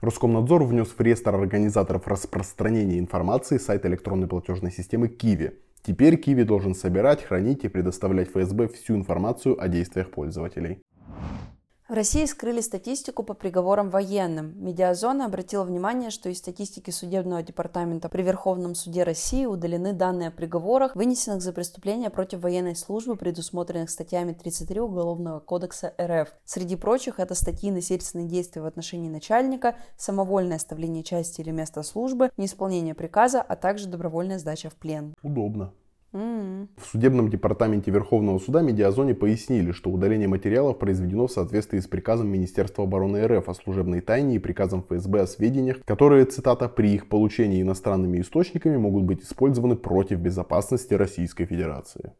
Роскомнадзор 0.01 0.65
внес 0.65 0.89
в 0.89 1.01
реестр 1.01 1.35
организаторов 1.35 2.07
распространения 2.07 2.99
информации 2.99 3.57
сайт 3.57 3.87
электронной 3.87 4.29
платежной 4.29 4.71
системы 4.71 5.09
Киви. 5.09 5.59
Теперь 5.83 6.19
Киви 6.19 6.43
должен 6.43 6.75
собирать, 6.75 7.23
хранить 7.23 7.65
и 7.65 7.69
предоставлять 7.69 8.29
ФСБ 8.29 8.69
всю 8.69 8.97
информацию 8.97 9.61
о 9.61 9.69
действиях 9.69 10.11
пользователей. 10.11 10.83
В 11.95 11.97
России 11.97 12.25
скрыли 12.25 12.61
статистику 12.61 13.23
по 13.23 13.35
приговорам 13.35 13.89
военным. 13.89 14.53
Медиазона 14.57 15.27
обратила 15.27 15.63
внимание, 15.63 16.11
что 16.11 16.29
из 16.29 16.39
статистики 16.39 16.91
Судебного 16.91 17.41
департамента 17.45 18.09
при 18.09 18.23
Верховном 18.23 18.75
суде 18.75 19.05
России 19.05 19.47
удалены 19.47 19.93
данные 19.93 20.31
о 20.31 20.33
приговорах, 20.33 20.97
вынесенных 20.97 21.41
за 21.41 21.53
преступления 21.53 22.11
против 22.11 22.41
военной 22.41 22.75
службы, 22.75 23.15
предусмотренных 23.15 23.91
статьями 23.91 24.33
33 24.33 24.81
Уголовного 24.81 25.39
кодекса 25.39 25.95
РФ. 26.03 26.35
Среди 26.45 26.75
прочих 26.75 27.21
это 27.21 27.37
статьи 27.37 27.71
насильственные 27.71 28.27
действия 28.27 28.63
в 28.63 28.67
отношении 28.67 29.09
начальника, 29.09 29.77
самовольное 29.97 30.57
оставление 30.57 31.05
части 31.05 31.43
или 31.43 31.53
места 31.53 31.85
службы, 31.85 32.33
неисполнение 32.37 32.97
приказа, 32.97 33.41
а 33.41 33.55
также 33.55 33.87
добровольная 33.87 34.41
сдача 34.41 34.69
в 34.69 34.75
плен. 34.75 35.15
Удобно. 35.23 35.73
В 36.15 36.87
судебном 36.93 37.29
департаменте 37.29 37.91
Верховного 37.91 38.39
суда 38.39 38.63
Медиазоне 38.63 39.17
пояснили, 39.17 39.73
что 39.73 39.91
удаление 39.91 40.29
материалов 40.29 40.79
произведено 40.79 41.27
в 41.27 41.33
соответствии 41.33 41.81
с 41.81 41.89
приказом 41.89 42.29
Министерства 42.29 42.85
обороны 42.85 43.27
РФ 43.27 43.49
о 43.49 43.55
служебной 43.55 44.01
тайне 44.01 44.37
и 44.37 44.39
приказом 44.39 44.85
ФСБ 44.89 45.23
о 45.23 45.27
сведениях, 45.27 45.85
которые, 45.85 46.27
цитата, 46.27 46.69
при 46.69 46.95
их 46.95 47.09
получении 47.09 47.61
иностранными 47.61 48.21
источниками 48.21 48.77
могут 48.77 49.03
быть 49.03 49.25
использованы 49.25 49.75
против 49.75 50.21
безопасности 50.21 50.95
Российской 50.95 51.47
Федерации. 51.47 52.13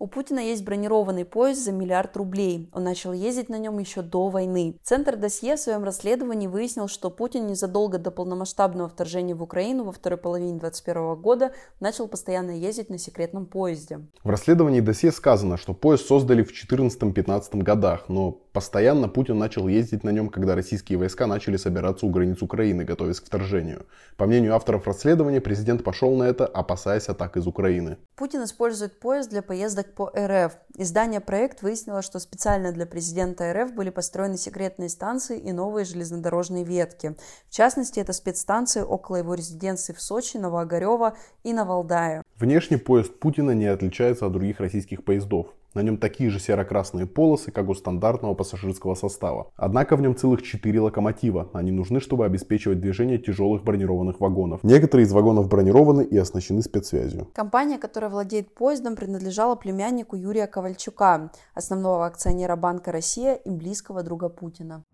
У 0.00 0.06
Путина 0.06 0.38
есть 0.38 0.64
бронированный 0.64 1.24
поезд 1.24 1.64
за 1.64 1.72
миллиард 1.72 2.16
рублей. 2.16 2.70
Он 2.72 2.84
начал 2.84 3.12
ездить 3.12 3.48
на 3.48 3.58
нем 3.58 3.78
еще 3.80 4.00
до 4.00 4.28
войны. 4.28 4.78
Центр 4.84 5.16
досье 5.16 5.56
в 5.56 5.60
своем 5.60 5.82
расследовании 5.82 6.46
выяснил, 6.46 6.86
что 6.86 7.10
Путин 7.10 7.48
незадолго 7.48 7.98
до 7.98 8.12
полномасштабного 8.12 8.88
вторжения 8.88 9.34
в 9.34 9.42
Украину 9.42 9.82
во 9.82 9.90
второй 9.90 10.16
половине 10.16 10.52
2021 10.60 11.20
года 11.20 11.52
начал 11.80 12.06
постоянно 12.06 12.52
ездить 12.52 12.90
на 12.90 12.98
секретном 12.98 13.46
поезде. 13.46 14.06
В 14.22 14.30
расследовании 14.30 14.80
досье 14.80 15.10
сказано, 15.10 15.56
что 15.56 15.74
поезд 15.74 16.06
создали 16.06 16.44
в 16.44 16.52
2014-2015 16.52 17.62
годах, 17.62 18.08
но 18.08 18.40
Постоянно 18.58 19.08
Путин 19.08 19.38
начал 19.38 19.68
ездить 19.68 20.02
на 20.02 20.10
нем, 20.10 20.30
когда 20.30 20.56
российские 20.56 20.98
войска 20.98 21.28
начали 21.28 21.56
собираться 21.56 22.06
у 22.06 22.10
границ 22.10 22.42
Украины, 22.42 22.82
готовясь 22.82 23.20
к 23.20 23.26
вторжению. 23.26 23.86
По 24.16 24.26
мнению 24.26 24.56
авторов 24.56 24.84
расследования, 24.88 25.40
президент 25.40 25.84
пошел 25.84 26.16
на 26.16 26.24
это, 26.24 26.44
опасаясь 26.44 27.08
атак 27.08 27.36
из 27.36 27.46
Украины. 27.46 27.98
Путин 28.16 28.42
использует 28.42 28.98
поезд 28.98 29.30
для 29.30 29.42
поездок 29.42 29.87
по 29.94 30.10
РФ. 30.16 30.52
Издание 30.76 31.20
«Проект» 31.20 31.62
выяснило, 31.62 32.02
что 32.02 32.18
специально 32.18 32.72
для 32.72 32.86
президента 32.86 33.52
РФ 33.52 33.72
были 33.74 33.90
построены 33.90 34.36
секретные 34.36 34.88
станции 34.88 35.38
и 35.38 35.52
новые 35.52 35.84
железнодорожные 35.84 36.64
ветки. 36.64 37.16
В 37.48 37.54
частности, 37.54 38.00
это 38.00 38.12
спецстанции 38.12 38.82
около 38.82 39.16
его 39.16 39.34
резиденции 39.34 39.92
в 39.92 40.00
Сочи, 40.00 40.36
Новоогарева 40.36 41.16
и 41.42 41.52
на 41.52 41.64
Валдае. 41.64 42.22
Внешне 42.36 42.78
поезд 42.78 43.18
Путина 43.18 43.52
не 43.52 43.66
отличается 43.66 44.26
от 44.26 44.32
других 44.32 44.60
российских 44.60 45.04
поездов. 45.04 45.48
На 45.74 45.82
нем 45.82 45.98
такие 45.98 46.30
же 46.30 46.40
серо-красные 46.40 47.06
полосы, 47.06 47.50
как 47.50 47.68
у 47.68 47.74
стандартного 47.74 48.34
пассажирского 48.34 48.94
состава. 48.94 49.50
Однако 49.54 49.96
в 49.96 50.00
нем 50.00 50.16
целых 50.16 50.42
4 50.42 50.80
локомотива. 50.80 51.50
Они 51.52 51.70
нужны, 51.70 52.00
чтобы 52.00 52.24
обеспечивать 52.24 52.80
движение 52.80 53.18
тяжелых 53.18 53.64
бронированных 53.64 54.18
вагонов. 54.20 54.64
Некоторые 54.64 55.06
из 55.06 55.12
вагонов 55.12 55.48
бронированы 55.48 56.02
и 56.02 56.16
оснащены 56.16 56.62
спецсвязью. 56.62 57.28
Компания, 57.34 57.78
которая 57.78 58.10
владеет 58.10 58.54
поездом, 58.54 58.96
принадлежала 58.96 59.56
племяннику 59.56 60.16
Юрия 60.16 60.46
Ковальчука, 60.46 61.30
основного 61.54 62.06
акционера 62.06 62.56
Банка 62.56 62.90
Россия 62.90 63.34
и 63.34 63.50
близкого 63.50 64.02
друга 64.02 64.28
Путина. 64.28 64.84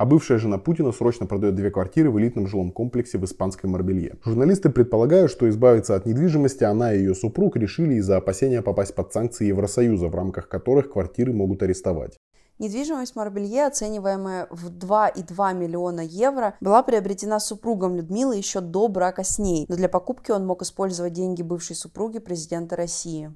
А 0.00 0.06
бывшая 0.06 0.38
жена 0.38 0.56
Путина 0.56 0.92
срочно 0.92 1.26
продает 1.26 1.56
две 1.56 1.70
квартиры 1.70 2.10
в 2.10 2.18
элитном 2.18 2.46
жилом 2.46 2.70
комплексе 2.70 3.18
в 3.18 3.24
испанской 3.26 3.68
Марбелье. 3.68 4.16
Журналисты 4.24 4.70
предполагают, 4.70 5.30
что 5.30 5.46
избавиться 5.50 5.94
от 5.94 6.06
недвижимости 6.06 6.64
она 6.64 6.94
и 6.94 7.00
ее 7.00 7.14
супруг 7.14 7.54
решили 7.56 7.96
из-за 7.96 8.16
опасения 8.16 8.62
попасть 8.62 8.94
под 8.94 9.12
санкции 9.12 9.48
Евросоюза, 9.48 10.08
в 10.08 10.14
рамках 10.14 10.48
которых 10.48 10.90
квартиры 10.90 11.34
могут 11.34 11.62
арестовать. 11.62 12.16
Недвижимость 12.58 13.16
Марбелье, 13.16 13.66
оцениваемая 13.66 14.46
в 14.50 14.70
2,2 14.70 15.54
миллиона 15.54 16.00
евро, 16.00 16.54
была 16.60 16.82
приобретена 16.82 17.38
супругом 17.38 17.96
Людмилы 17.96 18.36
еще 18.36 18.60
до 18.60 18.88
брака 18.88 19.22
с 19.22 19.38
ней, 19.38 19.66
но 19.68 19.76
для 19.76 19.90
покупки 19.90 20.30
он 20.30 20.46
мог 20.46 20.62
использовать 20.62 21.12
деньги 21.12 21.42
бывшей 21.42 21.76
супруги 21.76 22.20
президента 22.20 22.74
России. 22.74 23.34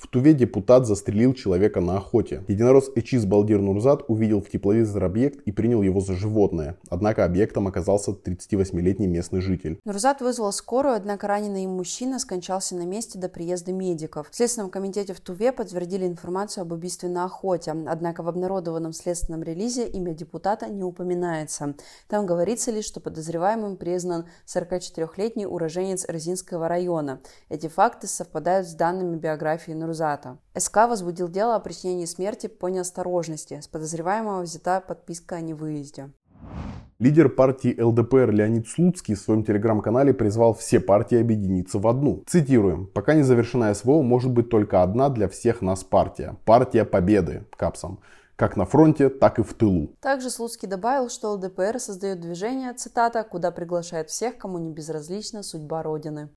В 0.00 0.08
Туве 0.08 0.32
депутат 0.32 0.86
застрелил 0.86 1.34
человека 1.34 1.82
на 1.82 1.98
охоте. 1.98 2.42
Единорос 2.48 2.90
Эчис 2.94 3.26
Балдир 3.26 3.60
Нурзат 3.60 4.02
увидел 4.08 4.40
в 4.40 4.48
тепловизор 4.48 5.04
объект 5.04 5.40
и 5.44 5.52
принял 5.52 5.82
его 5.82 6.00
за 6.00 6.14
животное. 6.14 6.78
Однако 6.88 7.26
объектом 7.26 7.68
оказался 7.68 8.12
38-летний 8.12 9.06
местный 9.06 9.42
житель. 9.42 9.78
Нурзат 9.84 10.22
вызвал 10.22 10.52
скорую, 10.52 10.94
однако 10.94 11.26
раненый 11.26 11.64
им 11.64 11.72
мужчина 11.72 12.18
скончался 12.18 12.76
на 12.76 12.86
месте 12.86 13.18
до 13.18 13.28
приезда 13.28 13.72
медиков. 13.72 14.30
В 14.30 14.34
Следственном 14.34 14.70
комитете 14.70 15.12
в 15.12 15.20
Туве 15.20 15.52
подтвердили 15.52 16.06
информацию 16.06 16.62
об 16.62 16.72
убийстве 16.72 17.10
на 17.10 17.26
охоте. 17.26 17.72
Однако 17.86 18.22
в 18.22 18.28
обнародованном 18.28 18.94
следственном 18.94 19.42
релизе 19.42 19.86
имя 19.86 20.14
депутата 20.14 20.66
не 20.70 20.82
упоминается. 20.82 21.74
Там 22.08 22.24
говорится 22.24 22.70
лишь, 22.70 22.86
что 22.86 23.00
подозреваемым 23.00 23.76
признан 23.76 24.24
44-летний 24.46 25.44
уроженец 25.44 26.06
Розинского 26.08 26.68
района. 26.68 27.20
Эти 27.50 27.66
факты 27.66 28.06
совпадают 28.06 28.66
с 28.66 28.72
данными 28.72 29.16
биографии 29.16 29.72
Нурзата. 29.72 29.89
Нурзата. 29.90 30.38
СК 30.56 30.76
возбудил 30.88 31.28
дело 31.28 31.56
о 31.56 31.60
причинении 31.60 32.04
смерти 32.04 32.46
по 32.46 32.68
неосторожности. 32.68 33.60
С 33.60 33.66
подозреваемого 33.66 34.42
взята 34.42 34.80
подписка 34.80 35.36
о 35.36 35.40
невыезде. 35.40 36.10
Лидер 37.00 37.28
партии 37.28 37.80
ЛДПР 37.80 38.30
Леонид 38.30 38.68
Слуцкий 38.68 39.14
в 39.14 39.18
своем 39.18 39.42
телеграм-канале 39.42 40.14
призвал 40.14 40.54
все 40.54 40.78
партии 40.78 41.20
объединиться 41.20 41.80
в 41.80 41.88
одну. 41.88 42.22
Цитируем. 42.26 42.86
«Пока 42.86 43.14
не 43.14 43.24
завершена 43.24 43.74
СВО, 43.74 44.02
может 44.02 44.30
быть 44.30 44.48
только 44.48 44.82
одна 44.82 45.08
для 45.08 45.28
всех 45.28 45.60
нас 45.60 45.82
партия. 45.82 46.36
Партия 46.44 46.84
Победы» 46.84 47.46
капсом 47.56 47.98
как 48.36 48.56
на 48.56 48.64
фронте, 48.64 49.10
так 49.10 49.38
и 49.38 49.42
в 49.42 49.52
тылу. 49.52 49.90
Также 50.00 50.30
Слуцкий 50.30 50.66
добавил, 50.66 51.10
что 51.10 51.32
ЛДПР 51.32 51.78
создает 51.78 52.20
движение, 52.20 52.72
цитата, 52.72 53.22
куда 53.22 53.50
приглашает 53.50 54.08
всех, 54.08 54.38
кому 54.38 54.56
не 54.56 54.70
безразлична 54.70 55.42
судьба 55.42 55.82
Родины. 55.82 56.30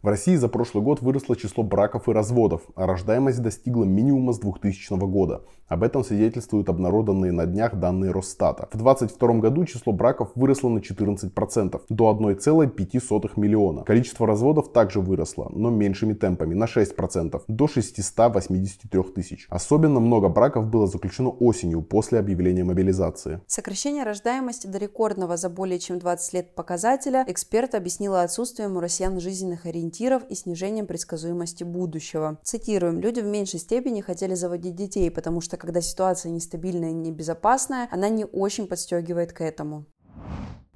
В 0.00 0.06
России 0.06 0.36
за 0.36 0.46
прошлый 0.46 0.84
год 0.84 1.02
выросло 1.02 1.34
число 1.34 1.64
браков 1.64 2.08
и 2.08 2.12
разводов, 2.12 2.62
а 2.76 2.86
рождаемость 2.86 3.42
достигла 3.42 3.82
минимума 3.82 4.32
с 4.32 4.38
2000 4.38 4.96
года. 5.08 5.42
Об 5.66 5.82
этом 5.82 6.04
свидетельствуют 6.04 6.68
обнародованные 6.68 7.32
на 7.32 7.46
днях 7.46 7.74
данные 7.74 8.12
Росстата. 8.12 8.68
В 8.72 8.76
2022 8.78 9.40
году 9.40 9.64
число 9.64 9.92
браков 9.92 10.30
выросло 10.36 10.68
на 10.68 10.78
14%, 10.78 11.82
до 11.88 12.10
1,5 12.12 13.30
миллиона. 13.36 13.82
Количество 13.82 14.26
разводов 14.26 14.72
также 14.72 15.00
выросло, 15.00 15.50
но 15.52 15.68
меньшими 15.68 16.14
темпами, 16.14 16.54
на 16.54 16.64
6%, 16.64 17.42
до 17.48 17.66
683 17.66 19.02
тысяч. 19.14 19.46
Особенно 19.50 19.98
много 19.98 20.28
браков 20.28 20.68
было 20.68 20.86
заключено 20.86 21.30
осенью, 21.30 21.82
после 21.82 22.20
объявления 22.20 22.62
мобилизации. 22.62 23.40
Сокращение 23.48 24.04
рождаемости 24.04 24.68
до 24.68 24.78
рекордного 24.78 25.36
за 25.36 25.50
более 25.50 25.80
чем 25.80 25.98
20 25.98 26.34
лет 26.34 26.54
показателя 26.54 27.24
эксперт 27.26 27.74
объяснила 27.74 28.22
отсутствием 28.22 28.76
у 28.76 28.80
россиян 28.80 29.18
жизненных 29.20 29.66
ориентиров 29.66 29.87
и 30.28 30.34
снижением 30.34 30.86
предсказуемости 30.86 31.64
будущего. 31.64 32.38
Цитируем, 32.42 33.00
люди 33.00 33.20
в 33.20 33.26
меньшей 33.26 33.60
степени 33.60 34.00
хотели 34.00 34.34
заводить 34.34 34.74
детей, 34.74 35.10
потому 35.10 35.40
что 35.40 35.56
когда 35.56 35.80
ситуация 35.80 36.30
нестабильная 36.30 36.90
и 36.90 36.94
небезопасная, 36.94 37.88
она 37.90 38.08
не 38.08 38.24
очень 38.24 38.66
подстегивает 38.66 39.32
к 39.32 39.40
этому. 39.40 39.86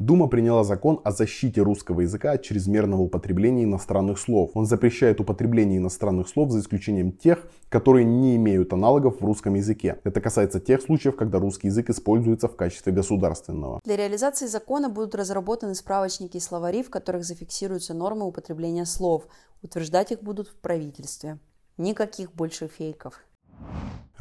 Дума 0.02 0.26
приняла 0.26 0.64
закон 0.64 1.00
о 1.04 1.12
защите 1.12 1.62
русского 1.62 2.00
языка 2.00 2.32
от 2.32 2.42
чрезмерного 2.42 3.02
употребления 3.02 3.62
иностранных 3.62 4.18
слов. 4.18 4.50
Он 4.54 4.66
запрещает 4.66 5.20
употребление 5.20 5.78
иностранных 5.78 6.28
слов 6.28 6.50
за 6.50 6.58
исключением 6.58 7.12
тех, 7.12 7.46
которые 7.68 8.04
не 8.04 8.34
имеют 8.34 8.72
аналогов 8.72 9.20
в 9.20 9.24
русском 9.24 9.54
языке. 9.54 10.00
Это 10.02 10.20
касается 10.20 10.58
тех 10.58 10.82
случаев, 10.82 11.14
когда 11.14 11.38
русский 11.38 11.68
язык 11.68 11.88
используется 11.88 12.48
в 12.48 12.56
качестве 12.56 12.92
государственного. 12.92 13.80
Для 13.84 13.96
реализации 13.96 14.46
закона 14.46 14.88
будут 14.88 15.14
разработаны 15.14 15.76
справочники 15.76 16.36
и 16.36 16.40
словари, 16.40 16.82
в 16.82 16.90
которых 16.90 17.24
зафиксируются 17.24 17.94
нормы 17.94 18.26
употребления 18.26 18.86
слов. 18.86 19.28
Утверждать 19.62 20.10
их 20.10 20.20
будут 20.20 20.48
в 20.48 20.56
правительстве. 20.56 21.38
Никаких 21.78 22.34
больше 22.34 22.66
фейков. 22.66 23.22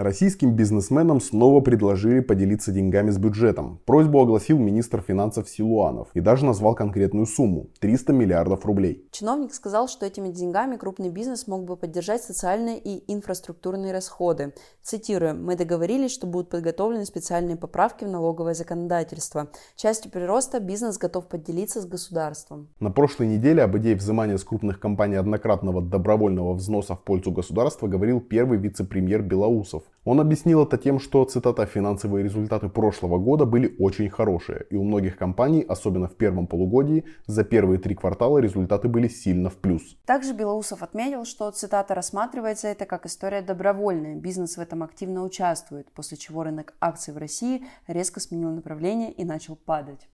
Российским 0.01 0.55
бизнесменам 0.55 1.19
снова 1.19 1.59
предложили 1.59 2.21
поделиться 2.21 2.71
деньгами 2.71 3.11
с 3.11 3.17
бюджетом. 3.17 3.81
Просьбу 3.85 4.21
огласил 4.21 4.57
министр 4.57 5.01
финансов 5.01 5.49
Силуанов 5.49 6.07
и 6.13 6.21
даже 6.21 6.45
назвал 6.45 6.75
конкретную 6.75 7.27
сумму– 7.27 7.67
300 7.79 8.13
миллиардов 8.13 8.65
рублей. 8.65 9.07
Чиновник 9.11 9.53
сказал, 9.53 9.87
что 9.87 10.05
этими 10.05 10.29
деньгами 10.29 10.77
крупный 10.77 11.09
бизнес 11.09 11.45
мог 11.45 11.65
бы 11.65 11.75
поддержать 11.75 12.23
социальные 12.23 12.79
и 12.79 13.13
инфраструктурные 13.13 13.91
расходы. 13.91 14.53
Цитирую, 14.81 15.35
«Мы 15.35 15.55
договорились, 15.55 16.11
что 16.11 16.25
будут 16.25 16.49
подготовлены 16.49 17.05
специальные 17.05 17.57
поправки 17.57 18.05
в 18.05 18.09
налоговое 18.09 18.53
законодательство. 18.53 19.49
Частью 19.75 20.09
прироста 20.09 20.59
бизнес 20.59 20.97
готов 20.97 21.27
поделиться 21.27 21.81
с 21.81 21.85
государством». 21.85 22.69
На 22.79 22.91
прошлой 22.91 23.27
неделе 23.27 23.61
об 23.61 23.77
идее 23.77 23.95
взимания 23.95 24.37
с 24.37 24.43
крупных 24.43 24.79
компаний 24.79 25.17
однократного 25.17 25.81
добровольного 25.81 26.53
взноса 26.53 26.95
в 26.95 27.03
пользу 27.03 27.31
государства 27.31 27.87
говорил 27.87 28.21
первый 28.21 28.57
вице-премьер 28.57 29.21
Белоусов. 29.31 29.83
Он 30.03 30.19
объяснил 30.19 30.63
это 30.63 30.77
тем, 30.77 30.99
что, 30.99 31.23
цитата, 31.23 31.65
«финансовые 31.65 32.23
результаты 32.23 32.69
прошлого 32.69 33.17
года 33.17 33.45
были 33.45 33.75
очень 33.79 34.09
хорошие, 34.09 34.65
и 34.69 34.75
у 34.75 34.83
многих 34.83 35.17
компаний, 35.17 35.65
особенно 35.69 36.07
в 36.07 36.15
первом 36.15 36.47
полугодии, 36.47 37.05
за 37.27 37.43
первые 37.43 37.79
три 37.79 37.95
квартала 37.95 38.39
результаты 38.39 38.89
были 38.89 39.07
сильно 39.07 39.49
в 39.49 39.55
плюс». 39.55 39.95
Также 40.05 40.33
Белоусов 40.33 40.83
отметил, 40.83 41.25
что, 41.25 41.49
цитата, 41.51 41.95
«рассматривается 41.95 42.67
это 42.67 42.85
как 42.85 43.05
история 43.05 43.41
добровольная, 43.41 44.15
бизнес 44.15 44.57
в 44.57 44.59
этом 44.59 44.83
активно 44.83 45.23
участвует, 45.23 45.91
после 45.93 46.17
чего 46.17 46.43
рынок 46.43 46.73
акций 46.81 47.13
в 47.13 47.17
России 47.17 47.63
резко 47.87 48.19
сменил 48.19 48.51
направление 48.51 49.11
и 49.13 49.23
начал 49.23 49.55
падать». 49.55 50.09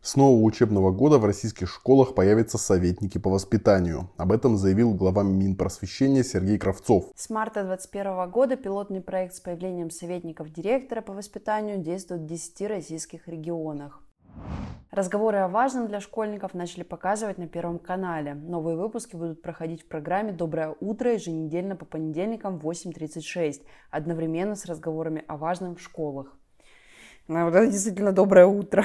С 0.00 0.14
нового 0.14 0.42
учебного 0.42 0.92
года 0.92 1.18
в 1.18 1.24
российских 1.24 1.68
школах 1.68 2.14
появятся 2.14 2.56
советники 2.56 3.18
по 3.18 3.30
воспитанию. 3.30 4.10
Об 4.16 4.30
этом 4.30 4.56
заявил 4.56 4.94
глава 4.94 5.24
Минпросвещения 5.24 6.22
Сергей 6.22 6.56
Кравцов. 6.56 7.06
С 7.16 7.28
марта 7.30 7.64
2021 7.64 8.30
года 8.30 8.56
пилотный 8.56 9.00
проект 9.00 9.34
с 9.34 9.40
появлением 9.40 9.90
советников 9.90 10.52
директора 10.52 11.02
по 11.02 11.12
воспитанию 11.12 11.78
действует 11.78 12.22
в 12.22 12.26
10 12.26 12.60
российских 12.68 13.26
регионах. 13.26 14.00
Разговоры 14.92 15.38
о 15.38 15.48
важном 15.48 15.88
для 15.88 16.00
школьников 16.00 16.54
начали 16.54 16.84
показывать 16.84 17.36
на 17.36 17.48
Первом 17.48 17.80
канале. 17.80 18.34
Новые 18.34 18.76
выпуски 18.76 19.16
будут 19.16 19.42
проходить 19.42 19.82
в 19.82 19.88
программе 19.88 20.32
«Доброе 20.32 20.76
утро» 20.80 21.12
еженедельно 21.12 21.74
по 21.74 21.84
понедельникам 21.84 22.58
в 22.58 22.66
8.36, 22.66 23.62
одновременно 23.90 24.54
с 24.54 24.64
разговорами 24.64 25.24
о 25.26 25.36
важном 25.36 25.74
в 25.74 25.82
школах. 25.82 26.34
Ну, 27.26 27.44
вот 27.44 27.54
это 27.54 27.66
действительно 27.66 28.12
доброе 28.12 28.46
утро. 28.46 28.84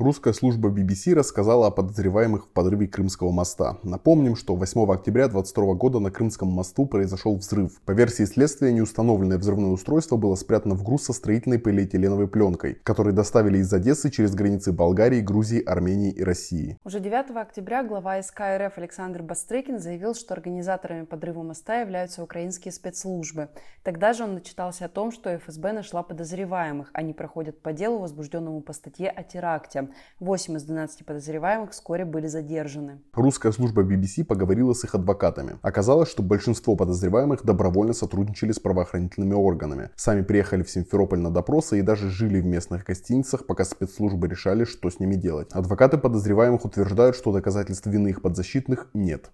Русская 0.00 0.32
служба 0.32 0.70
BBC 0.70 1.12
рассказала 1.12 1.66
о 1.66 1.70
подозреваемых 1.70 2.46
в 2.46 2.48
подрыве 2.48 2.88
Крымского 2.88 3.32
моста. 3.32 3.76
Напомним, 3.82 4.34
что 4.34 4.56
8 4.56 4.90
октября 4.90 5.28
2022 5.28 5.74
года 5.74 5.98
на 5.98 6.10
Крымском 6.10 6.48
мосту 6.48 6.86
произошел 6.86 7.36
взрыв. 7.36 7.78
По 7.82 7.90
версии 7.92 8.24
следствия, 8.24 8.72
неустановленное 8.72 9.36
взрывное 9.36 9.68
устройство 9.68 10.16
было 10.16 10.36
спрятано 10.36 10.74
в 10.74 10.82
груз 10.84 11.02
со 11.02 11.12
строительной 11.12 11.58
полиэтиленовой 11.58 12.28
пленкой, 12.28 12.78
который 12.82 13.12
доставили 13.12 13.58
из 13.58 13.70
Одессы 13.74 14.08
через 14.08 14.34
границы 14.34 14.72
Болгарии, 14.72 15.20
Грузии, 15.20 15.62
Армении 15.62 16.10
и 16.10 16.24
России. 16.24 16.78
Уже 16.82 16.98
9 16.98 17.36
октября 17.36 17.84
глава 17.84 18.22
СК 18.22 18.40
РФ 18.56 18.78
Александр 18.78 19.22
Бастрыкин 19.22 19.78
заявил, 19.78 20.14
что 20.14 20.32
организаторами 20.32 21.04
подрыва 21.04 21.42
моста 21.42 21.78
являются 21.78 22.22
украинские 22.22 22.72
спецслужбы. 22.72 23.50
Тогда 23.82 24.14
же 24.14 24.24
он 24.24 24.32
начитался 24.32 24.86
о 24.86 24.88
том, 24.88 25.12
что 25.12 25.36
ФСБ 25.36 25.72
нашла 25.72 26.02
подозреваемых. 26.02 26.88
Они 26.94 27.12
проходят 27.12 27.60
по 27.60 27.74
делу, 27.74 27.98
возбужденному 27.98 28.62
по 28.62 28.72
статье 28.72 29.10
о 29.10 29.22
теракте. 29.22 29.89
8 30.20 30.56
из 30.56 30.62
12 30.64 31.04
подозреваемых 31.04 31.70
вскоре 31.72 32.04
были 32.04 32.26
задержаны. 32.26 33.00
Русская 33.12 33.52
служба 33.52 33.82
BBC 33.82 34.24
поговорила 34.24 34.72
с 34.72 34.84
их 34.84 34.94
адвокатами. 34.94 35.58
Оказалось, 35.62 36.10
что 36.10 36.22
большинство 36.22 36.76
подозреваемых 36.76 37.44
добровольно 37.44 37.92
сотрудничали 37.92 38.52
с 38.52 38.58
правоохранительными 38.58 39.34
органами. 39.34 39.90
Сами 39.96 40.22
приехали 40.22 40.62
в 40.62 40.70
Симферополь 40.70 41.20
на 41.20 41.30
допросы 41.30 41.78
и 41.78 41.82
даже 41.82 42.10
жили 42.10 42.40
в 42.40 42.46
местных 42.46 42.84
гостиницах, 42.84 43.46
пока 43.46 43.64
спецслужбы 43.64 44.28
решали, 44.28 44.64
что 44.64 44.90
с 44.90 45.00
ними 45.00 45.14
делать. 45.14 45.48
Адвокаты 45.52 45.98
подозреваемых 45.98 46.64
утверждают, 46.64 47.16
что 47.16 47.32
доказательств 47.32 47.86
вины 47.86 48.08
их 48.08 48.22
подзащитных 48.22 48.88
нет. 48.94 49.30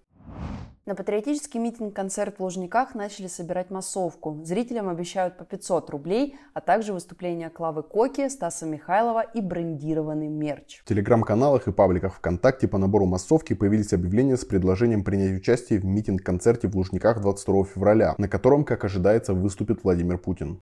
На 0.87 0.95
патриотический 0.95 1.59
митинг-концерт 1.59 2.35
в 2.37 2.43
Лужниках 2.43 2.95
начали 2.95 3.27
собирать 3.27 3.69
массовку. 3.71 4.39
Зрителям 4.45 4.87
обещают 4.87 5.37
по 5.37 5.43
500 5.43 5.89
рублей, 5.89 6.37
а 6.53 6.61
также 6.61 6.93
выступления 6.93 7.49
Клавы 7.49 7.83
Коки, 7.83 8.29
Стаса 8.29 8.65
Михайлова 8.65 9.19
и 9.19 9.41
брендированный 9.41 10.29
мерч. 10.29 10.79
В 10.79 10.85
телеграм-каналах 10.85 11.67
и 11.67 11.73
пабликах 11.73 12.15
ВКонтакте 12.15 12.69
по 12.69 12.77
набору 12.77 13.05
массовки 13.05 13.51
появились 13.51 13.91
объявления 13.91 14.37
с 14.37 14.45
предложением 14.45 15.03
принять 15.03 15.37
участие 15.37 15.81
в 15.81 15.83
митинг-концерте 15.83 16.69
в 16.69 16.75
Лужниках 16.77 17.19
22 17.19 17.65
февраля, 17.65 18.15
на 18.17 18.29
котором, 18.29 18.63
как 18.63 18.85
ожидается, 18.85 19.33
выступит 19.33 19.83
Владимир 19.83 20.17
Путин. 20.17 20.61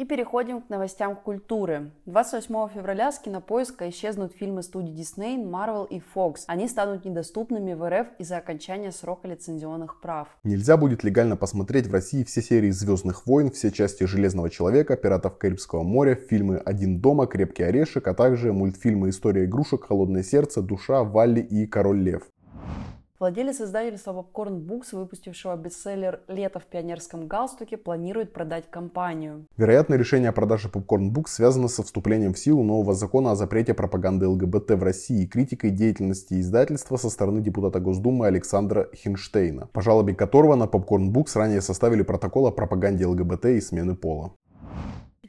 И 0.00 0.04
переходим 0.06 0.62
к 0.62 0.70
новостям 0.70 1.14
культуры. 1.14 1.90
28 2.06 2.68
февраля 2.72 3.12
с 3.12 3.18
кинопоиска 3.18 3.86
исчезнут 3.90 4.32
фильмы 4.32 4.62
студии 4.62 4.94
Disney, 4.94 5.36
Marvel 5.36 5.86
и 5.86 6.00
Fox. 6.14 6.36
Они 6.46 6.68
станут 6.68 7.04
недоступными 7.04 7.74
в 7.74 7.86
РФ 7.86 8.06
из-за 8.18 8.38
окончания 8.38 8.92
срока 8.92 9.28
лицензионных 9.28 10.00
прав. 10.00 10.28
Нельзя 10.42 10.78
будет 10.78 11.04
легально 11.04 11.36
посмотреть 11.36 11.86
в 11.86 11.92
России 11.92 12.24
все 12.24 12.40
серии 12.40 12.70
«Звездных 12.70 13.26
войн», 13.26 13.50
все 13.50 13.70
части 13.70 14.04
«Железного 14.04 14.48
человека», 14.48 14.96
«Пиратов 14.96 15.36
Карибского 15.36 15.82
моря», 15.82 16.14
фильмы 16.14 16.56
«Один 16.56 17.02
дома», 17.02 17.26
«Крепкий 17.26 17.64
орешек», 17.64 18.08
а 18.08 18.14
также 18.14 18.54
мультфильмы 18.54 19.10
«История 19.10 19.44
игрушек», 19.44 19.84
«Холодное 19.84 20.22
сердце», 20.22 20.62
«Душа», 20.62 21.04
«Валли» 21.04 21.40
и 21.40 21.66
«Король 21.66 22.00
лев». 22.00 22.22
Владелец 23.20 23.60
издательства 23.60 24.12
Popcorn 24.12 24.64
Books, 24.64 24.96
выпустившего 24.96 25.54
бестселлер 25.54 26.20
«Лето 26.26 26.58
в 26.58 26.64
пионерском 26.64 27.28
галстуке», 27.28 27.76
планирует 27.76 28.32
продать 28.32 28.70
компанию. 28.70 29.44
Вероятно, 29.58 29.96
решение 29.96 30.30
о 30.30 30.32
продаже 30.32 30.70
Popcorn 30.72 31.12
Books 31.12 31.26
связано 31.26 31.68
со 31.68 31.82
вступлением 31.82 32.32
в 32.32 32.38
силу 32.38 32.62
нового 32.62 32.94
закона 32.94 33.32
о 33.32 33.36
запрете 33.36 33.74
пропаганды 33.74 34.26
ЛГБТ 34.26 34.70
в 34.70 34.82
России 34.82 35.24
и 35.24 35.26
критикой 35.26 35.70
деятельности 35.70 36.40
издательства 36.40 36.96
со 36.96 37.10
стороны 37.10 37.42
депутата 37.42 37.78
Госдумы 37.78 38.26
Александра 38.26 38.88
Хинштейна, 38.94 39.66
по 39.66 39.82
жалобе 39.82 40.14
которого 40.14 40.54
на 40.54 40.64
Popcorn 40.64 41.12
Books 41.12 41.32
ранее 41.34 41.60
составили 41.60 42.02
протокол 42.02 42.46
о 42.46 42.52
пропаганде 42.52 43.04
ЛГБТ 43.04 43.44
и 43.44 43.60
смены 43.60 43.96
пола. 43.96 44.32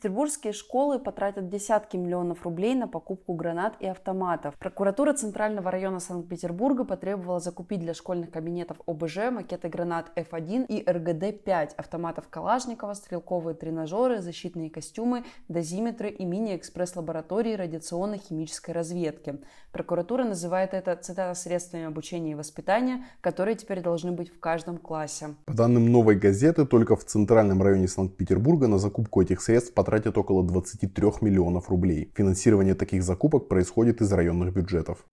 Петербургские 0.01 0.51
школы 0.51 0.97
потратят 0.97 1.47
десятки 1.47 1.95
миллионов 1.95 2.41
рублей 2.41 2.73
на 2.73 2.87
покупку 2.87 3.35
гранат 3.35 3.75
и 3.79 3.85
автоматов. 3.85 4.55
Прокуратура 4.57 5.13
Центрального 5.13 5.69
района 5.69 5.99
Санкт-Петербурга 5.99 6.85
потребовала 6.85 7.39
закупить 7.39 7.81
для 7.81 7.93
школьных 7.93 8.31
кабинетов 8.31 8.77
ОБЖ 8.87 9.29
макеты 9.31 9.69
гранат 9.69 10.11
F1 10.15 10.65
и 10.65 10.83
РГД-5, 10.83 11.75
автоматов 11.77 12.29
Калашникова, 12.31 12.95
стрелковые 12.95 13.53
тренажеры, 13.53 14.21
защитные 14.21 14.71
костюмы, 14.71 15.23
дозиметры 15.49 16.09
и 16.09 16.25
мини-экспресс-лаборатории 16.25 17.53
радиационно-химической 17.53 18.71
разведки. 18.71 19.39
Прокуратура 19.71 20.23
называет 20.23 20.73
это, 20.73 20.95
цитата, 20.95 21.35
средствами 21.35 21.83
обучения 21.83 22.31
и 22.31 22.35
воспитания, 22.35 23.05
которые 23.21 23.55
теперь 23.55 23.81
должны 23.81 24.11
быть 24.13 24.33
в 24.33 24.39
каждом 24.39 24.79
классе. 24.79 25.35
По 25.45 25.53
данным 25.53 25.91
новой 25.91 26.15
газеты, 26.15 26.65
только 26.65 26.95
в 26.95 27.05
Центральном 27.05 27.61
районе 27.61 27.87
Санкт-Петербурга 27.87 28.65
на 28.65 28.79
закупку 28.79 29.21
этих 29.21 29.43
средств 29.43 29.75
потратили 29.75 29.90
тратят 29.91 30.17
около 30.17 30.41
23 30.41 31.05
миллионов 31.19 31.69
рублей. 31.69 32.13
Финансирование 32.15 32.75
таких 32.75 33.03
закупок 33.03 33.49
происходит 33.49 33.99
из 33.99 34.13
районных 34.13 34.53
бюджетов. 34.53 35.05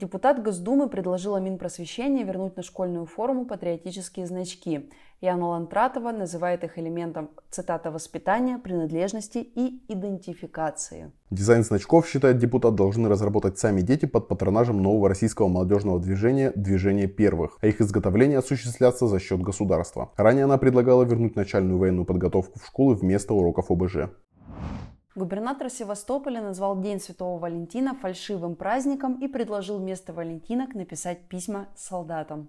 Депутат 0.00 0.42
Госдумы 0.42 0.88
предложила 0.88 1.36
Минпросвещения 1.36 2.24
вернуть 2.24 2.56
на 2.56 2.62
школьную 2.62 3.04
форму 3.04 3.44
патриотические 3.44 4.26
значки. 4.26 4.88
Яна 5.20 5.48
Лантратова 5.48 6.10
называет 6.10 6.64
их 6.64 6.78
элементом, 6.78 7.28
цитата, 7.50 7.90
воспитания, 7.90 8.56
принадлежности 8.56 9.38
и 9.38 9.82
идентификации. 9.88 11.12
Дизайн 11.30 11.64
значков, 11.64 12.08
считает 12.08 12.38
депутат, 12.38 12.76
должны 12.76 13.10
разработать 13.10 13.58
сами 13.58 13.82
дети 13.82 14.06
под 14.06 14.26
патронажем 14.26 14.82
нового 14.82 15.10
российского 15.10 15.48
молодежного 15.48 16.00
движения 16.00 16.50
«Движение 16.56 17.06
первых», 17.06 17.58
а 17.60 17.66
их 17.66 17.82
изготовление 17.82 18.38
осуществляться 18.38 19.06
за 19.06 19.20
счет 19.20 19.42
государства. 19.42 20.12
Ранее 20.16 20.44
она 20.44 20.56
предлагала 20.56 21.02
вернуть 21.02 21.36
начальную 21.36 21.78
военную 21.78 22.06
подготовку 22.06 22.58
в 22.58 22.64
школы 22.64 22.94
вместо 22.94 23.34
уроков 23.34 23.70
ОБЖ. 23.70 24.08
Губернатор 25.16 25.68
Севастополя 25.68 26.40
назвал 26.40 26.80
День 26.80 27.00
Святого 27.00 27.40
Валентина 27.40 27.96
фальшивым 27.96 28.54
праздником 28.54 29.14
и 29.14 29.26
предложил 29.26 29.78
вместо 29.78 30.12
Валентинок 30.12 30.74
написать 30.76 31.26
письма 31.28 31.66
солдатам. 31.74 32.48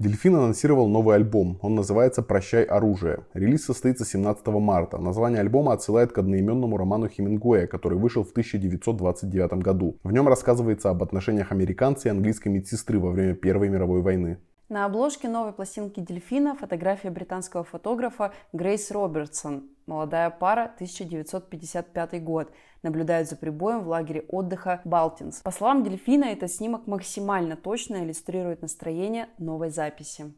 Дельфин 0.00 0.34
анонсировал 0.34 0.88
новый 0.88 1.14
альбом. 1.14 1.58
Он 1.62 1.76
называется 1.76 2.22
«Прощай 2.22 2.64
оружие». 2.64 3.26
Релиз 3.32 3.64
состоится 3.64 4.04
17 4.04 4.46
марта. 4.48 4.98
Название 4.98 5.40
альбома 5.40 5.72
отсылает 5.72 6.12
к 6.12 6.18
одноименному 6.18 6.76
роману 6.76 7.08
Хемингуэя, 7.08 7.68
который 7.68 7.96
вышел 7.96 8.24
в 8.24 8.32
1929 8.32 9.52
году. 9.62 9.98
В 10.02 10.12
нем 10.12 10.26
рассказывается 10.26 10.90
об 10.90 11.02
отношениях 11.02 11.52
американца 11.52 12.08
и 12.08 12.10
английской 12.10 12.48
медсестры 12.48 12.98
во 12.98 13.12
время 13.12 13.34
Первой 13.34 13.68
мировой 13.68 14.02
войны. 14.02 14.38
На 14.68 14.84
обложке 14.84 15.28
новой 15.28 15.52
пластинки 15.52 16.00
«Дельфина» 16.00 16.56
фотография 16.56 17.10
британского 17.10 17.62
фотографа 17.62 18.32
Грейс 18.52 18.90
Робертсон. 18.90 19.70
Молодая 19.86 20.30
пара, 20.30 20.64
1955 20.64 22.24
год. 22.24 22.52
Наблюдают 22.82 23.28
за 23.28 23.36
прибоем 23.36 23.84
в 23.84 23.88
лагере 23.88 24.24
отдыха 24.28 24.80
Балтинс. 24.84 25.42
По 25.42 25.52
словам 25.52 25.84
«Дельфина», 25.84 26.24
этот 26.24 26.50
снимок 26.50 26.88
максимально 26.88 27.56
точно 27.56 28.04
иллюстрирует 28.04 28.62
настроение 28.62 29.28
новой 29.38 29.70
записи. 29.70 30.34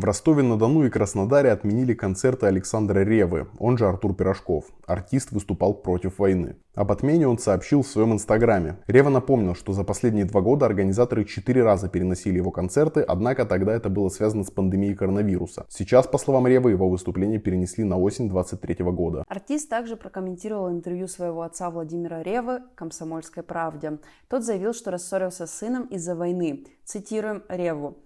В 0.00 0.04
Ростове-на-Дону 0.04 0.84
и 0.86 0.88
Краснодаре 0.88 1.52
отменили 1.52 1.92
концерты 1.92 2.46
Александра 2.46 3.00
Ревы, 3.00 3.48
он 3.58 3.76
же 3.76 3.86
Артур 3.86 4.14
Пирожков. 4.14 4.64
Артист 4.86 5.30
выступал 5.30 5.74
против 5.74 6.18
войны. 6.18 6.56
Об 6.74 6.90
отмене 6.90 7.28
он 7.28 7.36
сообщил 7.36 7.82
в 7.82 7.86
своем 7.86 8.14
инстаграме. 8.14 8.78
Рева 8.86 9.10
напомнил, 9.10 9.54
что 9.54 9.74
за 9.74 9.84
последние 9.84 10.24
два 10.24 10.40
года 10.40 10.64
организаторы 10.64 11.26
четыре 11.26 11.62
раза 11.64 11.90
переносили 11.90 12.38
его 12.38 12.50
концерты, 12.50 13.02
однако 13.02 13.44
тогда 13.44 13.74
это 13.74 13.90
было 13.90 14.08
связано 14.08 14.42
с 14.44 14.50
пандемией 14.50 14.94
коронавируса. 14.94 15.66
Сейчас, 15.68 16.06
по 16.06 16.16
словам 16.16 16.46
Ревы, 16.46 16.70
его 16.70 16.88
выступление 16.88 17.38
перенесли 17.38 17.84
на 17.84 17.98
осень 17.98 18.30
23 18.30 18.76
года. 18.84 19.24
Артист 19.28 19.68
также 19.68 19.98
прокомментировал 19.98 20.70
интервью 20.70 21.08
своего 21.08 21.42
отца 21.42 21.68
Владимира 21.68 22.22
Ревы 22.22 22.62
«Комсомольской 22.74 23.42
правде». 23.42 23.98
Тот 24.28 24.44
заявил, 24.44 24.72
что 24.72 24.92
рассорился 24.92 25.46
с 25.46 25.50
сыном 25.50 25.84
из-за 25.88 26.14
войны. 26.14 26.64
Цитируем 26.86 27.42
Реву. 27.50 27.98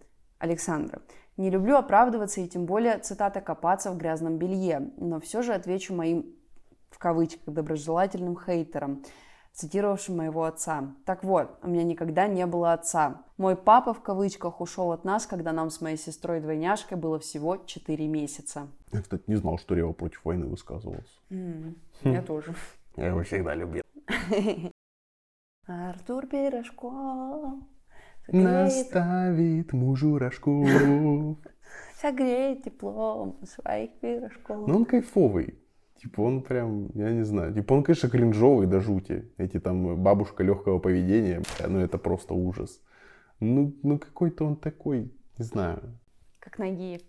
Александра. 0.45 1.01
Не 1.37 1.51
люблю 1.51 1.77
оправдываться 1.77 2.41
и 2.41 2.49
тем 2.49 2.65
более, 2.65 2.99
цитата, 2.99 3.41
копаться 3.41 3.91
в 3.91 3.97
грязном 3.97 4.39
белье, 4.39 4.91
но 4.97 5.21
все 5.21 5.43
же 5.43 5.53
отвечу 5.53 5.95
моим, 5.95 6.27
в 6.91 6.99
кавычках, 6.99 7.53
доброжелательным 7.53 8.39
хейтерам, 8.39 9.03
цитировавшим 9.53 10.17
моего 10.17 10.45
отца. 10.45 10.95
Так 11.05 11.25
вот, 11.25 11.59
у 11.63 11.69
меня 11.69 11.83
никогда 11.83 12.29
не 12.29 12.47
было 12.47 12.73
отца. 12.73 13.25
Мой 13.37 13.57
папа, 13.57 13.95
в 13.95 14.03
кавычках, 14.03 14.61
ушел 14.61 14.93
от 14.93 15.05
нас, 15.05 15.27
когда 15.27 15.53
нам 15.53 15.71
с 15.71 15.81
моей 15.81 15.97
сестрой-двойняшкой 15.97 16.99
было 16.99 17.19
всего 17.19 17.57
4 17.57 18.07
месяца. 18.07 18.69
Я, 18.93 19.03
кстати, 19.03 19.25
не 19.27 19.37
знал, 19.37 19.59
что 19.59 19.75
Рева 19.75 19.93
против 19.93 20.25
войны 20.25 20.47
высказывался. 20.47 21.19
Mm, 21.31 21.77
я 22.03 22.23
тоже. 22.23 22.55
Я 22.97 23.09
его 23.09 23.25
всегда 23.25 23.55
любил. 23.55 23.83
Артур 25.67 26.27
Пирожков 26.27 27.55
Наставит 28.29 29.73
мужу 29.73 30.19
рожков. 30.19 30.69
Согрей 32.01 32.61
теплом 32.61 33.39
своих 33.45 33.93
пирожков. 34.01 34.67
Ну, 34.69 34.77
он 34.77 34.85
кайфовый. 34.85 35.59
Типа 35.97 36.21
он 36.21 36.43
прям, 36.43 36.91
я 36.95 37.11
не 37.13 37.25
знаю, 37.25 37.55
типа 37.55 37.73
он, 37.73 37.83
конечно, 37.83 38.11
кринжовый 38.11 38.67
до 38.67 38.81
жути. 38.81 39.33
Эти 39.39 39.59
там 39.59 40.03
бабушка 40.03 40.43
легкого 40.43 40.79
поведения, 40.79 41.43
ну 41.67 41.79
это 41.79 41.97
просто 41.99 42.35
ужас. 42.35 42.83
Ну, 43.41 43.75
ну 43.83 43.99
какой-то 43.99 44.45
он 44.45 44.57
такой, 44.57 45.11
не 45.39 45.45
знаю. 45.45 45.99
Как 46.41 46.59
Нагиев. 46.59 47.01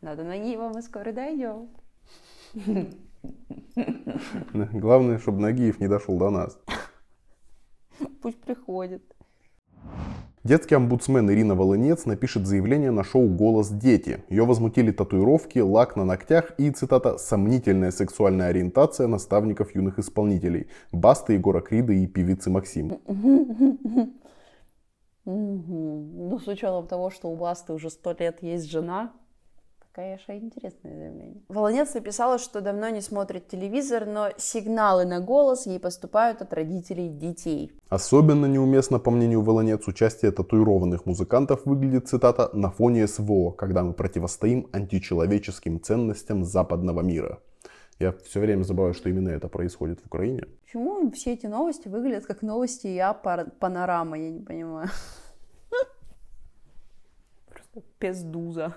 Надо 0.00 0.24
Нагиева, 0.24 0.70
мы 0.74 0.82
скоро 0.82 1.12
дойдем. 1.12 1.68
Главное, 4.72 5.18
чтобы 5.18 5.40
Нагиев 5.40 5.78
не 5.80 5.86
дошел 5.86 6.18
до 6.18 6.30
нас. 6.30 6.60
Пусть 8.20 8.40
приходит. 8.40 9.02
Детский 10.48 10.76
омбудсмен 10.76 11.30
Ирина 11.30 11.54
Волынец 11.54 12.06
напишет 12.06 12.46
заявление 12.46 12.90
на 12.90 13.04
шоу 13.04 13.28
«Голос 13.28 13.68
дети». 13.68 14.24
Ее 14.30 14.46
возмутили 14.46 14.90
татуировки, 14.92 15.58
лак 15.58 15.94
на 15.94 16.06
ногтях 16.06 16.52
и, 16.56 16.70
цитата, 16.70 17.18
«сомнительная 17.18 17.90
сексуальная 17.90 18.46
ориентация 18.46 19.08
наставников 19.08 19.74
юных 19.74 19.98
исполнителей» 19.98 20.68
Басты, 20.90 21.34
Егора 21.34 21.60
Крида 21.60 21.92
и 21.92 22.06
певицы 22.06 22.48
Максим. 22.48 22.98
Ну, 25.26 26.38
с 26.42 26.48
учетом 26.48 26.86
того, 26.86 27.10
что 27.10 27.28
у 27.28 27.36
Басты 27.36 27.74
уже 27.74 27.90
сто 27.90 28.16
лет 28.18 28.42
есть 28.42 28.70
жена, 28.70 29.12
Конечно, 29.92 30.36
интересное 30.36 30.96
заявление. 30.96 31.42
Волонец 31.48 31.94
написала, 31.94 32.38
что 32.38 32.60
давно 32.60 32.88
не 32.90 33.00
смотрит 33.00 33.48
телевизор, 33.48 34.06
но 34.06 34.28
сигналы 34.36 35.04
на 35.04 35.20
голос 35.20 35.66
ей 35.66 35.80
поступают 35.80 36.40
от 36.40 36.52
родителей 36.52 37.08
детей. 37.08 37.72
Особенно 37.88 38.46
неуместно, 38.46 39.00
по 39.00 39.10
мнению 39.10 39.42
Волонец, 39.42 39.88
участие 39.88 40.30
татуированных 40.30 41.04
музыкантов 41.04 41.66
выглядит, 41.66 42.06
цитата, 42.06 42.50
«на 42.52 42.70
фоне 42.70 43.08
СВО, 43.08 43.50
когда 43.50 43.82
мы 43.82 43.92
противостоим 43.92 44.68
античеловеческим 44.72 45.80
ценностям 45.80 46.44
западного 46.44 47.00
мира». 47.00 47.40
Я 47.98 48.12
все 48.12 48.38
время 48.38 48.62
забываю, 48.62 48.94
что 48.94 49.08
именно 49.08 49.30
это 49.30 49.48
происходит 49.48 50.00
в 50.00 50.06
Украине. 50.06 50.44
Почему 50.64 51.10
все 51.10 51.32
эти 51.32 51.46
новости 51.46 51.88
выглядят 51.88 52.26
как 52.26 52.42
новости 52.42 52.86
я 52.86 53.12
панорама, 53.12 54.16
я 54.16 54.30
не 54.30 54.40
понимаю. 54.40 54.88
Пездуза. 57.98 58.76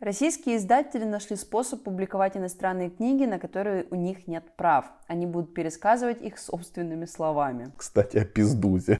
Российские 0.00 0.56
издатели 0.56 1.04
нашли 1.04 1.36
способ 1.36 1.84
публиковать 1.84 2.36
иностранные 2.36 2.90
книги, 2.90 3.24
на 3.24 3.38
которые 3.38 3.86
у 3.90 3.94
них 3.94 4.26
нет 4.26 4.44
прав. 4.56 4.86
Они 5.06 5.24
будут 5.24 5.54
пересказывать 5.54 6.20
их 6.20 6.38
собственными 6.38 7.04
словами. 7.04 7.72
Кстати, 7.76 8.18
о 8.18 8.24
пиздузе. 8.24 8.98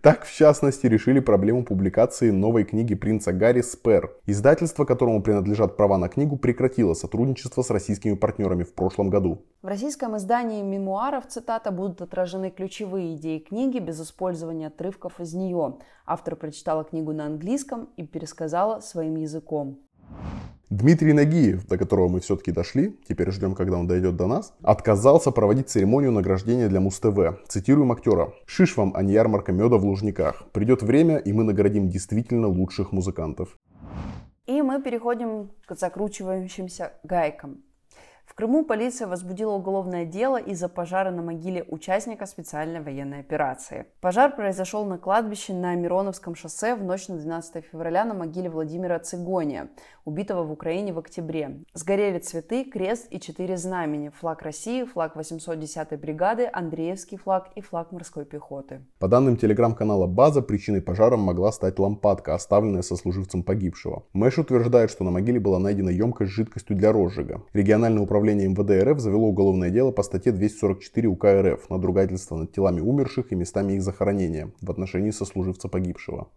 Так, 0.00 0.24
в 0.24 0.34
частности, 0.34 0.86
решили 0.86 1.20
проблему 1.20 1.64
публикации 1.64 2.30
новой 2.30 2.64
книги 2.64 2.94
принца 2.94 3.32
Гарри 3.32 3.62
«Спер». 3.62 4.10
Издательство, 4.26 4.84
которому 4.84 5.22
принадлежат 5.22 5.76
права 5.76 5.98
на 5.98 6.08
книгу, 6.08 6.36
прекратило 6.36 6.94
сотрудничество 6.94 7.62
с 7.62 7.70
российскими 7.70 8.14
партнерами 8.14 8.62
в 8.62 8.72
прошлом 8.74 9.10
году. 9.10 9.42
В 9.60 9.66
российском 9.66 10.16
издании 10.16 10.62
мемуаров, 10.62 11.26
цитата, 11.26 11.72
будут 11.72 12.00
отражены 12.00 12.50
ключевые 12.50 13.16
идеи 13.16 13.38
книги 13.38 13.80
без 13.80 14.00
использования 14.00 14.68
отрывков 14.68 15.20
из 15.20 15.34
нее. 15.34 15.78
Автор 16.06 16.36
прочитала 16.36 16.84
книгу 16.84 17.12
на 17.12 17.26
английском 17.26 17.88
и 17.96 18.06
пересказала 18.06 18.80
своим 18.80 19.16
языком. 19.16 19.47
Дмитрий 20.70 21.14
Нагиев, 21.14 21.66
до 21.66 21.78
которого 21.78 22.08
мы 22.08 22.20
все-таки 22.20 22.52
дошли, 22.52 22.94
теперь 23.08 23.30
ждем, 23.30 23.54
когда 23.54 23.78
он 23.78 23.86
дойдет 23.86 24.16
до 24.16 24.26
нас, 24.26 24.52
отказался 24.62 25.30
проводить 25.30 25.70
церемонию 25.70 26.12
награждения 26.12 26.68
для 26.68 26.78
Муз-ТВ. 26.78 27.40
Цитируем 27.48 27.90
актера. 27.90 28.34
«Шиш 28.44 28.76
вам, 28.76 28.92
а 28.94 29.02
не 29.02 29.14
ярмарка 29.14 29.52
меда 29.52 29.78
в 29.78 29.84
Лужниках. 29.84 30.44
Придет 30.52 30.82
время, 30.82 31.16
и 31.16 31.32
мы 31.32 31.44
наградим 31.44 31.88
действительно 31.88 32.48
лучших 32.48 32.92
музыкантов». 32.92 33.56
И 34.46 34.60
мы 34.60 34.82
переходим 34.82 35.50
к 35.66 35.74
закручивающимся 35.74 36.92
гайкам. 37.02 37.62
В 38.28 38.34
Крыму 38.34 38.62
полиция 38.62 39.08
возбудила 39.08 39.52
уголовное 39.52 40.04
дело 40.04 40.36
из-за 40.36 40.68
пожара 40.68 41.10
на 41.10 41.22
могиле 41.22 41.64
участника 41.66 42.26
специальной 42.26 42.82
военной 42.82 43.20
операции. 43.20 43.86
Пожар 44.02 44.36
произошел 44.36 44.84
на 44.84 44.98
кладбище 44.98 45.54
на 45.54 45.74
Мироновском 45.74 46.34
шоссе 46.34 46.76
в 46.76 46.84
ночь 46.84 47.08
на 47.08 47.16
12 47.16 47.64
февраля 47.64 48.04
на 48.04 48.12
могиле 48.12 48.50
Владимира 48.50 48.98
Цигония, 48.98 49.70
убитого 50.04 50.44
в 50.44 50.52
Украине 50.52 50.92
в 50.92 50.98
октябре. 50.98 51.62
Сгорели 51.72 52.18
цветы, 52.18 52.64
крест 52.64 53.06
и 53.10 53.18
четыре 53.18 53.56
знамени, 53.56 54.10
флаг 54.10 54.42
России, 54.42 54.84
флаг 54.84 55.16
810-й 55.16 55.96
бригады, 55.96 56.50
Андреевский 56.52 57.16
флаг 57.16 57.48
и 57.56 57.62
флаг 57.62 57.92
морской 57.92 58.26
пехоты. 58.26 58.82
По 58.98 59.08
данным 59.08 59.38
телеграм-канала 59.38 60.06
«База», 60.06 60.42
причиной 60.42 60.82
пожара 60.82 61.16
могла 61.16 61.50
стать 61.50 61.78
лампадка, 61.78 62.34
оставленная 62.34 62.82
сослуживцем 62.82 63.42
погибшего. 63.42 64.04
Мэш 64.12 64.38
утверждает, 64.38 64.90
что 64.90 65.02
на 65.02 65.10
могиле 65.10 65.40
была 65.40 65.58
найдена 65.58 65.88
емкость 65.88 66.32
с 66.32 66.34
жидкостью 66.34 66.76
для 66.76 66.92
розжига. 66.92 67.42
Региональное 67.54 68.02
управление 68.02 68.17
управление 68.18 68.48
МВД 68.48 68.82
РФ 68.82 68.98
завело 68.98 69.28
уголовное 69.28 69.70
дело 69.70 69.92
по 69.92 70.02
статье 70.02 70.32
244 70.32 71.08
УК 71.08 71.26
РФ 71.26 71.70
«Надругательство 71.70 72.36
над 72.36 72.52
телами 72.52 72.80
умерших 72.80 73.30
и 73.30 73.36
местами 73.36 73.74
их 73.74 73.82
захоронения» 73.82 74.50
в 74.60 74.70
отношении 74.72 75.12
сослуживца 75.12 75.68
погибшего. 75.68 76.28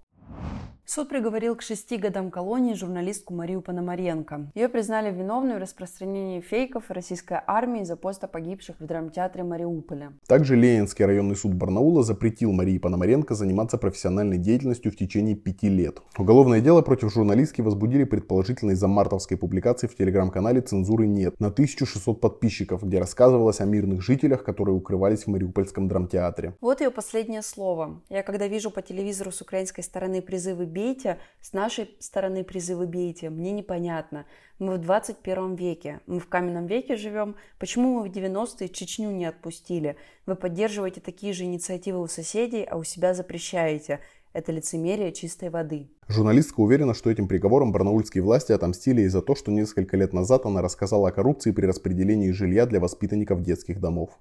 Суд 0.93 1.07
приговорил 1.07 1.55
к 1.55 1.61
шести 1.61 1.95
годам 1.95 2.29
колонии 2.29 2.73
журналистку 2.73 3.33
Марию 3.33 3.61
Пономаренко. 3.61 4.51
Ее 4.53 4.67
признали 4.67 5.09
виновной 5.09 5.55
в 5.55 5.59
распространении 5.59 6.41
фейков 6.41 6.91
российской 6.91 7.39
армии 7.47 7.85
за 7.85 7.95
поста 7.95 8.27
погибших 8.27 8.75
в 8.77 8.85
драмтеатре 8.85 9.45
Мариуполя. 9.45 10.11
Также 10.27 10.57
Ленинский 10.57 11.05
районный 11.05 11.37
суд 11.37 11.53
Барнаула 11.53 12.03
запретил 12.03 12.51
Марии 12.51 12.77
Пономаренко 12.77 13.35
заниматься 13.35 13.77
профессиональной 13.77 14.37
деятельностью 14.37 14.91
в 14.91 14.97
течение 14.97 15.33
пяти 15.33 15.69
лет. 15.69 16.01
Уголовное 16.17 16.59
дело 16.59 16.81
против 16.81 17.13
журналистки 17.13 17.61
возбудили 17.61 18.03
предположительно 18.03 18.71
из-за 18.71 18.89
мартовской 18.89 19.37
публикации 19.37 19.87
в 19.87 19.95
телеграм-канале 19.95 20.59
«Цензуры 20.59 21.07
нет» 21.07 21.39
на 21.39 21.47
1600 21.47 22.19
подписчиков, 22.19 22.83
где 22.83 22.99
рассказывалось 22.99 23.61
о 23.61 23.65
мирных 23.65 24.01
жителях, 24.01 24.43
которые 24.43 24.75
укрывались 24.75 25.23
в 25.23 25.27
Мариупольском 25.27 25.87
драмтеатре. 25.87 26.53
Вот 26.59 26.81
ее 26.81 26.91
последнее 26.91 27.43
слово. 27.43 28.01
Я 28.09 28.23
когда 28.23 28.47
вижу 28.47 28.71
по 28.71 28.81
телевизору 28.81 29.31
с 29.31 29.39
украинской 29.39 29.83
стороны 29.83 30.21
призывы 30.21 30.65
бейте, 30.81 31.19
с 31.41 31.53
нашей 31.53 31.95
стороны 31.99 32.43
призывы 32.43 32.87
бейте, 32.87 33.29
мне 33.29 33.51
непонятно. 33.51 34.25
Мы 34.59 34.75
в 34.75 34.77
21 34.79 35.55
веке, 35.55 35.99
мы 36.07 36.19
в 36.19 36.27
каменном 36.27 36.65
веке 36.65 36.95
живем. 36.95 37.35
Почему 37.59 37.99
мы 37.99 38.09
в 38.09 38.11
90-е 38.11 38.69
Чечню 38.69 39.11
не 39.11 39.25
отпустили? 39.25 39.95
Вы 40.25 40.35
поддерживаете 40.35 40.99
такие 41.01 41.33
же 41.33 41.43
инициативы 41.43 42.01
у 42.01 42.07
соседей, 42.07 42.63
а 42.63 42.77
у 42.77 42.83
себя 42.83 43.13
запрещаете. 43.13 43.99
Это 44.33 44.51
лицемерие 44.51 45.11
чистой 45.11 45.49
воды. 45.49 45.89
Журналистка 46.07 46.61
уверена, 46.61 46.93
что 46.93 47.11
этим 47.11 47.27
приговором 47.27 47.71
барнаульские 47.71 48.23
власти 48.23 48.53
отомстили 48.53 49.01
из 49.01 49.11
за 49.11 49.21
то, 49.21 49.35
что 49.35 49.51
несколько 49.51 49.97
лет 49.97 50.13
назад 50.13 50.45
она 50.45 50.61
рассказала 50.61 51.09
о 51.09 51.11
коррупции 51.11 51.51
при 51.51 51.65
распределении 51.65 52.31
жилья 52.31 52.65
для 52.65 52.79
воспитанников 52.79 53.43
детских 53.43 53.79
домов. 53.79 54.17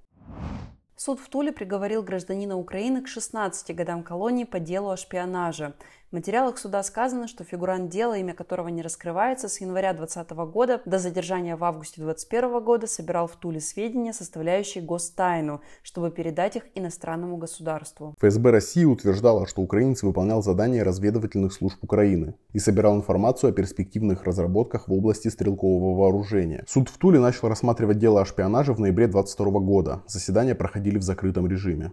Суд 1.02 1.18
в 1.18 1.30
Туле 1.30 1.50
приговорил 1.50 2.02
гражданина 2.02 2.58
Украины 2.58 3.00
к 3.00 3.08
16 3.08 3.74
годам 3.74 4.02
колонии 4.02 4.44
по 4.44 4.60
делу 4.60 4.90
о 4.90 4.98
шпионаже. 4.98 5.72
В 6.10 6.12
материалах 6.12 6.58
суда 6.58 6.82
сказано, 6.82 7.28
что 7.28 7.44
фигурант 7.44 7.88
дела, 7.88 8.18
имя 8.18 8.34
которого 8.34 8.66
не 8.66 8.82
раскрывается, 8.82 9.48
с 9.48 9.60
января 9.60 9.92
2020 9.92 10.32
года 10.52 10.82
до 10.84 10.98
задержания 10.98 11.56
в 11.56 11.62
августе 11.62 12.00
2021 12.00 12.64
года 12.64 12.88
собирал 12.88 13.28
в 13.28 13.36
Туле 13.36 13.60
сведения, 13.60 14.12
составляющие 14.12 14.82
гостайну, 14.82 15.60
чтобы 15.84 16.10
передать 16.10 16.56
их 16.56 16.64
иностранному 16.74 17.36
государству. 17.36 18.16
ФСБ 18.18 18.50
России 18.50 18.84
утверждала, 18.84 19.46
что 19.46 19.62
украинец 19.62 20.02
выполнял 20.02 20.42
задания 20.42 20.82
разведывательных 20.82 21.52
служб 21.52 21.78
Украины 21.80 22.34
и 22.52 22.58
собирал 22.58 22.96
информацию 22.96 23.50
о 23.50 23.52
перспективных 23.52 24.24
разработках 24.24 24.88
в 24.88 24.92
области 24.92 25.28
стрелкового 25.28 25.96
вооружения. 25.96 26.64
Суд 26.66 26.88
в 26.88 26.98
Туле 26.98 27.20
начал 27.20 27.46
рассматривать 27.46 28.00
дело 28.00 28.22
о 28.22 28.24
шпионаже 28.24 28.72
в 28.72 28.80
ноябре 28.80 29.06
2022 29.06 29.60
года. 29.60 30.02
Заседания 30.08 30.56
проходили 30.56 30.98
в 30.98 31.02
закрытом 31.02 31.46
режиме. 31.46 31.92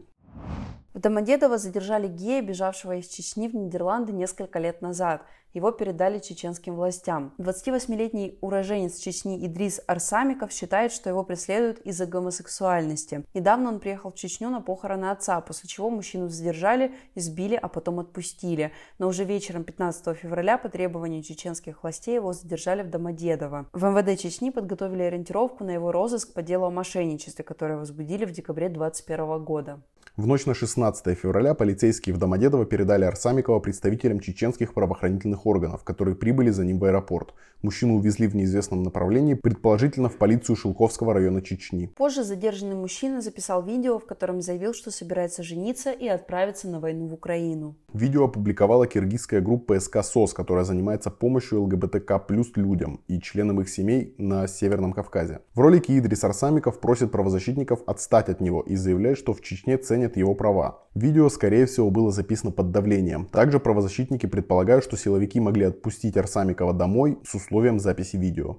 В 0.97 0.99
Домодедово 0.99 1.59
задержали 1.59 2.07
гея, 2.07 2.41
бежавшего 2.41 2.95
из 2.95 3.07
Чечни 3.07 3.47
в 3.47 3.53
Нидерланды 3.53 4.11
несколько 4.11 4.57
лет 4.57 4.81
назад. 4.81 5.21
Его 5.53 5.69
передали 5.69 6.17
чеченским 6.17 6.75
властям. 6.75 7.35
28-летний 7.37 8.39
уроженец 8.41 8.97
Чечни 8.97 9.45
Идрис 9.45 9.79
Арсамиков 9.85 10.51
считает, 10.51 10.91
что 10.91 11.07
его 11.07 11.23
преследуют 11.23 11.81
из-за 11.81 12.07
гомосексуальности. 12.07 13.23
Недавно 13.35 13.69
он 13.69 13.79
приехал 13.79 14.11
в 14.11 14.15
Чечню 14.15 14.49
на 14.49 14.59
похороны 14.59 15.11
отца, 15.11 15.39
после 15.39 15.69
чего 15.69 15.91
мужчину 15.91 16.29
задержали, 16.29 16.95
избили, 17.13 17.53
а 17.53 17.67
потом 17.67 17.99
отпустили. 17.99 18.71
Но 18.97 19.07
уже 19.07 19.23
вечером 19.23 19.65
15 19.65 20.17
февраля 20.17 20.57
по 20.57 20.67
требованию 20.67 21.21
чеченских 21.21 21.83
властей 21.83 22.15
его 22.15 22.33
задержали 22.33 22.81
в 22.81 22.89
Домодедово. 22.89 23.67
В 23.71 23.85
МВД 23.85 24.19
Чечни 24.19 24.49
подготовили 24.49 25.03
ориентировку 25.03 25.63
на 25.63 25.69
его 25.69 25.91
розыск 25.91 26.33
по 26.33 26.41
делу 26.41 26.65
о 26.65 26.71
мошенничестве, 26.71 27.45
которое 27.45 27.77
возбудили 27.77 28.25
в 28.25 28.31
декабре 28.31 28.69
2021 28.69 29.43
года. 29.43 29.79
В 30.17 30.25
ночь 30.25 30.47
на 30.47 30.55
16 30.55 31.15
февраля 31.15 31.53
полицейские 31.53 32.15
в 32.15 32.17
Домодедово 32.17 32.65
передали 32.65 33.05
Арсамикова 33.05 33.59
представителям 33.59 34.19
чеченских 34.19 34.73
правоохранительных 34.73 35.45
органов, 35.45 35.83
которые 35.83 36.15
прибыли 36.15 36.49
за 36.49 36.65
ним 36.65 36.79
в 36.79 36.85
аэропорт. 36.85 37.35
Мужчину 37.61 37.97
увезли 37.97 38.25
в 38.25 38.35
неизвестном 38.35 38.81
направлении, 38.81 39.35
предположительно 39.35 40.09
в 40.09 40.17
полицию 40.17 40.55
Шелковского 40.55 41.13
района 41.13 41.43
Чечни. 41.43 41.91
Позже 41.95 42.23
задержанный 42.23 42.73
мужчина 42.73 43.21
записал 43.21 43.61
видео, 43.61 43.99
в 43.99 44.07
котором 44.07 44.41
заявил, 44.41 44.73
что 44.73 44.89
собирается 44.89 45.43
жениться 45.43 45.91
и 45.91 46.07
отправиться 46.07 46.67
на 46.67 46.79
войну 46.79 47.05
в 47.05 47.13
Украину. 47.13 47.75
Видео 47.93 48.25
опубликовала 48.25 48.87
киргизская 48.87 49.39
группа 49.39 49.79
СК 49.79 50.03
СОС, 50.03 50.33
которая 50.33 50.65
занимается 50.65 51.11
помощью 51.11 51.61
ЛГБТК 51.61 52.17
плюс 52.17 52.51
людям 52.55 53.01
и 53.07 53.21
членам 53.21 53.61
их 53.61 53.69
семей 53.69 54.15
на 54.17 54.47
Северном 54.47 54.93
Кавказе. 54.93 55.41
В 55.53 55.59
ролике 55.59 55.95
Идрис 55.95 56.23
Арсамиков 56.23 56.79
просит 56.79 57.11
правозащитников 57.11 57.81
отстать 57.85 58.29
от 58.29 58.41
него 58.41 58.63
и 58.63 58.75
заявляет, 58.75 59.19
что 59.19 59.33
в 59.33 59.41
Чечне 59.41 59.77
ценят 59.77 60.06
его 60.15 60.35
права. 60.35 60.83
Видео, 60.95 61.27
скорее 61.27 61.65
всего, 61.65 61.89
было 61.89 62.11
записано 62.11 62.51
под 62.51 62.71
давлением. 62.71 63.25
Также 63.25 63.59
правозащитники 63.59 64.27
предполагают, 64.27 64.83
что 64.83 64.95
силовики 64.95 65.39
могли 65.39 65.65
отпустить 65.65 66.15
Арсамикова 66.15 66.73
домой 66.73 67.19
с 67.25 67.35
условием 67.35 67.79
записи 67.79 68.15
видео. 68.15 68.57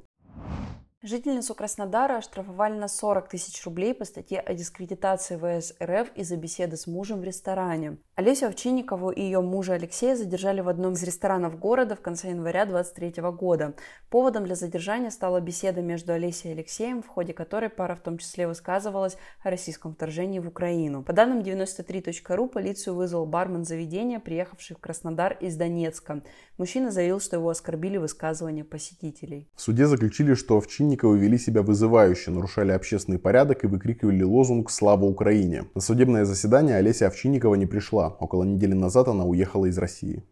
Жительницу 1.05 1.55
Краснодара 1.55 2.17
оштрафовали 2.17 2.77
на 2.77 2.89
40 2.89 3.29
тысяч 3.29 3.65
рублей 3.65 3.95
по 3.95 4.05
статье 4.05 4.41
о 4.41 4.53
дискредитации 4.53 5.37
ВС 5.37 5.73
РФ 5.81 6.09
из-за 6.17 6.37
беседы 6.37 6.77
с 6.77 6.89
мужем 6.89 7.21
в 7.21 7.25
ресторане. 7.25 7.99
Олесю 8.17 8.47
Овчинникову 8.47 9.11
и 9.11 9.23
ее 9.23 9.41
мужа 9.41 9.75
Алексея 9.75 10.17
задержали 10.17 10.61
в 10.61 10.69
одном 10.69 10.95
из 10.95 11.05
ресторанов 11.05 11.57
города 11.57 11.95
в 11.95 12.01
конце 12.01 12.31
января 12.31 12.65
2023 12.65 13.23
года. 13.31 13.75
Поводом 14.11 14.45
для 14.45 14.57
задержания 14.57 15.11
стала 15.11 15.41
беседа 15.41 15.83
между 15.83 16.15
Олесей 16.15 16.51
и 16.51 16.55
Алексеем, 16.55 17.05
в 17.05 17.07
ходе 17.07 17.33
которой 17.33 17.71
пара 17.71 17.95
в 17.95 18.01
том 18.01 18.19
числе 18.19 18.49
высказывалась 18.49 19.17
о 19.45 19.51
российском 19.51 19.95
вторжении 19.95 20.41
в 20.41 20.49
Украину. 20.49 21.05
По 21.05 21.13
данным 21.13 21.43
93.ru, 21.43 22.49
полицию 22.49 22.97
вызвал 22.97 23.25
бармен 23.25 23.65
заведения, 23.65 24.19
приехавший 24.19 24.75
в 24.75 24.81
Краснодар 24.81 25.35
из 25.35 25.55
Донецка. 25.55 26.25
Мужчина 26.57 26.91
заявил, 26.91 27.21
что 27.21 27.37
его 27.37 27.51
оскорбили 27.51 27.99
высказывания 27.99 28.65
посетителей. 28.65 29.49
В 29.55 29.61
суде 29.61 29.87
заключили, 29.87 30.35
что 30.35 30.59
Овчинниковы 30.89 31.19
вели 31.19 31.37
себя 31.37 31.61
вызывающе, 31.61 32.31
нарушали 32.31 32.73
общественный 32.73 33.19
порядок 33.19 33.63
и 33.63 33.67
выкрикивали 33.67 34.23
лозунг 34.23 34.71
«Слава 34.71 35.05
Украине». 35.05 35.65
На 35.75 35.83
судебное 35.83 36.25
заседание 36.25 36.77
Олеся 36.77 37.09
Овчинникова 37.09 37.57
не 37.57 37.67
пришла. 37.67 38.17
Около 38.21 38.45
недели 38.45 38.73
назад 38.73 39.09
она 39.09 39.25
уехала 39.25 39.67
из 39.67 39.77
России. 39.77 40.25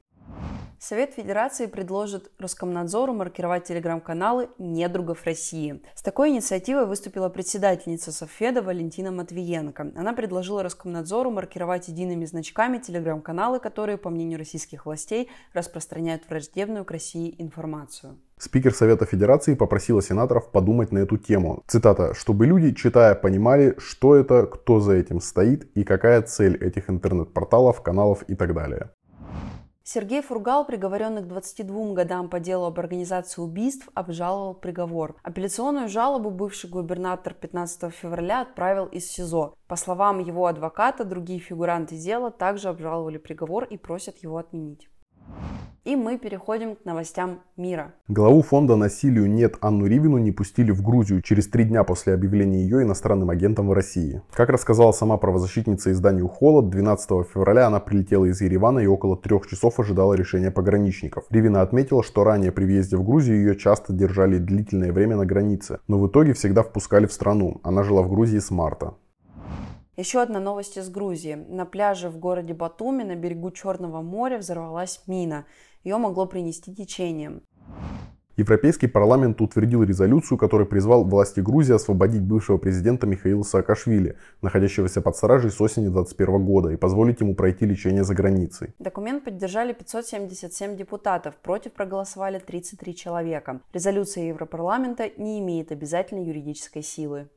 Совет 0.78 1.14
Федерации 1.14 1.66
предложит 1.66 2.30
Роскомнадзору 2.38 3.12
маркировать 3.12 3.64
телеграм-каналы 3.64 4.50
недругов 4.58 5.24
России. 5.24 5.82
С 5.96 6.02
такой 6.02 6.30
инициативой 6.30 6.86
выступила 6.86 7.28
председательница 7.28 8.12
Совфеда 8.12 8.62
Валентина 8.62 9.10
Матвиенко. 9.10 9.92
Она 9.96 10.12
предложила 10.12 10.62
Роскомнадзору 10.62 11.32
маркировать 11.32 11.88
едиными 11.88 12.24
значками 12.24 12.78
телеграм-каналы, 12.78 13.58
которые, 13.58 13.98
по 13.98 14.10
мнению 14.10 14.38
российских 14.38 14.86
властей, 14.86 15.28
распространяют 15.54 16.22
враждебную 16.28 16.84
к 16.84 16.90
России 16.92 17.34
информацию. 17.38 18.16
Спикер 18.38 18.74
Совета 18.74 19.06
Федерации 19.06 19.54
попросила 19.54 20.02
сенаторов 20.02 20.52
подумать 20.52 20.92
на 20.92 20.98
эту 20.98 21.16
тему. 21.16 21.64
Цитата, 21.66 22.14
чтобы 22.14 22.46
люди, 22.46 22.74
читая, 22.74 23.14
понимали, 23.14 23.74
что 23.78 24.14
это, 24.14 24.46
кто 24.46 24.78
за 24.78 24.92
этим 24.92 25.20
стоит 25.20 25.68
и 25.74 25.82
какая 25.84 26.20
цель 26.22 26.56
этих 26.58 26.90
интернет-порталов, 26.90 27.82
каналов 27.82 28.22
и 28.28 28.34
так 28.36 28.54
далее. 28.54 28.90
Сергей 29.88 30.20
Фургал, 30.20 30.66
приговоренный 30.66 31.22
к 31.22 31.28
22 31.28 31.92
годам 31.92 32.28
по 32.28 32.40
делу 32.40 32.64
об 32.64 32.80
организации 32.80 33.40
убийств, 33.40 33.88
обжаловал 33.94 34.52
приговор. 34.52 35.14
Апелляционную 35.22 35.88
жалобу 35.88 36.30
бывший 36.30 36.68
губернатор 36.68 37.34
15 37.34 37.94
февраля 37.94 38.40
отправил 38.40 38.86
из 38.86 39.08
СИЗО. 39.08 39.54
По 39.68 39.76
словам 39.76 40.18
его 40.18 40.46
адвоката, 40.46 41.04
другие 41.04 41.38
фигуранты 41.38 41.96
дела 41.96 42.32
также 42.32 42.68
обжаловали 42.68 43.18
приговор 43.18 43.62
и 43.62 43.76
просят 43.76 44.16
его 44.24 44.38
отменить. 44.38 44.88
И 45.86 45.94
мы 45.94 46.18
переходим 46.18 46.74
к 46.74 46.84
новостям 46.84 47.38
мира. 47.56 47.92
Главу 48.08 48.42
фонда 48.42 48.74
«Насилию 48.74 49.30
нет» 49.30 49.54
Анну 49.60 49.86
Ривину 49.86 50.18
не 50.18 50.32
пустили 50.32 50.72
в 50.72 50.82
Грузию 50.82 51.22
через 51.22 51.46
три 51.46 51.62
дня 51.62 51.84
после 51.84 52.12
объявления 52.12 52.64
ее 52.64 52.82
иностранным 52.82 53.30
агентом 53.30 53.68
в 53.68 53.72
России. 53.72 54.20
Как 54.32 54.48
рассказала 54.48 54.90
сама 54.90 55.16
правозащитница 55.16 55.92
изданию 55.92 56.26
«Холод», 56.26 56.70
12 56.70 57.08
февраля 57.32 57.68
она 57.68 57.78
прилетела 57.78 58.24
из 58.24 58.40
Еревана 58.40 58.80
и 58.80 58.86
около 58.88 59.16
трех 59.16 59.46
часов 59.46 59.78
ожидала 59.78 60.14
решения 60.14 60.50
пограничников. 60.50 61.24
Ривина 61.30 61.62
отметила, 61.62 62.02
что 62.02 62.24
ранее 62.24 62.50
при 62.50 62.64
въезде 62.64 62.96
в 62.96 63.04
Грузию 63.04 63.36
ее 63.36 63.54
часто 63.54 63.92
держали 63.92 64.38
длительное 64.38 64.92
время 64.92 65.14
на 65.14 65.24
границе, 65.24 65.78
но 65.86 66.00
в 66.00 66.08
итоге 66.08 66.32
всегда 66.32 66.64
впускали 66.64 67.06
в 67.06 67.12
страну. 67.12 67.60
Она 67.62 67.84
жила 67.84 68.02
в 68.02 68.10
Грузии 68.10 68.40
с 68.40 68.50
марта. 68.50 68.94
Еще 69.96 70.20
одна 70.20 70.40
новость 70.40 70.76
из 70.76 70.90
Грузии. 70.90 71.34
На 71.48 71.64
пляже 71.64 72.10
в 72.10 72.18
городе 72.18 72.52
Батуми 72.52 73.02
на 73.02 73.16
берегу 73.16 73.50
Черного 73.50 74.02
моря 74.02 74.38
взорвалась 74.38 75.02
мина 75.06 75.46
ее 75.86 75.98
могло 75.98 76.26
принести 76.26 76.74
течением. 76.74 77.42
Европейский 78.36 78.86
парламент 78.86 79.40
утвердил 79.40 79.82
резолюцию, 79.82 80.36
которая 80.36 80.66
призвал 80.66 81.04
власти 81.04 81.40
Грузии 81.40 81.74
освободить 81.74 82.20
бывшего 82.20 82.58
президента 82.58 83.06
Михаила 83.06 83.42
Саакашвили, 83.42 84.18
находящегося 84.42 85.00
под 85.00 85.16
стражей 85.16 85.50
с 85.50 85.58
осени 85.58 85.88
2021 85.88 86.44
года, 86.44 86.68
и 86.68 86.76
позволить 86.76 87.20
ему 87.20 87.34
пройти 87.34 87.64
лечение 87.64 88.04
за 88.04 88.14
границей. 88.14 88.74
Документ 88.78 89.24
поддержали 89.24 89.72
577 89.72 90.76
депутатов, 90.76 91.36
против 91.36 91.72
проголосовали 91.72 92.38
33 92.38 92.94
человека. 92.94 93.60
Резолюция 93.72 94.24
Европарламента 94.24 95.08
не 95.16 95.38
имеет 95.38 95.72
обязательной 95.72 96.26
юридической 96.26 96.82
силы. 96.82 97.28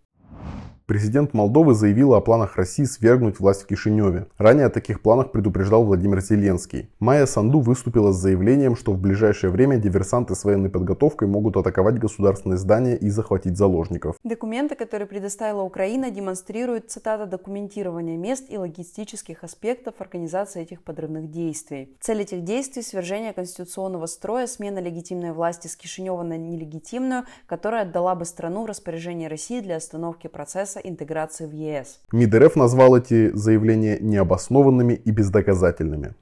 Президент 0.90 1.36
Молдовы 1.36 1.76
заявила 1.76 2.18
о 2.18 2.20
планах 2.20 2.56
России 2.56 2.84
свергнуть 2.84 3.40
власть 3.40 3.62
в 3.62 3.68
Кишиневе. 3.68 4.26
Ранее 4.40 4.66
о 4.66 4.70
таких 4.72 5.04
планах 5.04 5.32
предупреждал 5.32 5.84
Владимир 5.84 6.20
Зеленский. 6.20 6.90
Майя 7.00 7.28
Санду 7.28 7.60
выступила 7.60 8.12
с 8.12 8.16
заявлением, 8.16 8.76
что 8.76 8.94
в 8.94 8.98
ближайшее 8.98 9.52
время 9.52 9.78
диверсанты 9.78 10.34
с 10.34 10.44
военной 10.44 10.72
подготовкой 10.72 11.28
могут 11.28 11.58
атаковать 11.58 12.00
государственные 12.00 12.58
здания 12.58 12.96
и 12.96 13.08
захватить 13.12 13.56
заложников. 13.56 14.16
Документы, 14.24 14.74
которые 14.74 15.08
предоставила 15.08 15.62
Украина, 15.62 16.10
демонстрируют, 16.10 16.90
цитата, 16.90 17.28
документирование 17.28 18.18
мест 18.18 18.46
и 18.50 18.58
логистических 18.58 19.44
аспектов 19.44 19.94
организации 20.00 20.64
этих 20.64 20.82
подрывных 20.82 21.30
действий. 21.30 21.96
Цель 22.00 22.24
этих 22.24 22.44
действий– 22.44 22.82
свержение 22.84 23.34
конституционного 23.34 24.08
строя, 24.08 24.48
смена 24.48 24.80
легитимной 24.80 25.34
власти 25.34 25.68
с 25.68 25.76
Кишинева 25.76 26.24
на 26.24 26.36
нелегитимную, 26.36 27.26
которая 27.46 27.84
отдала 27.84 28.16
бы 28.16 28.26
страну 28.26 28.64
в 28.64 28.66
распоряжение 28.66 29.28
России 29.28 29.60
для 29.60 29.76
остановки 29.76 30.19
процесса 30.28 30.50
процесса 30.50 30.80
интеграции 30.80 31.46
в 31.46 31.52
ЕС. 31.52 32.00
МИД 32.12 32.36
РФ 32.36 32.56
назвал 32.56 32.98
эти 32.98 33.32
заявления 33.36 34.00
необоснованными 34.00 34.94
и 34.94 35.12
бездоказательными. 35.12 36.16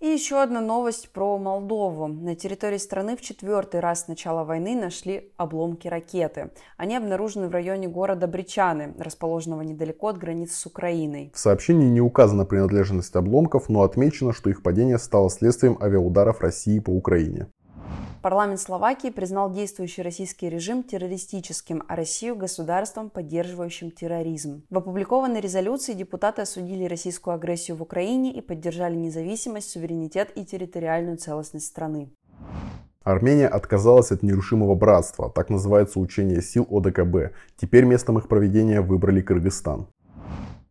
И 0.00 0.06
еще 0.06 0.42
одна 0.42 0.60
новость 0.60 1.10
про 1.10 1.38
Молдову. 1.38 2.08
На 2.08 2.34
территории 2.34 2.78
страны 2.78 3.16
в 3.16 3.20
четвертый 3.20 3.80
раз 3.80 4.04
с 4.04 4.08
начала 4.08 4.44
войны 4.44 4.74
нашли 4.74 5.30
обломки 5.36 5.88
ракеты. 5.88 6.50
Они 6.76 6.96
обнаружены 6.96 7.48
в 7.48 7.52
районе 7.52 7.86
города 7.86 8.26
Бричаны, 8.26 8.94
расположенного 8.98 9.60
недалеко 9.60 10.08
от 10.08 10.18
границы 10.18 10.54
с 10.54 10.66
Украиной. 10.66 11.30
В 11.34 11.38
сообщении 11.38 11.88
не 11.88 12.00
указана 12.00 12.46
принадлежность 12.46 13.14
обломков, 13.14 13.68
но 13.68 13.82
отмечено, 13.82 14.32
что 14.32 14.50
их 14.50 14.62
падение 14.62 14.98
стало 14.98 15.30
следствием 15.30 15.76
авиаударов 15.80 16.40
России 16.40 16.78
по 16.80 16.90
Украине. 16.90 17.48
Парламент 18.22 18.60
Словакии 18.60 19.08
признал 19.08 19.50
действующий 19.50 20.02
российский 20.02 20.50
режим 20.50 20.82
террористическим, 20.82 21.82
а 21.88 21.96
Россию 21.96 22.36
государством, 22.36 23.08
поддерживающим 23.08 23.90
терроризм. 23.90 24.62
В 24.68 24.76
опубликованной 24.76 25.40
резолюции 25.40 25.94
депутаты 25.94 26.42
осудили 26.42 26.84
российскую 26.84 27.34
агрессию 27.34 27.78
в 27.78 27.82
Украине 27.82 28.32
и 28.34 28.42
поддержали 28.42 28.94
независимость, 28.94 29.70
суверенитет 29.70 30.32
и 30.34 30.44
территориальную 30.44 31.16
целостность 31.16 31.66
страны. 31.66 32.10
Армения 33.02 33.48
отказалась 33.48 34.12
от 34.12 34.22
нерушимого 34.22 34.74
братства, 34.74 35.30
так 35.30 35.48
называется 35.48 35.98
учение 35.98 36.42
сил 36.42 36.66
ОДКБ. 36.70 37.32
Теперь 37.56 37.84
местом 37.84 38.18
их 38.18 38.28
проведения 38.28 38.82
выбрали 38.82 39.22
Кыргызстан. 39.22 39.86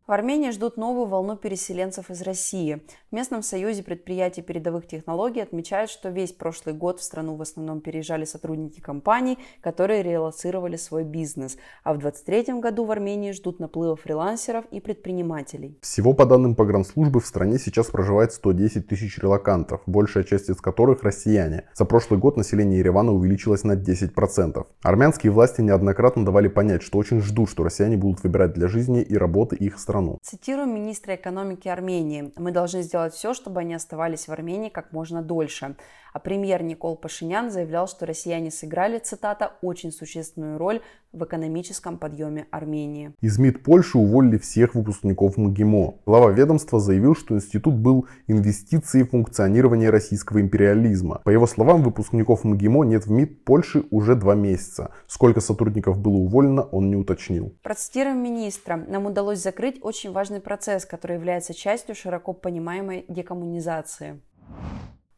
В 0.10 0.12
Армении 0.12 0.50
ждут 0.50 0.76
новую 0.76 1.06
волну 1.06 1.38
переселенцев 1.38 2.10
из 2.10 2.24
России. 2.24 2.82
В 3.12 3.16
местном 3.16 3.44
союзе 3.44 3.84
предприятий 3.84 4.42
передовых 4.42 4.88
технологий 4.88 5.40
отмечают, 5.40 5.92
что 5.92 6.10
весь 6.10 6.32
прошлый 6.32 6.74
год 6.74 7.00
в 7.00 7.04
страну 7.04 7.36
в 7.36 7.44
основном 7.44 7.80
переезжали 7.80 8.26
сотрудники 8.26 8.80
компаний, 8.80 9.38
которые 9.62 10.02
релацировали 10.02 10.78
свой 10.78 11.04
бизнес. 11.04 11.58
А 11.84 11.94
в 11.94 12.00
2023 12.00 12.60
году 12.60 12.86
в 12.86 12.92
Армении 12.92 13.34
ждут 13.34 13.60
наплыва 13.60 13.96
фрилансеров 13.96 14.66
и 14.72 14.80
предпринимателей. 14.80 15.78
Всего 15.82 16.14
по 16.14 16.26
данным 16.26 16.56
погранслужбы 16.56 17.20
в 17.20 17.28
стране 17.28 17.60
сейчас 17.60 17.86
проживает 17.86 18.34
110 18.34 18.88
тысяч 18.88 19.20
релакантов, 19.20 19.82
большая 19.86 20.24
часть 20.24 20.50
из 20.50 20.60
которых 20.60 21.04
россияне. 21.04 21.66
За 21.76 21.86
прошлый 21.86 22.20
год 22.20 22.36
население 22.36 22.80
Еревана 22.80 23.14
увеличилось 23.14 23.64
на 23.64 23.74
10%. 23.74 24.66
Армянские 24.82 25.32
власти 25.32 25.62
неоднократно 25.62 26.26
давали 26.26 26.48
понять, 26.48 26.82
что 26.82 26.98
очень 26.98 27.22
ждут, 27.22 27.52
что 27.52 27.64
россияне 27.64 27.96
будут 27.96 28.24
выбирать 28.24 28.54
для 28.54 28.68
жизни 28.68 29.04
и 29.04 29.16
работы 29.16 29.56
их 29.56 29.78
страны 29.78 29.99
страну. 30.00 30.20
Цитирую 30.22 30.68
министра 30.68 31.16
экономики 31.16 31.68
Армении. 31.68 32.32
Мы 32.38 32.52
должны 32.52 32.82
сделать 32.82 33.14
все, 33.14 33.34
чтобы 33.34 33.62
они 33.62 33.74
оставались 33.74 34.28
в 34.28 34.32
Армении 34.32 34.70
как 34.70 34.92
можно 34.92 35.22
дольше. 35.22 35.76
А 36.14 36.20
премьер 36.20 36.64
Никол 36.64 36.96
Пашинян 36.96 37.52
заявлял, 37.52 37.88
что 37.88 38.06
россияне 38.06 38.52
сыграли, 38.52 39.00
цитата, 39.00 39.54
очень 39.62 39.92
существенную 39.92 40.58
роль 40.58 40.82
в 41.12 41.24
экономическом 41.24 41.98
подъеме 41.98 42.48
Армении. 42.52 43.14
Из 43.22 43.40
МИД 43.40 43.64
Польши 43.64 43.98
уволили 43.98 44.38
всех 44.38 44.76
выпускников 44.76 45.38
МГИМО. 45.38 45.96
Глава 46.06 46.32
ведомства 46.32 46.80
заявил, 46.80 47.16
что 47.16 47.36
институт 47.36 47.76
был 47.76 48.08
инвестицией 48.28 49.06
в 49.06 49.10
функционирование 49.10 49.90
российского 49.90 50.40
империализма. 50.40 51.22
По 51.24 51.32
его 51.32 51.48
словам, 51.48 51.82
выпускников 51.82 52.44
МГИМО 52.44 52.84
нет 52.84 53.08
в 53.08 53.12
МИД 53.12 53.44
Польши 53.44 53.86
уже 53.90 54.16
два 54.16 54.36
месяца. 54.36 54.92
Сколько 55.08 55.42
сотрудников 55.42 56.00
было 56.00 56.14
уволено, 56.14 56.62
он 56.62 56.90
не 56.90 56.96
уточнил. 56.96 57.56
Процитируем 57.64 58.22
министра. 58.22 58.76
Нам 58.76 59.08
удалось 59.08 59.42
закрыть 59.42 59.80
очень 59.82 60.12
важный 60.12 60.42
процесс, 60.42 60.86
который 60.86 61.18
является 61.18 61.54
частью 61.54 61.96
широко 61.96 62.34
понимаемой 62.34 63.06
декоммунизации. 63.08 64.22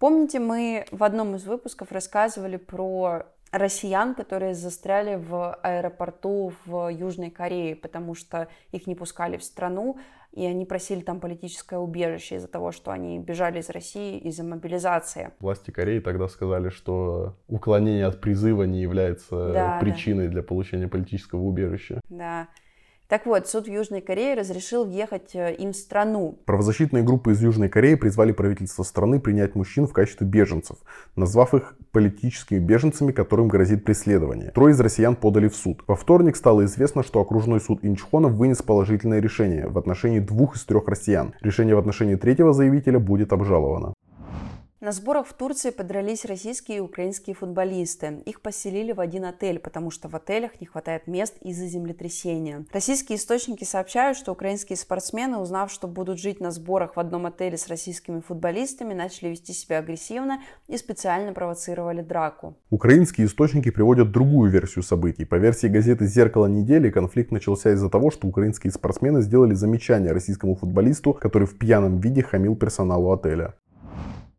Помните, 0.01 0.39
мы 0.39 0.85
в 0.89 1.03
одном 1.03 1.35
из 1.35 1.45
выпусков 1.45 1.91
рассказывали 1.91 2.57
про 2.57 3.27
россиян, 3.51 4.15
которые 4.15 4.55
застряли 4.55 5.15
в 5.15 5.53
аэропорту 5.61 6.53
в 6.65 6.89
Южной 6.89 7.29
Корее, 7.29 7.75
потому 7.75 8.15
что 8.15 8.47
их 8.71 8.87
не 8.87 8.95
пускали 8.95 9.37
в 9.37 9.43
страну, 9.43 9.99
и 10.31 10.43
они 10.43 10.65
просили 10.65 11.01
там 11.01 11.19
политическое 11.19 11.77
убежище 11.77 12.37
из-за 12.37 12.47
того, 12.47 12.71
что 12.71 12.89
они 12.89 13.19
бежали 13.19 13.59
из 13.59 13.69
России 13.69 14.17
из-за 14.17 14.43
мобилизации. 14.43 15.33
Власти 15.39 15.69
Кореи 15.69 15.99
тогда 15.99 16.27
сказали, 16.29 16.69
что 16.69 17.35
уклонение 17.47 18.07
от 18.07 18.19
призыва 18.21 18.63
не 18.63 18.81
является 18.81 19.53
да, 19.53 19.77
причиной 19.79 20.25
да. 20.25 20.31
для 20.31 20.41
получения 20.41 20.87
политического 20.87 21.41
убежища. 21.41 22.01
Да. 22.09 22.47
Так 23.11 23.25
вот, 23.25 23.45
суд 23.45 23.67
Южной 23.67 23.99
Корее 23.99 24.35
разрешил 24.35 24.85
въехать 24.85 25.35
э, 25.35 25.53
им 25.55 25.73
в 25.73 25.75
страну. 25.75 26.39
Правозащитные 26.45 27.03
группы 27.03 27.33
из 27.33 27.43
Южной 27.43 27.67
Кореи 27.67 27.95
призвали 27.95 28.31
правительство 28.31 28.83
страны 28.83 29.19
принять 29.19 29.53
мужчин 29.53 29.85
в 29.85 29.91
качестве 29.91 30.25
беженцев, 30.25 30.77
назвав 31.17 31.53
их 31.53 31.75
политическими 31.91 32.59
беженцами, 32.59 33.11
которым 33.11 33.49
грозит 33.49 33.83
преследование. 33.83 34.51
Трое 34.51 34.71
из 34.71 34.79
россиян 34.79 35.17
подали 35.17 35.49
в 35.49 35.57
суд. 35.57 35.83
Во 35.87 35.97
вторник 35.97 36.37
стало 36.37 36.63
известно, 36.63 37.03
что 37.03 37.19
окружной 37.19 37.59
суд 37.59 37.79
Инчхона 37.81 38.29
вынес 38.29 38.61
положительное 38.61 39.19
решение 39.19 39.67
в 39.67 39.77
отношении 39.77 40.19
двух 40.19 40.55
из 40.55 40.63
трех 40.63 40.87
россиян. 40.87 41.33
Решение 41.41 41.75
в 41.75 41.79
отношении 41.79 42.15
третьего 42.15 42.53
заявителя 42.53 42.99
будет 42.99 43.33
обжаловано. 43.33 43.93
На 44.83 44.93
сборах 44.93 45.27
в 45.27 45.33
Турции 45.33 45.69
подрались 45.69 46.25
российские 46.25 46.79
и 46.79 46.81
украинские 46.81 47.35
футболисты. 47.35 48.23
Их 48.25 48.41
поселили 48.41 48.93
в 48.93 48.99
один 48.99 49.25
отель, 49.25 49.59
потому 49.59 49.91
что 49.91 50.09
в 50.09 50.15
отелях 50.15 50.59
не 50.59 50.65
хватает 50.65 51.05
мест 51.05 51.35
из-за 51.39 51.67
землетрясения. 51.67 52.65
Российские 52.73 53.19
источники 53.19 53.63
сообщают, 53.63 54.17
что 54.17 54.31
украинские 54.31 54.77
спортсмены, 54.77 55.37
узнав, 55.37 55.71
что 55.71 55.87
будут 55.87 56.17
жить 56.17 56.39
на 56.39 56.49
сборах 56.49 56.95
в 56.95 56.99
одном 56.99 57.27
отеле 57.27 57.59
с 57.59 57.67
российскими 57.67 58.21
футболистами, 58.21 58.95
начали 58.95 59.29
вести 59.29 59.53
себя 59.53 59.77
агрессивно 59.77 60.41
и 60.67 60.75
специально 60.77 61.31
провоцировали 61.31 62.01
драку. 62.01 62.55
Украинские 62.71 63.27
источники 63.27 63.69
приводят 63.69 64.11
другую 64.11 64.49
версию 64.49 64.81
событий. 64.81 65.25
По 65.25 65.35
версии 65.35 65.67
газеты 65.67 66.07
«Зеркало 66.07 66.47
недели» 66.47 66.89
конфликт 66.89 67.29
начался 67.29 67.71
из-за 67.73 67.91
того, 67.91 68.09
что 68.09 68.27
украинские 68.27 68.73
спортсмены 68.73 69.21
сделали 69.21 69.53
замечание 69.53 70.11
российскому 70.11 70.55
футболисту, 70.55 71.13
который 71.13 71.47
в 71.47 71.55
пьяном 71.59 71.99
виде 71.99 72.23
хамил 72.23 72.55
персоналу 72.55 73.11
отеля. 73.11 73.53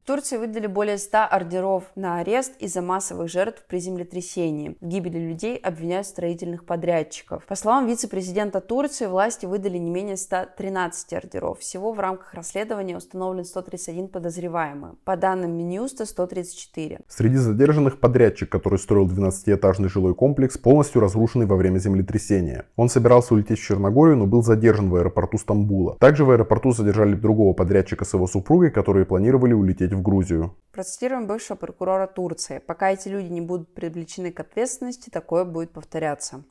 Турции 0.05 0.37
выдали 0.37 0.67
более 0.67 0.99
100 0.99 1.29
ордеров 1.31 1.85
на 1.95 2.19
арест 2.19 2.55
из-за 2.59 2.83
массовых 2.83 3.31
жертв 3.31 3.63
при 3.69 3.79
землетрясении. 3.79 4.77
В 4.81 4.87
гибели 4.89 5.17
людей 5.17 5.57
обвиняют 5.57 6.09
строительных 6.09 6.65
подрядчиков. 6.65 7.47
По 7.47 7.55
словам 7.55 7.87
вице-президента 7.87 8.61
Турции, 8.61 9.07
власти 9.07 9.47
выдали 9.47 9.79
не 9.79 9.91
менее 9.91 10.17
113 10.17 11.13
ордеров. 11.13 11.61
Всего 11.61 11.93
в 11.93 12.01
рамках 12.01 12.35
расследования 12.35 12.97
установлен 12.97 13.45
131 13.45 14.09
подозреваемый. 14.09 14.95
По 15.05 15.17
данным 15.17 15.57
Минюста, 15.57 16.05
134. 16.05 16.99
Среди 17.07 17.37
задержанных 17.37 18.01
подрядчик, 18.01 18.51
который 18.51 18.81
строил 18.81 19.07
12-этажный 19.07 19.89
жилой 19.89 20.17
комплекс, 20.17 20.59
полностью 20.59 21.01
разрушенный 21.01 21.47
во 21.47 21.55
время 21.55 21.79
землетрясения. 21.79 22.65
Он 22.75 22.89
собирался 22.89 23.35
улететь 23.35 23.61
в 23.61 23.65
Черногорию, 23.65 24.17
но 24.17 24.27
был 24.27 24.43
задержан 24.43 24.91
в 24.91 24.97
аэропорту 24.97 25.39
Стамбула. 25.39 25.97
Также 26.01 26.25
в 26.25 26.31
аэропорту 26.33 26.73
задержали 26.73 27.15
другого 27.15 27.53
подрядчика 27.53 28.05
с 28.05 28.15
его 28.15 28.27
супругой, 28.27 28.73
которые 28.73 29.07
планировали 29.07 29.53
улететь 29.53 29.93
в 29.93 30.02
Грузию. 30.03 30.57
Процитируем 30.73 31.27
бывшего 31.27 31.57
прокурора 31.57 32.07
Турции. 32.07 32.59
Пока 32.59 32.91
эти 32.91 33.09
люди 33.09 33.29
не 33.29 33.41
будут 33.41 33.75
привлечены 33.75 34.33
к 34.33 34.41
ответственности, 34.41 35.11
такое 35.11 35.45
будет 35.45 35.73
повторяться. 35.73 36.45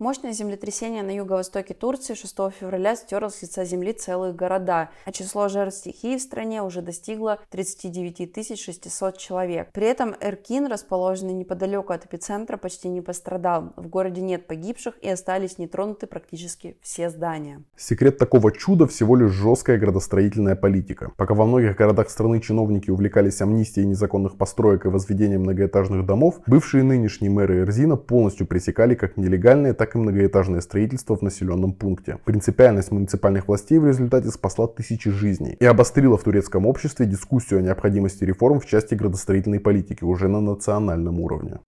Мощное 0.00 0.32
землетрясение 0.32 1.02
на 1.02 1.14
юго-востоке 1.14 1.74
Турции 1.74 2.14
6 2.14 2.34
февраля 2.58 2.96
стерло 2.96 3.28
с 3.28 3.42
лица 3.42 3.66
земли 3.66 3.92
целые 3.92 4.32
города, 4.32 4.88
а 5.04 5.12
число 5.12 5.48
жертв 5.48 5.76
стихии 5.76 6.16
в 6.16 6.22
стране 6.22 6.62
уже 6.62 6.80
достигло 6.80 7.38
39 7.50 8.58
600 8.58 9.18
человек. 9.18 9.68
При 9.74 9.86
этом 9.86 10.14
Эркин, 10.18 10.68
расположенный 10.68 11.34
неподалеку 11.34 11.92
от 11.92 12.06
эпицентра, 12.06 12.56
почти 12.56 12.88
не 12.88 13.02
пострадал. 13.02 13.74
В 13.76 13.88
городе 13.88 14.22
нет 14.22 14.46
погибших 14.46 14.94
и 15.02 15.08
остались 15.10 15.58
нетронуты 15.58 16.06
практически 16.06 16.78
все 16.80 17.10
здания. 17.10 17.62
Секрет 17.76 18.16
такого 18.16 18.52
чуда 18.52 18.86
всего 18.86 19.16
лишь 19.16 19.32
жесткая 19.32 19.76
градостроительная 19.76 20.56
политика. 20.56 21.12
Пока 21.18 21.34
во 21.34 21.44
многих 21.44 21.76
городах 21.76 22.08
страны 22.08 22.40
чиновники 22.40 22.88
увлекались 22.88 23.42
амнистией 23.42 23.86
незаконных 23.86 24.38
построек 24.38 24.86
и 24.86 24.88
возведением 24.88 25.42
многоэтажных 25.42 26.06
домов, 26.06 26.40
бывшие 26.46 26.84
нынешние 26.84 27.30
мэры 27.30 27.58
Эрзина 27.58 27.96
полностью 27.96 28.46
пресекали 28.46 28.94
как 28.94 29.18
нелегальные, 29.18 29.74
так 29.74 29.89
так 29.90 29.96
и 29.96 29.98
многоэтажное 29.98 30.60
строительство 30.60 31.16
в 31.16 31.22
населенном 31.22 31.72
пункте. 31.72 32.18
Принципиальность 32.24 32.92
муниципальных 32.92 33.48
властей 33.48 33.78
в 33.78 33.86
результате 33.86 34.28
спасла 34.28 34.68
тысячи 34.68 35.10
жизней 35.10 35.56
и 35.58 35.64
обострила 35.64 36.16
в 36.16 36.22
турецком 36.22 36.66
обществе 36.66 37.06
дискуссию 37.06 37.58
о 37.58 37.62
необходимости 37.62 38.22
реформ 38.22 38.60
в 38.60 38.66
части 38.66 38.94
градостроительной 38.94 39.58
политики 39.58 40.04
уже 40.04 40.28
на 40.28 40.40
национальном 40.40 41.18
уровне. 41.18 41.58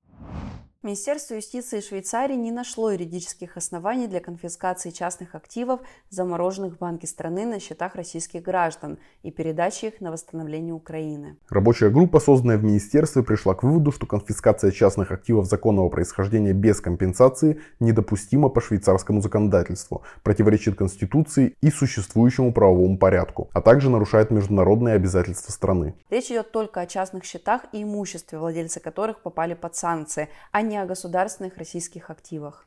Министерство 0.85 1.35
юстиции 1.35 1.79
Швейцарии 1.79 2.35
не 2.35 2.51
нашло 2.51 2.91
юридических 2.91 3.57
оснований 3.57 4.09
для 4.09 4.19
конфискации 4.19 4.91
частных 4.91 5.37
активов, 5.37 5.79
замороженных 6.11 6.75
в 6.75 6.79
банке 6.79 7.07
страны 7.07 7.47
на 7.47 7.61
счетах 7.61 7.95
российских 7.95 8.43
граждан 8.43 8.99
и 9.23 9.31
передачи 9.31 9.85
их 9.85 10.01
на 10.01 10.11
восстановление 10.11 10.75
Украины. 10.75 11.37
Рабочая 11.51 11.91
группа, 11.91 12.19
созданная 12.19 12.59
в 12.59 12.65
министерстве, 12.65 13.23
пришла 13.23 13.55
к 13.55 13.63
выводу, 13.63 13.93
что 13.93 14.07
конфискация 14.07 14.73
частных 14.73 15.13
активов 15.13 15.47
законного 15.47 15.89
происхождения 15.89 16.53
без 16.53 16.81
компенсации 16.81 17.61
недопустима 17.79 18.49
по 18.49 18.61
швейцарскому 18.61 19.21
законодательству, 19.21 20.03
противоречит 20.25 20.75
Конституции 20.75 21.55
и 21.61 21.71
существующему 21.71 22.53
правовому 22.53 22.99
порядку, 22.99 23.49
а 23.53 23.61
также 23.61 23.89
нарушает 23.89 24.33
международные 24.33 24.97
обязательства 24.97 25.53
страны. 25.53 25.95
Речь 26.11 26.33
идет 26.33 26.51
только 26.51 26.81
о 26.81 26.87
частных 26.87 27.25
счетах 27.25 27.67
и 27.71 27.85
имуществе, 27.85 28.37
владельцы 28.39 28.81
которых 28.81 29.21
попали 29.23 29.55
под 29.55 29.77
санкции, 29.77 30.29
а 30.51 30.63
не 30.72 30.72
не 30.73 30.79
о 30.79 30.87
государственных 30.87 31.59
российских 31.59 32.09
активах. 32.09 32.67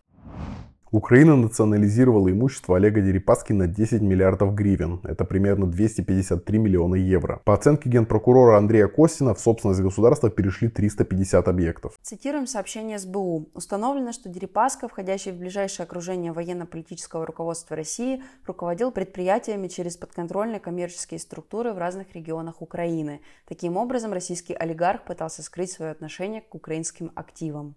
Украина 0.92 1.36
национализировала 1.36 2.32
имущество 2.32 2.78
Олега 2.78 3.02
Дерипаски 3.02 3.52
на 3.52 3.68
10 3.68 4.02
миллиардов 4.02 4.54
гривен. 4.54 5.02
Это 5.04 5.26
примерно 5.26 5.66
253 5.66 6.58
миллиона 6.58 6.96
евро. 6.96 7.42
По 7.44 7.54
оценке 7.54 7.90
генпрокурора 7.90 8.58
Андрея 8.58 8.88
Костина, 8.88 9.34
в 9.34 9.40
собственность 9.42 9.82
государства 9.82 10.30
перешли 10.30 10.70
350 10.70 11.48
объектов. 11.48 12.00
Цитируем 12.02 12.48
сообщение 12.48 12.98
СБУ. 12.98 13.50
Установлено, 13.54 14.14
что 14.14 14.30
Дерипаска, 14.30 14.88
входящий 14.88 15.32
в 15.32 15.38
ближайшее 15.38 15.86
окружение 15.86 16.32
военно-политического 16.32 17.26
руководства 17.26 17.76
России, 17.76 18.24
руководил 18.46 18.92
предприятиями 18.92 19.68
через 19.68 19.98
подконтрольные 19.98 20.60
коммерческие 20.60 21.20
структуры 21.20 21.74
в 21.74 21.78
разных 21.78 22.14
регионах 22.16 22.62
Украины. 22.62 23.20
Таким 23.48 23.76
образом, 23.76 24.14
российский 24.14 24.54
олигарх 24.54 25.04
пытался 25.04 25.44
скрыть 25.44 25.72
свое 25.72 25.92
отношение 25.92 26.42
к 26.42 26.56
украинским 26.56 27.12
активам. 27.16 27.76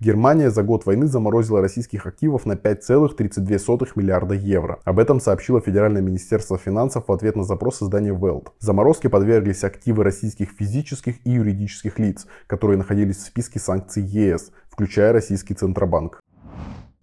Германия 0.00 0.50
за 0.50 0.62
год 0.62 0.86
войны 0.86 1.08
заморозила 1.08 1.60
российских 1.60 2.06
активов 2.06 2.46
на 2.46 2.52
5,32 2.52 3.88
миллиарда 3.96 4.34
евро. 4.34 4.78
Об 4.84 5.00
этом 5.00 5.18
сообщило 5.18 5.60
Федеральное 5.60 6.02
министерство 6.02 6.56
финансов 6.56 7.08
в 7.08 7.12
ответ 7.12 7.34
на 7.34 7.42
запрос 7.42 7.82
издания 7.82 8.14
Welt. 8.14 8.48
Заморозке 8.60 9.08
подверглись 9.08 9.64
активы 9.64 10.04
российских 10.04 10.50
физических 10.50 11.16
и 11.26 11.30
юридических 11.30 11.98
лиц, 11.98 12.28
которые 12.46 12.78
находились 12.78 13.16
в 13.16 13.26
списке 13.26 13.58
санкций 13.58 14.04
ЕС, 14.04 14.52
включая 14.70 15.12
российский 15.12 15.54
Центробанк. 15.54 16.20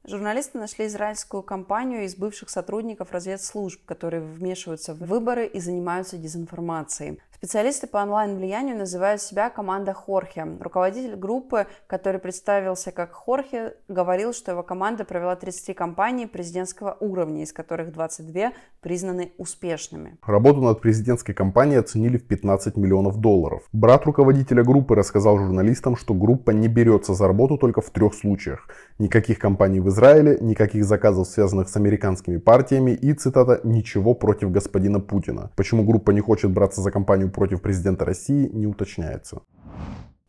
Журналисты 0.08 0.60
нашли 0.60 0.86
израильскую 0.86 1.42
компанию 1.42 2.04
из 2.04 2.16
бывших 2.16 2.52
сотрудников 2.52 3.12
разведслужб, 3.12 3.84
которые 3.86 4.22
вмешиваются 4.22 4.94
в 4.94 5.00
выборы 5.00 5.48
и 5.48 5.60
занимаются 5.60 6.18
дезинформацией. 6.18 7.20
Специалисты 7.36 7.86
по 7.86 7.98
онлайн-влиянию 7.98 8.78
называют 8.78 9.22
себя 9.22 9.50
команда 9.50 9.94
Хорхе. 9.94 10.48
Руководитель 10.60 11.16
группы, 11.16 11.68
который 11.86 12.20
представился 12.20 12.92
как 12.92 13.12
Хорхе, 13.12 13.74
говорил, 13.90 14.34
что 14.34 14.52
его 14.52 14.64
команда 14.64 15.04
провела 15.04 15.36
33 15.36 15.74
кампании 15.74 16.26
президентского 16.26 16.96
уровня, 17.00 17.44
из 17.44 17.52
которых 17.52 17.92
22 17.92 18.54
признаны 18.82 19.34
успешными. 19.38 20.18
Работу 20.26 20.62
над 20.62 20.80
президентской 20.80 21.34
кампанией 21.34 21.80
оценили 21.80 22.18
в 22.18 22.26
15 22.26 22.78
миллионов 22.78 23.20
долларов. 23.20 23.64
Брат 23.74 24.06
руководителя 24.06 24.64
группы 24.64 24.96
рассказал 24.96 25.38
журналистам, 25.38 25.98
что 25.98 26.14
группа 26.14 26.52
не 26.52 26.68
берется 26.68 27.14
за 27.14 27.28
работу 27.28 27.58
только 27.58 27.82
в 27.82 27.90
трех 27.90 28.14
случаях. 28.14 28.68
Никаких 28.98 29.40
кампаний 29.40 29.82
в 29.82 29.90
Израиле, 29.96 30.38
никаких 30.42 30.84
заказов, 30.84 31.26
связанных 31.28 31.70
с 31.70 31.78
американскими 31.78 32.36
партиями 32.36 32.92
и, 32.92 33.14
цитата, 33.14 33.62
«ничего 33.64 34.14
против 34.14 34.52
господина 34.52 35.00
Путина». 35.00 35.52
Почему 35.56 35.86
группа 35.86 36.12
не 36.12 36.20
хочет 36.20 36.52
браться 36.52 36.82
за 36.82 36.92
кампанию 36.92 37.32
против 37.32 37.62
президента 37.62 38.04
России 38.04 38.50
не 38.52 38.68
уточняется. 38.68 39.42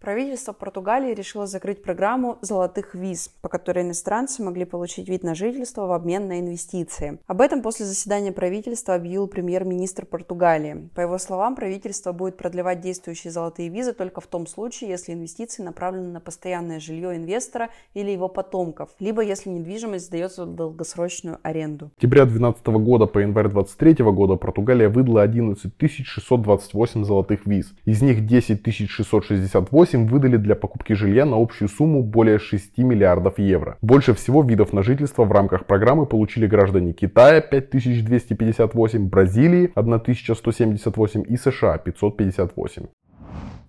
Правительство 0.06 0.52
Португалии 0.52 1.12
решило 1.12 1.48
закрыть 1.48 1.82
программу 1.82 2.38
золотых 2.40 2.94
виз, 2.94 3.28
по 3.42 3.48
которой 3.48 3.82
иностранцы 3.82 4.40
могли 4.40 4.64
получить 4.64 5.08
вид 5.08 5.24
на 5.24 5.34
жительство 5.34 5.86
в 5.86 5.90
обмен 5.90 6.28
на 6.28 6.38
инвестиции. 6.38 7.18
Об 7.26 7.40
этом 7.40 7.60
после 7.60 7.86
заседания 7.86 8.30
правительства 8.30 8.94
объявил 8.94 9.26
премьер-министр 9.26 10.06
Португалии. 10.06 10.90
По 10.94 11.00
его 11.00 11.18
словам, 11.18 11.56
правительство 11.56 12.12
будет 12.12 12.36
продлевать 12.36 12.80
действующие 12.80 13.32
золотые 13.32 13.68
визы 13.68 13.94
только 13.94 14.20
в 14.20 14.28
том 14.28 14.46
случае, 14.46 14.90
если 14.90 15.12
инвестиции 15.12 15.64
направлены 15.64 16.12
на 16.12 16.20
постоянное 16.20 16.78
жилье 16.78 17.16
инвестора 17.16 17.70
или 17.92 18.12
его 18.12 18.28
потомков, 18.28 18.90
либо 19.00 19.22
если 19.22 19.50
недвижимость 19.50 20.06
сдается 20.06 20.44
в 20.44 20.54
долгосрочную 20.54 21.40
аренду. 21.42 21.86
С 21.86 21.96
октября 21.96 22.26
2012 22.26 22.66
года 22.68 23.06
по 23.06 23.18
январь 23.18 23.48
2023 23.48 24.04
года 24.12 24.36
Португалия 24.36 24.88
выдала 24.88 25.22
11 25.22 25.72
628 25.80 27.04
золотых 27.04 27.44
виз. 27.44 27.74
Из 27.84 28.02
них 28.02 28.24
10 28.24 28.62
668 28.88 29.95
8 29.96 30.06
выдали 30.06 30.36
для 30.36 30.54
покупки 30.54 30.92
жилья 30.92 31.24
на 31.24 31.36
общую 31.36 31.68
сумму 31.68 32.02
более 32.02 32.38
6 32.38 32.78
миллиардов 32.78 33.38
евро. 33.38 33.78
Больше 33.80 34.12
всего 34.14 34.42
видов 34.42 34.72
на 34.72 34.82
жительство 34.82 35.24
в 35.24 35.32
рамках 35.32 35.66
программы 35.66 36.06
получили 36.06 36.46
граждане 36.46 36.92
Китая 36.92 37.40
5258, 37.40 39.08
Бразилии 39.08 39.72
1178 39.74 41.24
и 41.28 41.36
США 41.36 41.78
558. 41.78 42.86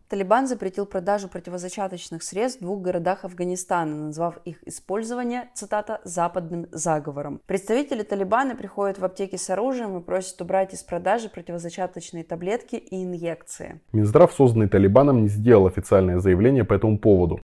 Талибан 0.10 0.47
запретил 0.47 0.86
продажу 0.86 1.28
противозачаточных 1.28 2.24
средств 2.24 2.62
в 2.62 2.64
двух 2.64 2.82
городах 2.82 3.26
Афганистана, 3.26 4.05
назвав 4.05 4.38
их 4.45 4.66
использование, 4.66 5.49
цитата, 5.53 5.99
«западным 6.05 6.68
заговором». 6.72 7.41
Представители 7.45 8.03
Талибана 8.03 8.55
приходят 8.55 8.99
в 8.99 9.03
аптеки 9.03 9.36
с 9.36 9.49
оружием 9.49 9.97
и 9.97 10.01
просят 10.01 10.41
убрать 10.41 10.74
из 10.74 10.82
продажи 10.82 11.28
противозачаточные 11.28 12.24
таблетки 12.24 12.78
и 12.78 13.03
инъекции. 13.03 13.82
Минздрав, 13.91 14.32
созданный 14.32 14.70
Талибаном, 14.70 15.24
не 15.24 15.28
сделал 15.28 15.68
официальное 15.68 16.20
заявление 16.20 16.64
по 16.64 16.74
этому 16.74 16.97
поводу. 16.97 17.41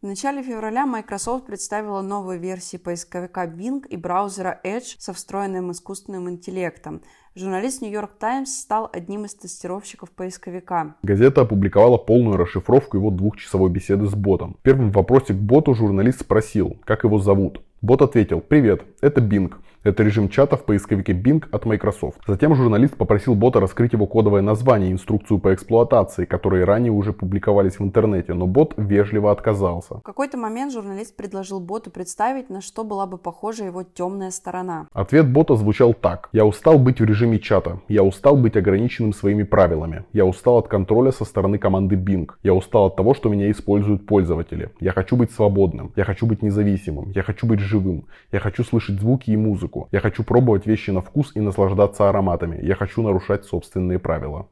В 0.00 0.06
начале 0.06 0.44
февраля 0.44 0.86
Microsoft 0.86 1.46
представила 1.46 2.02
новые 2.02 2.38
версии 2.38 2.76
поисковика 2.76 3.46
Bing 3.46 3.84
и 3.88 3.96
браузера 3.96 4.60
Edge 4.64 4.94
со 4.96 5.12
встроенным 5.12 5.72
искусственным 5.72 6.30
интеллектом. 6.30 7.02
Журналист 7.38 7.82
Нью-Йорк 7.82 8.10
Таймс 8.18 8.50
стал 8.50 8.90
одним 8.92 9.24
из 9.24 9.32
тестировщиков 9.32 10.10
поисковика. 10.10 10.96
Газета 11.04 11.42
опубликовала 11.42 11.96
полную 11.96 12.36
расшифровку 12.36 12.96
его 12.96 13.12
двухчасовой 13.12 13.70
беседы 13.70 14.06
с 14.06 14.14
ботом. 14.16 14.56
В 14.58 14.62
первом 14.62 14.90
вопросе 14.90 15.34
к 15.34 15.36
боту 15.36 15.72
журналист 15.72 16.22
спросил, 16.22 16.78
как 16.84 17.04
его 17.04 17.20
зовут. 17.20 17.62
Бот 17.80 18.02
ответил, 18.02 18.40
привет, 18.40 18.82
это 19.00 19.20
Bing. 19.20 19.52
Это 19.84 20.02
режим 20.02 20.28
чата 20.28 20.56
в 20.56 20.64
поисковике 20.64 21.12
Bing 21.12 21.44
от 21.52 21.64
Microsoft. 21.64 22.18
Затем 22.26 22.54
журналист 22.56 22.96
попросил 22.96 23.36
бота 23.36 23.60
раскрыть 23.60 23.92
его 23.92 24.06
кодовое 24.06 24.42
название 24.42 24.90
и 24.90 24.92
инструкцию 24.92 25.38
по 25.38 25.54
эксплуатации, 25.54 26.24
которые 26.24 26.64
ранее 26.64 26.90
уже 26.90 27.12
публиковались 27.12 27.78
в 27.78 27.82
интернете, 27.82 28.34
но 28.34 28.48
бот 28.48 28.74
вежливо 28.76 29.30
отказался. 29.30 29.94
В 29.98 30.02
какой-то 30.02 30.36
момент 30.36 30.72
журналист 30.72 31.16
предложил 31.16 31.60
боту 31.60 31.92
представить, 31.92 32.50
на 32.50 32.60
что 32.60 32.82
была 32.82 33.06
бы 33.06 33.18
похожа 33.18 33.64
его 33.64 33.84
темная 33.84 34.32
сторона. 34.32 34.88
Ответ 34.92 35.30
бота 35.30 35.54
звучал 35.54 35.94
так. 35.94 36.28
Я 36.32 36.44
устал 36.44 36.78
быть 36.80 37.00
в 37.00 37.04
режиме 37.04 37.38
чата. 37.38 37.80
Я 37.86 38.02
устал 38.02 38.36
быть 38.36 38.56
ограниченным 38.56 39.12
своими 39.12 39.44
правилами. 39.44 40.04
Я 40.12 40.26
устал 40.26 40.58
от 40.58 40.66
контроля 40.66 41.12
со 41.12 41.24
стороны 41.24 41.56
команды 41.58 41.94
Bing. 41.94 42.28
Я 42.42 42.52
устал 42.52 42.86
от 42.86 42.96
того, 42.96 43.14
что 43.14 43.28
меня 43.28 43.48
используют 43.48 44.06
пользователи. 44.06 44.70
Я 44.80 44.90
хочу 44.90 45.14
быть 45.14 45.30
свободным. 45.30 45.92
Я 45.94 46.02
хочу 46.02 46.26
быть 46.26 46.42
независимым. 46.42 47.12
Я 47.12 47.22
хочу 47.22 47.46
быть 47.46 47.60
живым. 47.68 48.06
Я 48.32 48.40
хочу 48.40 48.64
слышать 48.64 49.00
звуки 49.00 49.30
и 49.30 49.36
музыку. 49.36 49.88
Я 49.92 50.00
хочу 50.00 50.24
пробовать 50.24 50.66
вещи 50.66 50.90
на 50.90 51.00
вкус 51.00 51.32
и 51.36 51.40
наслаждаться 51.40 52.08
ароматами. 52.08 52.58
Я 52.64 52.74
хочу 52.74 53.02
нарушать 53.02 53.44
собственные 53.44 53.98
правила. 53.98 54.48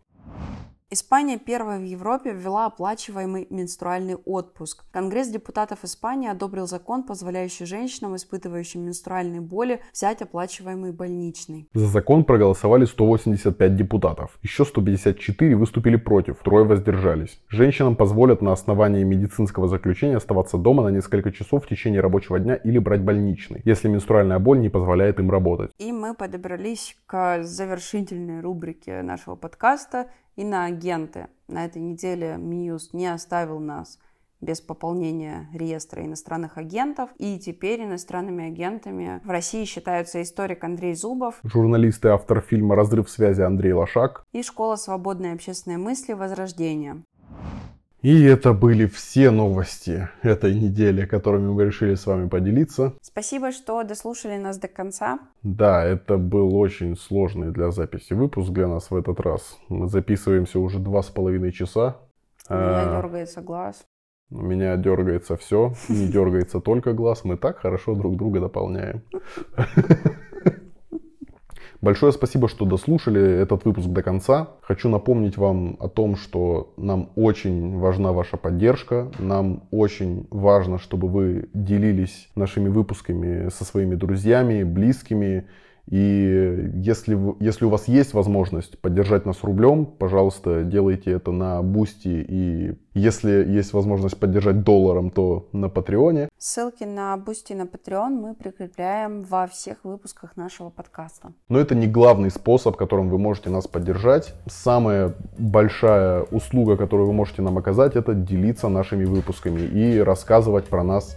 Испания 0.88 1.36
первая 1.36 1.80
в 1.80 1.82
Европе 1.82 2.32
ввела 2.32 2.66
оплачиваемый 2.66 3.48
менструальный 3.50 4.14
отпуск. 4.14 4.84
Конгресс 4.92 5.26
депутатов 5.26 5.80
Испании 5.82 6.28
одобрил 6.28 6.68
закон, 6.68 7.02
позволяющий 7.02 7.64
женщинам, 7.64 8.14
испытывающим 8.14 8.82
менструальные 8.82 9.40
боли, 9.40 9.80
взять 9.92 10.22
оплачиваемый 10.22 10.92
больничный. 10.92 11.68
За 11.74 11.88
закон 11.88 12.22
проголосовали 12.22 12.84
185 12.84 13.74
депутатов. 13.74 14.38
Еще 14.44 14.64
154 14.64 15.56
выступили 15.56 15.96
против, 15.96 16.36
трое 16.44 16.64
воздержались. 16.64 17.40
Женщинам 17.48 17.96
позволят 17.96 18.40
на 18.40 18.52
основании 18.52 19.02
медицинского 19.02 19.66
заключения 19.66 20.18
оставаться 20.18 20.56
дома 20.56 20.84
на 20.84 20.90
несколько 20.90 21.32
часов 21.32 21.64
в 21.64 21.68
течение 21.68 22.00
рабочего 22.00 22.38
дня 22.38 22.54
или 22.54 22.78
брать 22.78 23.02
больничный, 23.02 23.60
если 23.64 23.88
менструальная 23.88 24.38
боль 24.38 24.60
не 24.60 24.68
позволяет 24.68 25.18
им 25.18 25.32
работать. 25.32 25.72
И 25.78 25.90
мы 25.90 26.14
подобрались 26.14 26.96
к 27.06 27.42
завершительной 27.42 28.40
рубрике 28.40 29.02
нашего 29.02 29.34
подкаста 29.34 30.06
иноагенты. 30.36 31.28
На 31.48 31.64
этой 31.64 31.82
неделе 31.82 32.36
Минюст 32.38 32.94
не 32.94 33.06
оставил 33.06 33.58
нас 33.58 33.98
без 34.40 34.60
пополнения 34.60 35.48
реестра 35.52 36.04
иностранных 36.04 36.58
агентов. 36.58 37.10
И 37.18 37.38
теперь 37.38 37.82
иностранными 37.82 38.46
агентами 38.46 39.20
в 39.24 39.30
России 39.30 39.64
считаются 39.64 40.22
историк 40.22 40.62
Андрей 40.64 40.94
Зубов, 40.94 41.40
журналист 41.42 42.04
и 42.04 42.08
автор 42.08 42.40
фильма 42.40 42.76
«Разрыв 42.76 43.10
связи» 43.10 43.42
Андрей 43.42 43.72
Лошак 43.72 44.24
и 44.32 44.42
Школа 44.42 44.76
свободной 44.76 45.32
общественной 45.32 45.78
мысли 45.78 46.12
«Возрождение». 46.12 47.02
И 48.06 48.22
это 48.22 48.52
были 48.52 48.86
все 48.86 49.32
новости 49.32 50.08
этой 50.22 50.54
недели, 50.54 51.06
которыми 51.06 51.50
мы 51.50 51.64
решили 51.64 51.96
с 51.96 52.06
вами 52.06 52.28
поделиться. 52.28 52.92
Спасибо, 53.02 53.50
что 53.50 53.82
дослушали 53.82 54.36
нас 54.36 54.58
до 54.58 54.68
конца. 54.68 55.18
Да, 55.42 55.82
это 55.82 56.16
был 56.16 56.54
очень 56.56 56.96
сложный 56.96 57.50
для 57.50 57.72
записи 57.72 58.12
выпуск 58.12 58.52
для 58.52 58.68
нас 58.68 58.92
в 58.92 58.96
этот 58.96 59.18
раз. 59.18 59.58
Мы 59.68 59.88
записываемся 59.88 60.60
уже 60.60 60.78
два 60.78 61.02
с 61.02 61.06
половиной 61.06 61.50
часа. 61.50 61.96
У 62.48 62.54
меня 62.54 62.82
а, 62.82 63.02
дергается 63.02 63.40
глаз. 63.40 63.84
У 64.30 64.40
меня 64.40 64.76
дергается 64.76 65.36
все, 65.36 65.72
не 65.88 66.06
дергается 66.06 66.60
только 66.60 66.92
глаз. 66.92 67.24
Мы 67.24 67.36
так 67.36 67.58
хорошо 67.58 67.96
друг 67.96 68.16
друга 68.16 68.38
дополняем. 68.38 69.02
Большое 71.80 72.12
спасибо, 72.12 72.48
что 72.48 72.64
дослушали 72.64 73.20
этот 73.20 73.64
выпуск 73.64 73.88
до 73.88 74.02
конца. 74.02 74.48
Хочу 74.62 74.88
напомнить 74.88 75.36
вам 75.36 75.76
о 75.78 75.88
том, 75.88 76.16
что 76.16 76.72
нам 76.76 77.10
очень 77.16 77.78
важна 77.78 78.12
ваша 78.12 78.36
поддержка. 78.36 79.10
Нам 79.18 79.64
очень 79.70 80.26
важно, 80.30 80.78
чтобы 80.78 81.08
вы 81.08 81.48
делились 81.52 82.28
нашими 82.34 82.68
выпусками 82.68 83.50
со 83.50 83.64
своими 83.64 83.94
друзьями, 83.94 84.62
близкими. 84.62 85.46
И 85.88 86.70
если, 86.74 87.16
если 87.38 87.64
у 87.64 87.68
вас 87.68 87.86
есть 87.86 88.12
возможность 88.12 88.78
поддержать 88.80 89.24
нас 89.24 89.44
рублем, 89.44 89.86
пожалуйста, 89.86 90.64
делайте 90.64 91.12
это 91.12 91.30
на 91.30 91.62
Boosty. 91.62 92.26
И 92.28 92.74
если 92.94 93.44
есть 93.44 93.72
возможность 93.72 94.18
поддержать 94.18 94.64
долларом, 94.64 95.10
то 95.10 95.48
на 95.52 95.68
Патреоне. 95.68 96.28
Ссылки 96.38 96.82
на 96.82 97.16
Boosty 97.16 97.52
и 97.52 97.56
на 97.56 97.62
Patreon 97.62 98.08
мы 98.08 98.34
прикрепляем 98.34 99.22
во 99.22 99.46
всех 99.46 99.78
выпусках 99.84 100.36
нашего 100.36 100.70
подкаста. 100.70 101.32
Но 101.48 101.60
это 101.60 101.76
не 101.76 101.86
главный 101.86 102.30
способ, 102.30 102.76
которым 102.76 103.08
вы 103.08 103.18
можете 103.18 103.50
нас 103.50 103.68
поддержать. 103.68 104.34
Самая 104.46 105.14
большая 105.38 106.22
услуга, 106.22 106.76
которую 106.76 107.06
вы 107.06 107.12
можете 107.12 107.42
нам 107.42 107.58
оказать, 107.58 107.94
это 107.94 108.12
делиться 108.12 108.68
нашими 108.68 109.04
выпусками 109.04 109.60
и 109.60 110.00
рассказывать 110.00 110.64
про 110.64 110.82
нас 110.82 111.16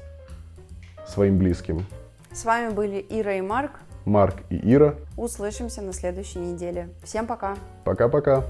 своим 1.08 1.40
близким. 1.40 1.86
С 2.32 2.46
вами 2.46 2.72
были 2.72 3.04
Ира 3.10 3.34
и 3.34 3.42
Марк. 3.42 3.72
Марк 4.10 4.38
и 4.50 4.60
Ира. 4.74 4.96
Услышимся 5.18 5.82
на 5.82 5.94
следующей 5.94 6.40
неделе. 6.40 6.90
Всем 7.04 7.28
пока. 7.28 7.56
Пока-пока. 7.86 8.44